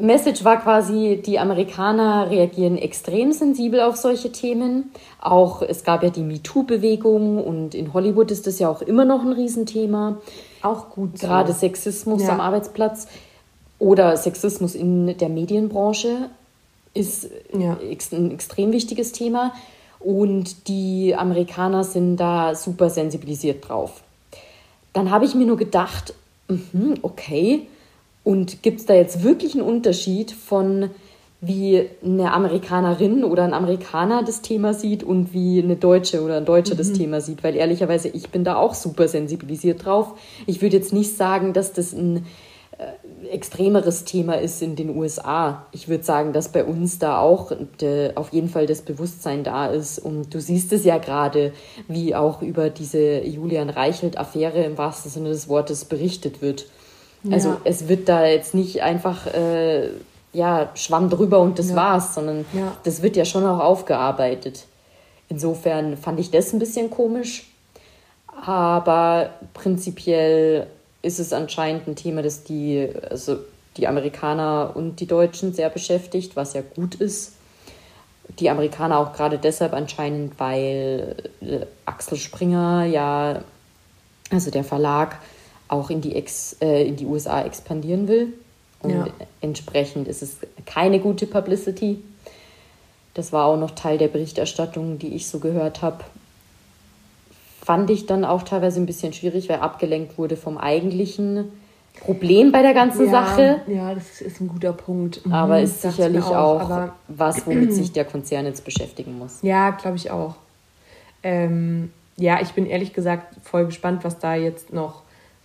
Message 0.00 0.44
war 0.44 0.62
quasi, 0.62 1.20
die 1.24 1.38
Amerikaner 1.38 2.30
reagieren 2.30 2.78
extrem 2.78 3.32
sensibel 3.32 3.80
auf 3.80 3.96
solche 3.96 4.32
Themen. 4.32 4.90
Auch 5.20 5.62
es 5.62 5.84
gab 5.84 6.02
ja 6.02 6.10
die 6.10 6.22
MeToo-Bewegung 6.22 7.42
und 7.42 7.74
in 7.74 7.92
Hollywood 7.92 8.30
ist 8.30 8.46
das 8.46 8.58
ja 8.58 8.68
auch 8.70 8.82
immer 8.82 9.04
noch 9.04 9.20
ein 9.20 9.32
Riesenthema. 9.32 10.18
Auch 10.62 10.90
gut. 10.90 11.18
So. 11.18 11.26
Gerade 11.26 11.52
Sexismus 11.52 12.22
ja. 12.22 12.30
am 12.30 12.40
Arbeitsplatz 12.40 13.08
oder 13.78 14.16
Sexismus 14.16 14.74
in 14.74 15.16
der 15.18 15.28
Medienbranche 15.28 16.30
ist 16.94 17.28
ja. 17.56 17.76
ein 18.12 18.30
extrem 18.30 18.72
wichtiges 18.72 19.12
Thema. 19.12 19.52
Und 20.00 20.66
die 20.66 21.14
Amerikaner 21.14 21.84
sind 21.84 22.16
da 22.16 22.54
super 22.54 22.90
sensibilisiert 22.90 23.68
drauf. 23.68 24.02
Dann 24.92 25.10
habe 25.10 25.26
ich 25.26 25.34
mir 25.34 25.46
nur 25.46 25.58
gedacht, 25.58 26.14
mh, 26.48 26.96
okay, 27.02 27.66
und 28.24 28.62
gibt 28.62 28.80
es 28.80 28.86
da 28.86 28.94
jetzt 28.94 29.22
wirklich 29.22 29.54
einen 29.54 29.62
Unterschied 29.62 30.32
von 30.32 30.90
wie 31.42 31.88
eine 32.04 32.32
Amerikanerin 32.32 33.24
oder 33.24 33.44
ein 33.44 33.54
Amerikaner 33.54 34.22
das 34.22 34.42
Thema 34.42 34.74
sieht 34.74 35.02
und 35.02 35.32
wie 35.32 35.62
eine 35.62 35.76
Deutsche 35.76 36.22
oder 36.22 36.36
ein 36.36 36.44
Deutscher 36.44 36.74
mhm. 36.74 36.78
das 36.78 36.92
Thema 36.92 37.20
sieht? 37.20 37.42
Weil 37.42 37.56
ehrlicherweise, 37.56 38.08
ich 38.08 38.28
bin 38.28 38.44
da 38.44 38.56
auch 38.56 38.74
super 38.74 39.08
sensibilisiert 39.08 39.84
drauf. 39.84 40.12
Ich 40.46 40.60
würde 40.60 40.76
jetzt 40.76 40.92
nicht 40.92 41.16
sagen, 41.16 41.52
dass 41.54 41.72
das 41.72 41.92
ein 41.94 42.26
extremeres 43.30 44.04
Thema 44.04 44.34
ist 44.34 44.60
in 44.62 44.76
den 44.76 44.96
USA. 44.96 45.66
Ich 45.72 45.88
würde 45.88 46.04
sagen, 46.04 46.32
dass 46.32 46.48
bei 46.48 46.64
uns 46.64 46.98
da 46.98 47.18
auch 47.18 47.52
de, 47.80 48.16
auf 48.16 48.32
jeden 48.32 48.48
Fall 48.48 48.66
das 48.66 48.82
Bewusstsein 48.82 49.44
da 49.44 49.66
ist. 49.66 49.98
Und 49.98 50.34
du 50.34 50.40
siehst 50.40 50.72
es 50.72 50.84
ja 50.84 50.98
gerade, 50.98 51.52
wie 51.88 52.14
auch 52.14 52.42
über 52.42 52.70
diese 52.70 53.24
Julian 53.24 53.70
Reichelt-Affäre 53.70 54.62
im 54.64 54.76
wahrsten 54.76 55.10
Sinne 55.10 55.30
des 55.30 55.48
Wortes 55.48 55.84
berichtet 55.84 56.42
wird. 56.42 56.66
Ja. 57.22 57.34
Also 57.34 57.56
es 57.64 57.88
wird 57.88 58.08
da 58.08 58.26
jetzt 58.26 58.54
nicht 58.54 58.82
einfach 58.82 59.26
äh, 59.26 59.88
ja, 60.32 60.70
Schwamm 60.74 61.10
drüber 61.10 61.40
und 61.40 61.58
das 61.58 61.70
ja. 61.70 61.76
war's, 61.76 62.14
sondern 62.14 62.44
ja. 62.52 62.76
das 62.84 63.02
wird 63.02 63.16
ja 63.16 63.24
schon 63.24 63.44
auch 63.44 63.60
aufgearbeitet. 63.60 64.66
Insofern 65.28 65.96
fand 65.96 66.18
ich 66.18 66.30
das 66.30 66.52
ein 66.52 66.58
bisschen 66.58 66.90
komisch. 66.90 67.46
Aber 68.44 69.30
prinzipiell 69.52 70.66
ist 71.02 71.18
es 71.18 71.32
anscheinend 71.32 71.86
ein 71.88 71.96
Thema, 71.96 72.22
das 72.22 72.44
die, 72.44 72.88
also 73.08 73.38
die 73.76 73.86
Amerikaner 73.86 74.72
und 74.74 75.00
die 75.00 75.06
Deutschen 75.06 75.52
sehr 75.52 75.70
beschäftigt, 75.70 76.36
was 76.36 76.54
ja 76.54 76.62
gut 76.62 76.96
ist. 76.96 77.34
Die 78.38 78.50
Amerikaner 78.50 78.98
auch 78.98 79.12
gerade 79.12 79.38
deshalb 79.38 79.72
anscheinend, 79.72 80.38
weil 80.38 81.16
äh, 81.40 81.66
Axel 81.84 82.18
Springer 82.18 82.84
ja, 82.84 83.42
also 84.30 84.50
der 84.50 84.64
Verlag, 84.64 85.18
auch 85.68 85.90
in 85.90 86.00
die, 86.00 86.14
Ex, 86.14 86.56
äh, 86.60 86.86
in 86.86 86.96
die 86.96 87.06
USA 87.06 87.42
expandieren 87.42 88.08
will. 88.08 88.32
Und 88.80 88.90
ja. 88.90 89.06
entsprechend 89.40 90.08
ist 90.08 90.22
es 90.22 90.36
keine 90.66 91.00
gute 91.00 91.26
Publicity. 91.26 92.02
Das 93.14 93.32
war 93.32 93.46
auch 93.46 93.56
noch 93.56 93.72
Teil 93.72 93.98
der 93.98 94.08
Berichterstattung, 94.08 94.98
die 94.98 95.14
ich 95.14 95.28
so 95.28 95.38
gehört 95.38 95.82
habe 95.82 96.04
fand 97.62 97.90
ich 97.90 98.06
dann 98.06 98.24
auch 98.24 98.42
teilweise 98.42 98.80
ein 98.80 98.86
bisschen 98.86 99.12
schwierig, 99.12 99.48
weil 99.48 99.60
abgelenkt 99.60 100.18
wurde 100.18 100.36
vom 100.36 100.56
eigentlichen 100.58 101.52
Problem 102.00 102.52
bei 102.52 102.62
der 102.62 102.72
ganzen 102.72 103.06
ja, 103.06 103.10
Sache. 103.10 103.60
Ja, 103.66 103.94
das 103.94 104.20
ist 104.20 104.40
ein 104.40 104.48
guter 104.48 104.72
Punkt. 104.72 105.24
Mhm, 105.26 105.32
aber 105.32 105.60
ist 105.60 105.82
sicherlich 105.82 106.24
auch, 106.24 106.70
auch 106.70 106.88
was, 107.08 107.46
womit 107.46 107.74
sich 107.74 107.92
der 107.92 108.04
Konzern 108.04 108.46
jetzt 108.46 108.64
beschäftigen 108.64 109.18
muss. 109.18 109.38
Ja, 109.42 109.70
glaube 109.70 109.96
ich 109.96 110.10
auch. 110.10 110.36
Ähm, 111.22 111.92
ja, 112.16 112.40
ich 112.40 112.52
bin 112.52 112.66
ehrlich 112.66 112.92
gesagt 112.92 113.36
voll 113.42 113.66
gespannt, 113.66 114.04
was 114.04 114.18
da 114.18 114.34
jetzt 114.34 114.72
noch 114.72 115.02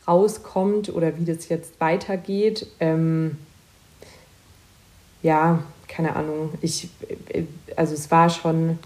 rauskommt 0.07 0.93
oder 0.93 1.17
wie 1.17 1.25
das 1.25 1.49
jetzt 1.49 1.79
weitergeht. 1.81 2.67
Ähm, 2.79 3.37
ja, 5.21 5.59
keine 5.87 6.15
Ahnung. 6.15 6.51
Ich, 6.61 6.89
äh, 7.27 7.43
also 7.75 7.93
es 7.93 8.11
war 8.11 8.29
schon, 8.29 8.79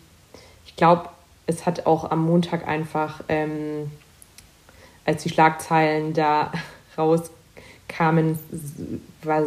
ich 0.65 0.75
glaube, 0.75 1.09
es 1.49 1.65
hat 1.65 1.87
auch 1.87 2.09
am 2.11 2.25
Montag 2.25 2.67
einfach, 2.67 3.23
ähm, 3.27 3.91
als 5.03 5.23
die 5.23 5.29
Schlagzeilen 5.29 6.13
da 6.13 6.51
rauskamen, 6.97 8.37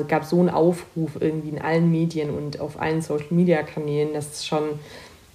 gab 0.09 0.25
so 0.25 0.41
einen 0.41 0.51
Aufruf 0.51 1.13
irgendwie 1.21 1.51
in 1.51 1.63
allen 1.63 1.91
Medien 1.91 2.31
und 2.31 2.61
auf 2.61 2.81
allen 2.81 3.03
Social-Media-Kanälen, 3.03 4.13
dass 4.15 4.45
schon 4.45 4.81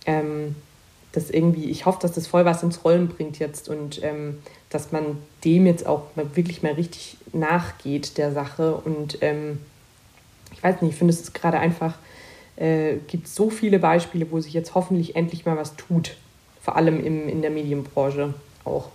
ähm, 0.06 0.56
das 1.14 1.30
irgendwie, 1.30 1.70
ich 1.70 1.86
hoffe, 1.86 2.00
dass 2.02 2.12
das 2.12 2.28
voll 2.28 2.44
was 2.44 2.62
ins 2.64 2.84
Rollen 2.84 3.08
bringt 3.08 3.40
jetzt 3.40 3.70
und 3.70 4.04
ähm, 4.04 4.40
dass 4.70 4.92
man 4.92 5.18
dem 5.46 5.66
jetzt 5.66 5.88
auch 5.88 6.04
mal 6.16 6.36
wirklich 6.36 6.64
mal 6.64 6.74
richtig 6.74 7.18
nachgeht, 7.32 8.18
der 8.18 8.34
Sache. 8.34 8.76
Und 8.76 9.20
ähm, 9.22 9.60
ich 10.52 10.62
weiß 10.62 10.82
nicht, 10.82 10.92
ich 10.92 10.98
finde, 10.98 11.14
es 11.14 11.32
gerade 11.32 11.60
einfach, 11.60 11.94
äh, 12.58 12.98
gibt 13.08 13.30
so 13.30 13.50
viele 13.50 13.80
Beispiele, 13.80 14.30
wo 14.32 14.42
sich 14.42 14.52
jetzt 14.52 14.76
hoffentlich 14.76 15.16
endlich 15.16 15.46
mal 15.46 15.56
was 15.56 15.78
tut 15.78 16.18
vor 16.68 16.76
allem 16.76 17.00
im, 17.00 17.30
in 17.30 17.42
der 17.42 17.50
Medienbranche 17.50 18.34
auch. 18.66 18.90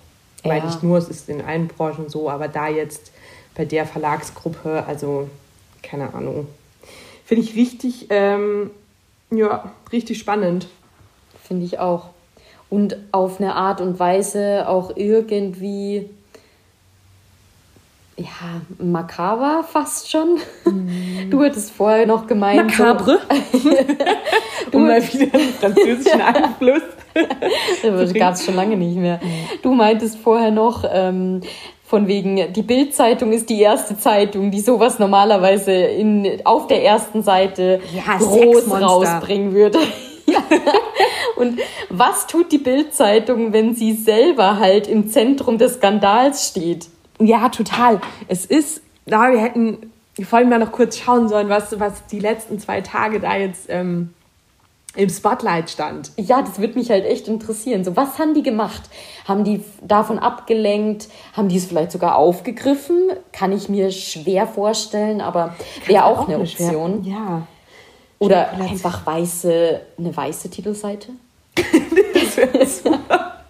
Ja. 0.44 0.50
Weil 0.50 0.62
nicht 0.62 0.82
nur, 0.82 0.98
es 0.98 1.08
ist 1.08 1.30
in 1.30 1.40
allen 1.40 1.68
Branchen 1.68 2.10
so, 2.10 2.28
aber 2.28 2.46
da 2.46 2.68
jetzt 2.68 3.12
bei 3.54 3.64
der 3.64 3.86
Verlagsgruppe, 3.86 4.84
also 4.86 5.30
keine 5.82 6.12
Ahnung. 6.12 6.48
Finde 7.24 7.44
ich 7.44 7.56
richtig, 7.56 8.08
ähm, 8.10 8.70
ja, 9.30 9.72
richtig 9.90 10.18
spannend. 10.18 10.68
Finde 11.42 11.64
ich 11.64 11.78
auch. 11.78 12.10
Und 12.68 12.98
auf 13.10 13.40
eine 13.40 13.54
Art 13.54 13.80
und 13.80 13.98
Weise 13.98 14.68
auch 14.68 14.94
irgendwie, 14.94 16.10
ja, 18.18 18.60
makaber 18.76 19.64
fast 19.64 20.10
schon. 20.10 20.40
Mm. 20.66 20.90
Du 21.30 21.42
hattest 21.42 21.70
vorher 21.70 22.06
noch 22.06 22.26
gemeint. 22.26 22.78
Makabre? 22.78 23.18
So, 23.50 23.70
du 24.70 24.76
um 24.76 24.86
mal 24.88 25.02
wieder 25.02 25.32
einen 25.32 25.54
französischen 25.54 26.20
Einfluss 26.20 26.82
das 27.82 28.14
gab 28.14 28.34
es 28.34 28.44
schon 28.44 28.54
lange 28.54 28.76
nicht 28.76 28.96
mehr. 28.96 29.20
Du 29.62 29.72
meintest 29.72 30.18
vorher 30.18 30.50
noch 30.50 30.84
ähm, 30.90 31.40
von 31.92 32.06
wegen, 32.06 32.52
die 32.52 32.62
Bild-Zeitung 32.62 33.32
ist 33.32 33.50
die 33.50 33.60
erste 33.60 33.98
Zeitung, 33.98 34.50
die 34.50 34.60
sowas 34.60 34.98
normalerweise 34.98 35.72
in, 35.72 36.40
auf 36.44 36.66
der 36.66 36.82
ersten 36.84 37.22
Seite 37.22 37.80
ja, 37.94 38.16
groß 38.16 38.70
rausbringen 38.70 39.52
würde. 39.52 39.78
Und 41.36 41.60
was 41.90 42.26
tut 42.26 42.50
die 42.50 42.58
Bild-Zeitung, 42.58 43.52
wenn 43.52 43.74
sie 43.74 43.92
selber 43.92 44.58
halt 44.58 44.86
im 44.86 45.08
Zentrum 45.08 45.58
des 45.58 45.74
Skandals 45.74 46.48
steht? 46.48 46.88
Ja, 47.20 47.50
total. 47.50 48.00
Es 48.28 48.46
ist, 48.46 48.82
da 49.04 49.30
wir 49.30 49.40
hätten 49.40 49.92
vor 50.24 50.38
allem 50.38 50.48
mal 50.48 50.58
noch 50.58 50.72
kurz 50.72 50.98
schauen 50.98 51.28
sollen, 51.28 51.48
was, 51.48 51.78
was 51.78 52.06
die 52.06 52.20
letzten 52.20 52.58
zwei 52.58 52.80
Tage 52.80 53.20
da 53.20 53.36
jetzt 53.36 53.66
ähm, 53.68 54.14
im 54.94 55.08
Spotlight 55.08 55.70
stand. 55.70 56.12
Ja, 56.16 56.42
das 56.42 56.58
würde 56.58 56.74
mich 56.78 56.90
halt 56.90 57.06
echt 57.06 57.26
interessieren. 57.26 57.84
So, 57.84 57.96
was 57.96 58.18
haben 58.18 58.34
die 58.34 58.42
gemacht? 58.42 58.82
Haben 59.26 59.44
die 59.44 59.64
davon 59.80 60.18
abgelenkt? 60.18 61.08
Haben 61.32 61.48
die 61.48 61.56
es 61.56 61.66
vielleicht 61.66 61.92
sogar 61.92 62.16
aufgegriffen? 62.16 63.10
Kann 63.32 63.52
ich 63.52 63.68
mir 63.68 63.90
schwer 63.90 64.46
vorstellen, 64.46 65.20
aber 65.20 65.54
wäre 65.86 66.04
auch, 66.04 66.20
auch, 66.20 66.28
eine 66.28 66.38
Option. 66.38 67.04
Schwer. 67.04 67.12
Ja. 67.12 67.46
Oder 68.18 68.52
einfach 68.52 69.04
weiße, 69.04 69.80
eine 69.98 70.16
weiße 70.16 70.50
Titelseite. 70.50 71.08
das 71.56 72.36
wäre 72.36 72.66
super. 72.66 73.42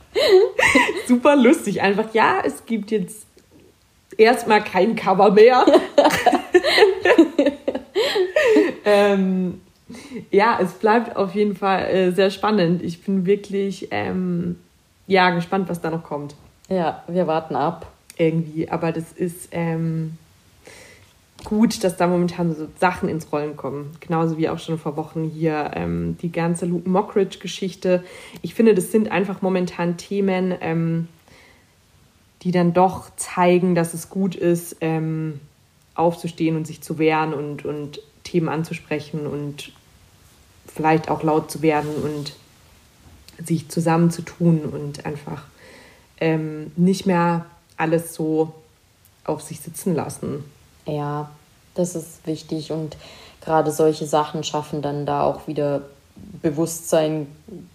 super 1.09 1.36
lustig. 1.36 1.82
Einfach, 1.82 2.14
ja, 2.14 2.36
es 2.45 2.64
gibt 2.64 2.90
jetzt 2.90 3.26
erstmal 4.16 4.62
kein 4.62 4.95
Cover 4.95 5.32
mehr. 5.32 5.66
ähm, 8.84 9.61
ja, 10.30 10.59
es 10.61 10.72
bleibt 10.72 11.16
auf 11.16 11.34
jeden 11.34 11.57
Fall 11.57 11.84
äh, 11.86 12.11
sehr 12.12 12.30
spannend. 12.30 12.82
Ich 12.82 13.03
bin 13.03 13.26
wirklich 13.26 13.88
ähm, 13.90 14.57
ja, 15.07 15.30
gespannt, 15.30 15.68
was 15.68 15.80
da 15.80 15.90
noch 15.90 16.05
kommt. 16.05 16.34
Ja, 16.68 17.03
wir 17.09 17.26
warten 17.26 17.57
ab. 17.57 17.90
Irgendwie, 18.18 18.68
aber 18.68 18.93
das 18.93 19.12
ist 19.12 19.49
ähm, 19.53 20.18
gut, 21.45 21.82
dass 21.82 21.97
da 21.97 22.07
momentan 22.07 22.55
so 22.55 22.68
Sachen 22.78 23.09
ins 23.09 23.32
Rollen 23.32 23.57
kommen. 23.57 23.90
Genauso 24.01 24.36
wie 24.38 24.49
auch 24.49 24.59
schon 24.59 24.78
vor 24.78 24.97
Wochen 24.97 25.24
hier 25.24 25.70
ähm, 25.74 26.16
die 26.20 26.30
ganze 26.30 26.66
Luke 26.66 26.88
Mockridge-Geschichte. 26.88 28.05
Ich 28.43 28.55
finde, 28.55 28.74
das 28.74 28.93
sind 28.93 29.11
einfach 29.11 29.43
momentan 29.43 29.97
Themen, 29.97 30.55
ähm, 30.61 31.09
die 32.43 32.51
dann 32.51 32.72
doch 32.74 33.14
zeigen, 33.16 33.74
dass 33.74 33.95
es 33.95 34.11
gut 34.11 34.34
ist, 34.34 34.76
ähm, 34.80 35.40
aufzustehen 35.95 36.57
und 36.57 36.66
sich 36.66 36.80
zu 36.80 36.99
wehren 36.99 37.34
und, 37.34 37.64
und 37.64 38.01
Themen 38.24 38.49
anzusprechen 38.49 39.26
und 39.26 39.72
vielleicht 40.67 41.11
auch 41.11 41.23
laut 41.23 41.51
zu 41.51 41.63
werden 41.63 41.91
und 42.03 42.35
sich 43.45 43.69
zusammenzutun 43.69 44.61
und 44.67 45.05
einfach 45.05 45.45
ähm, 46.21 46.73
nicht 46.77 47.07
mehr 47.07 47.47
alles 47.77 48.15
so 48.15 48.53
auf 49.25 49.43
sich 49.43 49.61
sitzen 49.61 49.95
lassen. 49.95 50.45
Ja, 50.87 51.31
das 51.75 51.95
ist 51.95 52.27
wichtig 52.27 52.73
und 52.73 52.97
gerade 53.41 53.71
solche 53.73 54.07
Sachen 54.07 54.45
schaffen 54.45 54.83
dann 54.83 55.07
da 55.07 55.25
auch 55.25 55.47
wieder 55.47 55.83
Bewusstsein, 56.43 57.27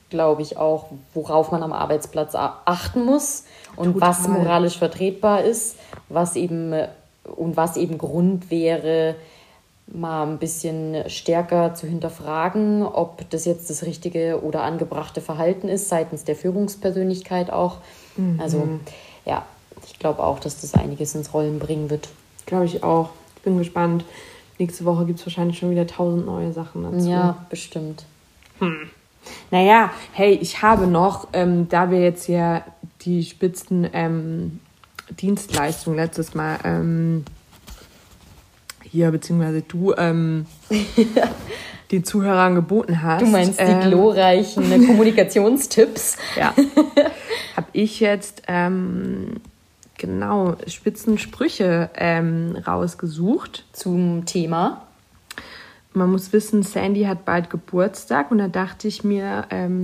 glaube 0.09 0.41
ich, 0.41 0.57
auch, 0.57 0.87
worauf 1.13 1.51
man 1.51 1.63
am 1.63 1.73
Arbeitsplatz 1.73 2.35
achten 2.35 3.03
muss 3.03 3.45
und 3.75 3.93
Total. 3.93 4.09
was 4.09 4.27
moralisch 4.27 4.77
vertretbar 4.77 5.43
ist, 5.43 5.75
was 6.09 6.35
eben 6.35 6.73
und 7.23 7.57
was 7.57 7.77
eben 7.77 7.97
Grund 7.97 8.51
wäre, 8.51 9.15
mal 9.87 10.27
ein 10.27 10.37
bisschen 10.37 11.09
stärker 11.09 11.73
zu 11.73 11.87
hinterfragen, 11.87 12.83
ob 12.83 13.29
das 13.29 13.45
jetzt 13.45 13.69
das 13.69 13.83
richtige 13.83 14.41
oder 14.43 14.63
angebrachte 14.63 15.21
Verhalten 15.21 15.69
ist, 15.69 15.89
seitens 15.89 16.23
der 16.23 16.35
Führungspersönlichkeit 16.35 17.51
auch. 17.51 17.77
Mhm. 18.17 18.39
Also 18.39 18.67
ja, 19.25 19.45
ich 19.85 19.97
glaube 19.99 20.23
auch, 20.23 20.39
dass 20.39 20.61
das 20.61 20.73
einiges 20.73 21.15
ins 21.15 21.33
Rollen 21.33 21.59
bringen 21.59 21.89
wird. 21.89 22.09
Glaube 22.45 22.65
ich 22.65 22.83
auch. 22.83 23.09
Ich 23.37 23.41
bin 23.43 23.57
gespannt. 23.57 24.03
Nächste 24.59 24.85
Woche 24.85 25.05
gibt 25.05 25.19
es 25.19 25.25
wahrscheinlich 25.25 25.59
schon 25.59 25.69
wieder 25.69 25.87
tausend 25.87 26.25
neue 26.25 26.51
Sachen 26.51 26.83
dazu. 26.83 27.09
Ja, 27.09 27.45
bestimmt. 27.49 28.05
Hm. 28.59 28.89
Naja, 29.51 29.91
hey, 30.13 30.33
ich 30.33 30.61
habe 30.61 30.87
noch, 30.87 31.27
ähm, 31.33 31.67
da 31.69 31.91
wir 31.91 32.01
jetzt 32.01 32.27
ja 32.27 32.63
die 33.01 33.23
spitzen 33.23 33.87
ähm, 33.93 34.59
Dienstleistungen 35.11 35.97
letztes 35.97 36.33
Mal 36.33 36.57
ähm, 36.63 37.25
hier, 38.91 39.11
beziehungsweise 39.11 39.61
du 39.61 39.93
ähm, 39.97 40.45
den 41.91 42.03
Zuhörern 42.03 42.55
geboten 42.55 43.01
hast. 43.01 43.21
Du 43.21 43.27
meinst 43.27 43.59
die 43.59 43.63
ähm, 43.63 43.89
glorreichen 43.89 44.69
Kommunikationstipps. 44.87 46.17
Ja. 46.37 46.53
Habe 47.55 47.67
ich 47.73 47.99
jetzt 47.99 48.43
ähm, 48.47 49.41
genau 49.97 50.55
Spitzensprüche 50.67 51.89
ähm, 51.95 52.57
rausgesucht. 52.65 53.65
Zum 53.73 54.25
Thema. 54.25 54.83
Man 55.93 56.11
muss 56.11 56.31
wissen, 56.31 56.61
Sandy 56.61 57.05
hat 57.05 57.25
bald 57.25 57.49
Geburtstag 57.49 58.29
und 58.29 58.37
da 58.37 58.47
dachte 58.47 58.87
ich 58.87 59.03
mir, 59.03 59.45
ähm, 59.49 59.83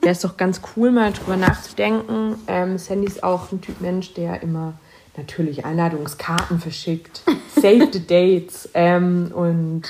wäre 0.00 0.12
es 0.12 0.20
doch 0.20 0.36
ganz 0.36 0.60
cool, 0.76 0.92
mal 0.92 1.12
drüber 1.12 1.36
nachzudenken. 1.36 2.36
Ähm, 2.46 2.78
Sandy 2.78 3.08
ist 3.08 3.24
auch 3.24 3.50
ein 3.50 3.60
Typ 3.60 3.80
Mensch, 3.80 4.14
der 4.14 4.40
immer 4.42 4.74
natürlich 5.18 5.64
Einladungskarten 5.66 6.60
verschickt, 6.60 7.22
Save 7.54 7.88
the 7.92 8.06
Dates. 8.06 8.70
Ähm, 8.72 9.32
und 9.34 9.82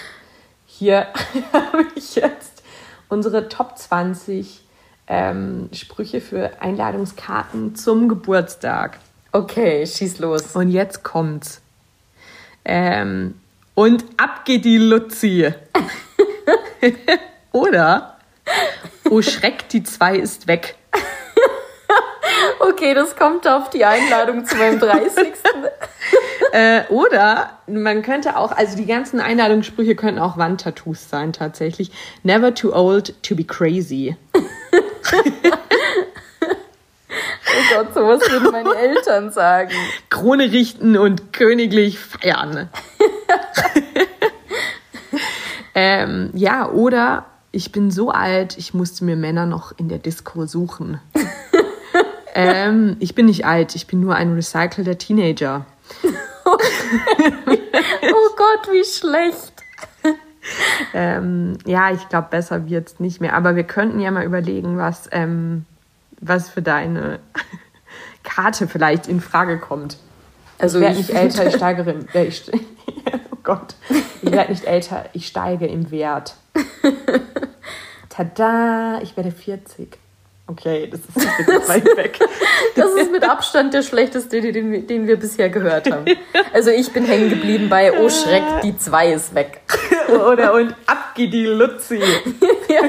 hier 0.67 1.07
habe 1.53 1.87
ich 1.95 2.17
jetzt 2.17 2.63
unsere 3.09 3.49
Top 3.49 3.79
20 3.79 4.61
ähm, 5.07 5.69
Sprüche 5.73 6.21
für 6.21 6.61
Einladungskarten 6.61 7.77
zum 7.77 8.09
Geburtstag. 8.09 8.99
Okay, 9.33 9.87
schieß 9.87 10.19
los. 10.19 10.57
Und 10.57 10.71
jetzt 10.71 11.03
kommt's. 11.05 11.61
Ähm, 12.65 13.35
und 13.75 14.05
ab 14.17 14.45
geht 14.45 14.65
die 14.65 14.79
Luzi. 14.79 15.53
Oder, 17.53 18.19
oh 19.09 19.23
Schreck, 19.23 19.69
die 19.69 19.83
zwei 19.83 20.17
ist 20.17 20.47
weg. 20.47 20.77
Okay, 22.61 22.95
das 22.95 23.17
kommt 23.17 23.47
auf 23.47 23.71
die 23.71 23.85
Einladung 23.85 24.45
zu 24.45 24.57
meinem 24.57 24.81
30. 24.81 25.33
äh, 26.53 26.83
oder 26.89 27.59
man 27.67 28.03
könnte 28.03 28.37
auch, 28.37 28.53
also 28.53 28.77
die 28.77 28.87
ganzen 28.87 29.21
Einladungssprüche 29.21 29.95
könnten 29.95 30.19
auch 30.19 30.37
Wandtattoos 30.37 31.09
sein 31.09 31.33
tatsächlich. 31.33 31.93
Never 32.23 32.55
too 32.55 32.73
old 32.73 33.23
to 33.23 33.37
be 33.37 33.45
crazy. 33.45 34.17
oh 34.35 34.41
Gott, 37.75 37.95
sowas 37.95 38.21
würden 38.31 38.51
meine 38.51 38.75
Eltern 38.75 39.31
sagen. 39.31 39.73
Krone 40.11 40.51
richten 40.51 40.97
und 40.97 41.33
königlich 41.33 41.99
feiern. 41.99 42.69
ähm, 45.75 46.31
ja, 46.35 46.69
oder 46.69 47.27
ich 47.53 47.73
bin 47.73 47.91
so 47.91 48.11
alt, 48.11 48.59
ich 48.59 48.75
musste 48.75 49.05
mir 49.05 49.17
Männer 49.17 49.47
noch 49.47 49.73
in 49.79 49.89
der 49.89 49.99
Disco 49.99 50.47
suchen. 50.47 51.01
ähm, 52.39 52.97
ich 53.01 53.15
bin 53.15 53.27
nicht 53.27 53.47
alt, 53.47 53.75
ich 53.75 53.87
bin 53.87 54.01
nur 54.01 54.15
ein 54.15 54.35
recycelter 54.35 54.97
Teenager. 54.97 55.67
oh 56.45 56.57
Gott, 58.37 58.69
wie 58.71 58.85
schlecht. 58.85 59.53
Ähm, 60.95 61.59
ja, 61.67 61.93
ich 61.93 62.09
glaube, 62.09 62.29
besser 62.31 62.69
wird 62.69 62.89
es 62.89 63.01
nicht 63.01 63.21
mehr. 63.21 63.35
Aber 63.35 63.57
wir 63.57 63.65
könnten 63.65 64.01
ja 64.01 64.11
mal 64.11 64.25
überlegen, 64.25 64.79
was, 64.79 65.09
ähm, 65.13 65.67
was 66.21 66.49
für 66.49 66.63
deine 66.63 67.19
Karte 68.23 68.69
vielleicht 68.69 69.09
in 69.09 69.21
Frage 69.21 69.59
kommt. 69.59 69.99
Also 70.59 70.79
ich 70.79 70.85
werde 70.85 70.97
nicht 70.97 71.11
älter, 71.11 71.47
ich 71.47 71.55
steigere 71.57 71.91
im 71.91 72.09
äh, 72.15 72.25
ich, 72.25 72.51
Oh 73.31 73.39
Gott. 73.43 73.75
Ich 74.23 74.31
werde 74.31 74.51
nicht 74.51 74.65
älter, 74.65 75.07
ich 75.13 75.27
steige 75.27 75.67
im 75.67 75.91
Wert. 75.91 76.35
Tada, 78.09 79.01
ich 79.03 79.17
werde 79.17 79.31
40. 79.31 79.99
Okay, 80.51 80.89
das 80.91 81.01
ist 81.01 81.39
jetzt 81.47 81.69
weit 81.69 81.85
weg. 81.97 82.19
Das 82.75 82.91
ist 82.95 83.13
mit 83.13 83.23
Abstand 83.23 83.75
der 83.75 83.83
schlechteste, 83.83 84.41
den, 84.41 84.87
den 84.87 85.07
wir 85.07 85.17
bisher 85.17 85.51
gehört 85.51 85.91
haben. 85.91 86.07
Also 86.55 86.71
ich 86.71 86.91
bin 86.91 87.05
hängen 87.05 87.29
geblieben 87.29 87.69
bei 87.69 87.93
Oh 88.01 88.09
Schreck, 88.09 88.63
die 88.63 88.77
2 88.77 89.13
ist 89.13 89.35
weg. 89.35 89.61
Oder 90.09 90.55
und 90.55 90.75
ab 90.87 91.15
geht 91.15 91.35
die 91.35 91.45
Luzi. 91.45 91.99
ja. 92.69 92.81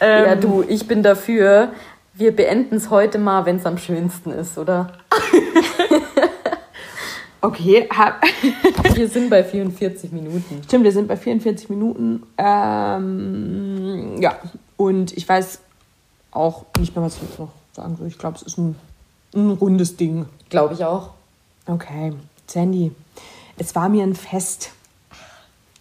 ähm, 0.00 0.24
ja, 0.26 0.34
du, 0.34 0.64
ich 0.66 0.88
bin 0.88 1.04
dafür, 1.04 1.72
wir 2.14 2.34
beenden 2.34 2.74
es 2.74 2.90
heute 2.90 3.18
mal, 3.18 3.46
wenn 3.46 3.56
es 3.58 3.66
am 3.66 3.78
schönsten 3.78 4.32
ist, 4.32 4.58
oder? 4.58 4.92
okay. 7.40 7.88
wir 8.94 9.08
sind 9.08 9.30
bei 9.30 9.44
44 9.44 10.10
Minuten. 10.10 10.62
Stimmt, 10.64 10.82
wir 10.82 10.92
sind 10.92 11.06
bei 11.06 11.16
44 11.16 11.70
Minuten. 11.70 12.24
Ähm, 12.36 14.20
ja, 14.20 14.36
und 14.80 15.14
ich 15.14 15.28
weiß 15.28 15.58
auch 16.30 16.64
nicht 16.78 16.96
mehr, 16.96 17.04
was 17.04 17.16
ich 17.16 17.22
jetzt 17.22 17.38
noch 17.38 17.50
sagen 17.74 17.96
soll. 17.98 18.06
Ich 18.06 18.16
glaube, 18.16 18.36
es 18.36 18.42
ist 18.42 18.56
ein, 18.56 18.76
ein 19.34 19.50
rundes 19.50 19.98
Ding. 19.98 20.24
Glaube 20.48 20.72
ich 20.72 20.82
auch. 20.86 21.10
Okay, 21.66 22.14
Sandy, 22.46 22.90
es 23.58 23.74
war 23.74 23.90
mir 23.90 24.04
ein 24.04 24.14
Fest. 24.14 24.70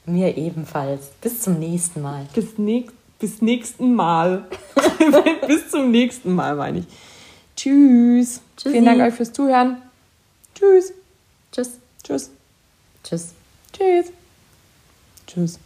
Mir 0.06 0.36
ebenfalls. 0.36 1.12
Bis 1.22 1.40
zum 1.40 1.60
nächsten 1.60 2.02
Mal. 2.02 2.28
Bis, 2.34 2.58
nächst, 2.58 2.94
bis 3.20 3.42
nächsten 3.42 3.96
Mal. 3.96 4.50
bis 5.48 5.70
zum 5.70 5.92
nächsten 5.92 6.36
Mal, 6.36 6.58
meine 6.58 6.80
ich. 6.80 6.86
Tschüss. 7.56 8.42
Tschüssi. 8.58 8.74
Vielen 8.74 8.86
Dank 8.86 9.02
euch 9.02 9.14
fürs 9.14 9.32
Zuhören. 9.32 9.78
Tschüss. 10.56 10.92
Tschüss. 11.54 11.80
Tschüss. 12.04 12.30
Tschüss. 13.02 13.34
Tschüss. 13.72 14.12
Tschüss. 15.26 15.60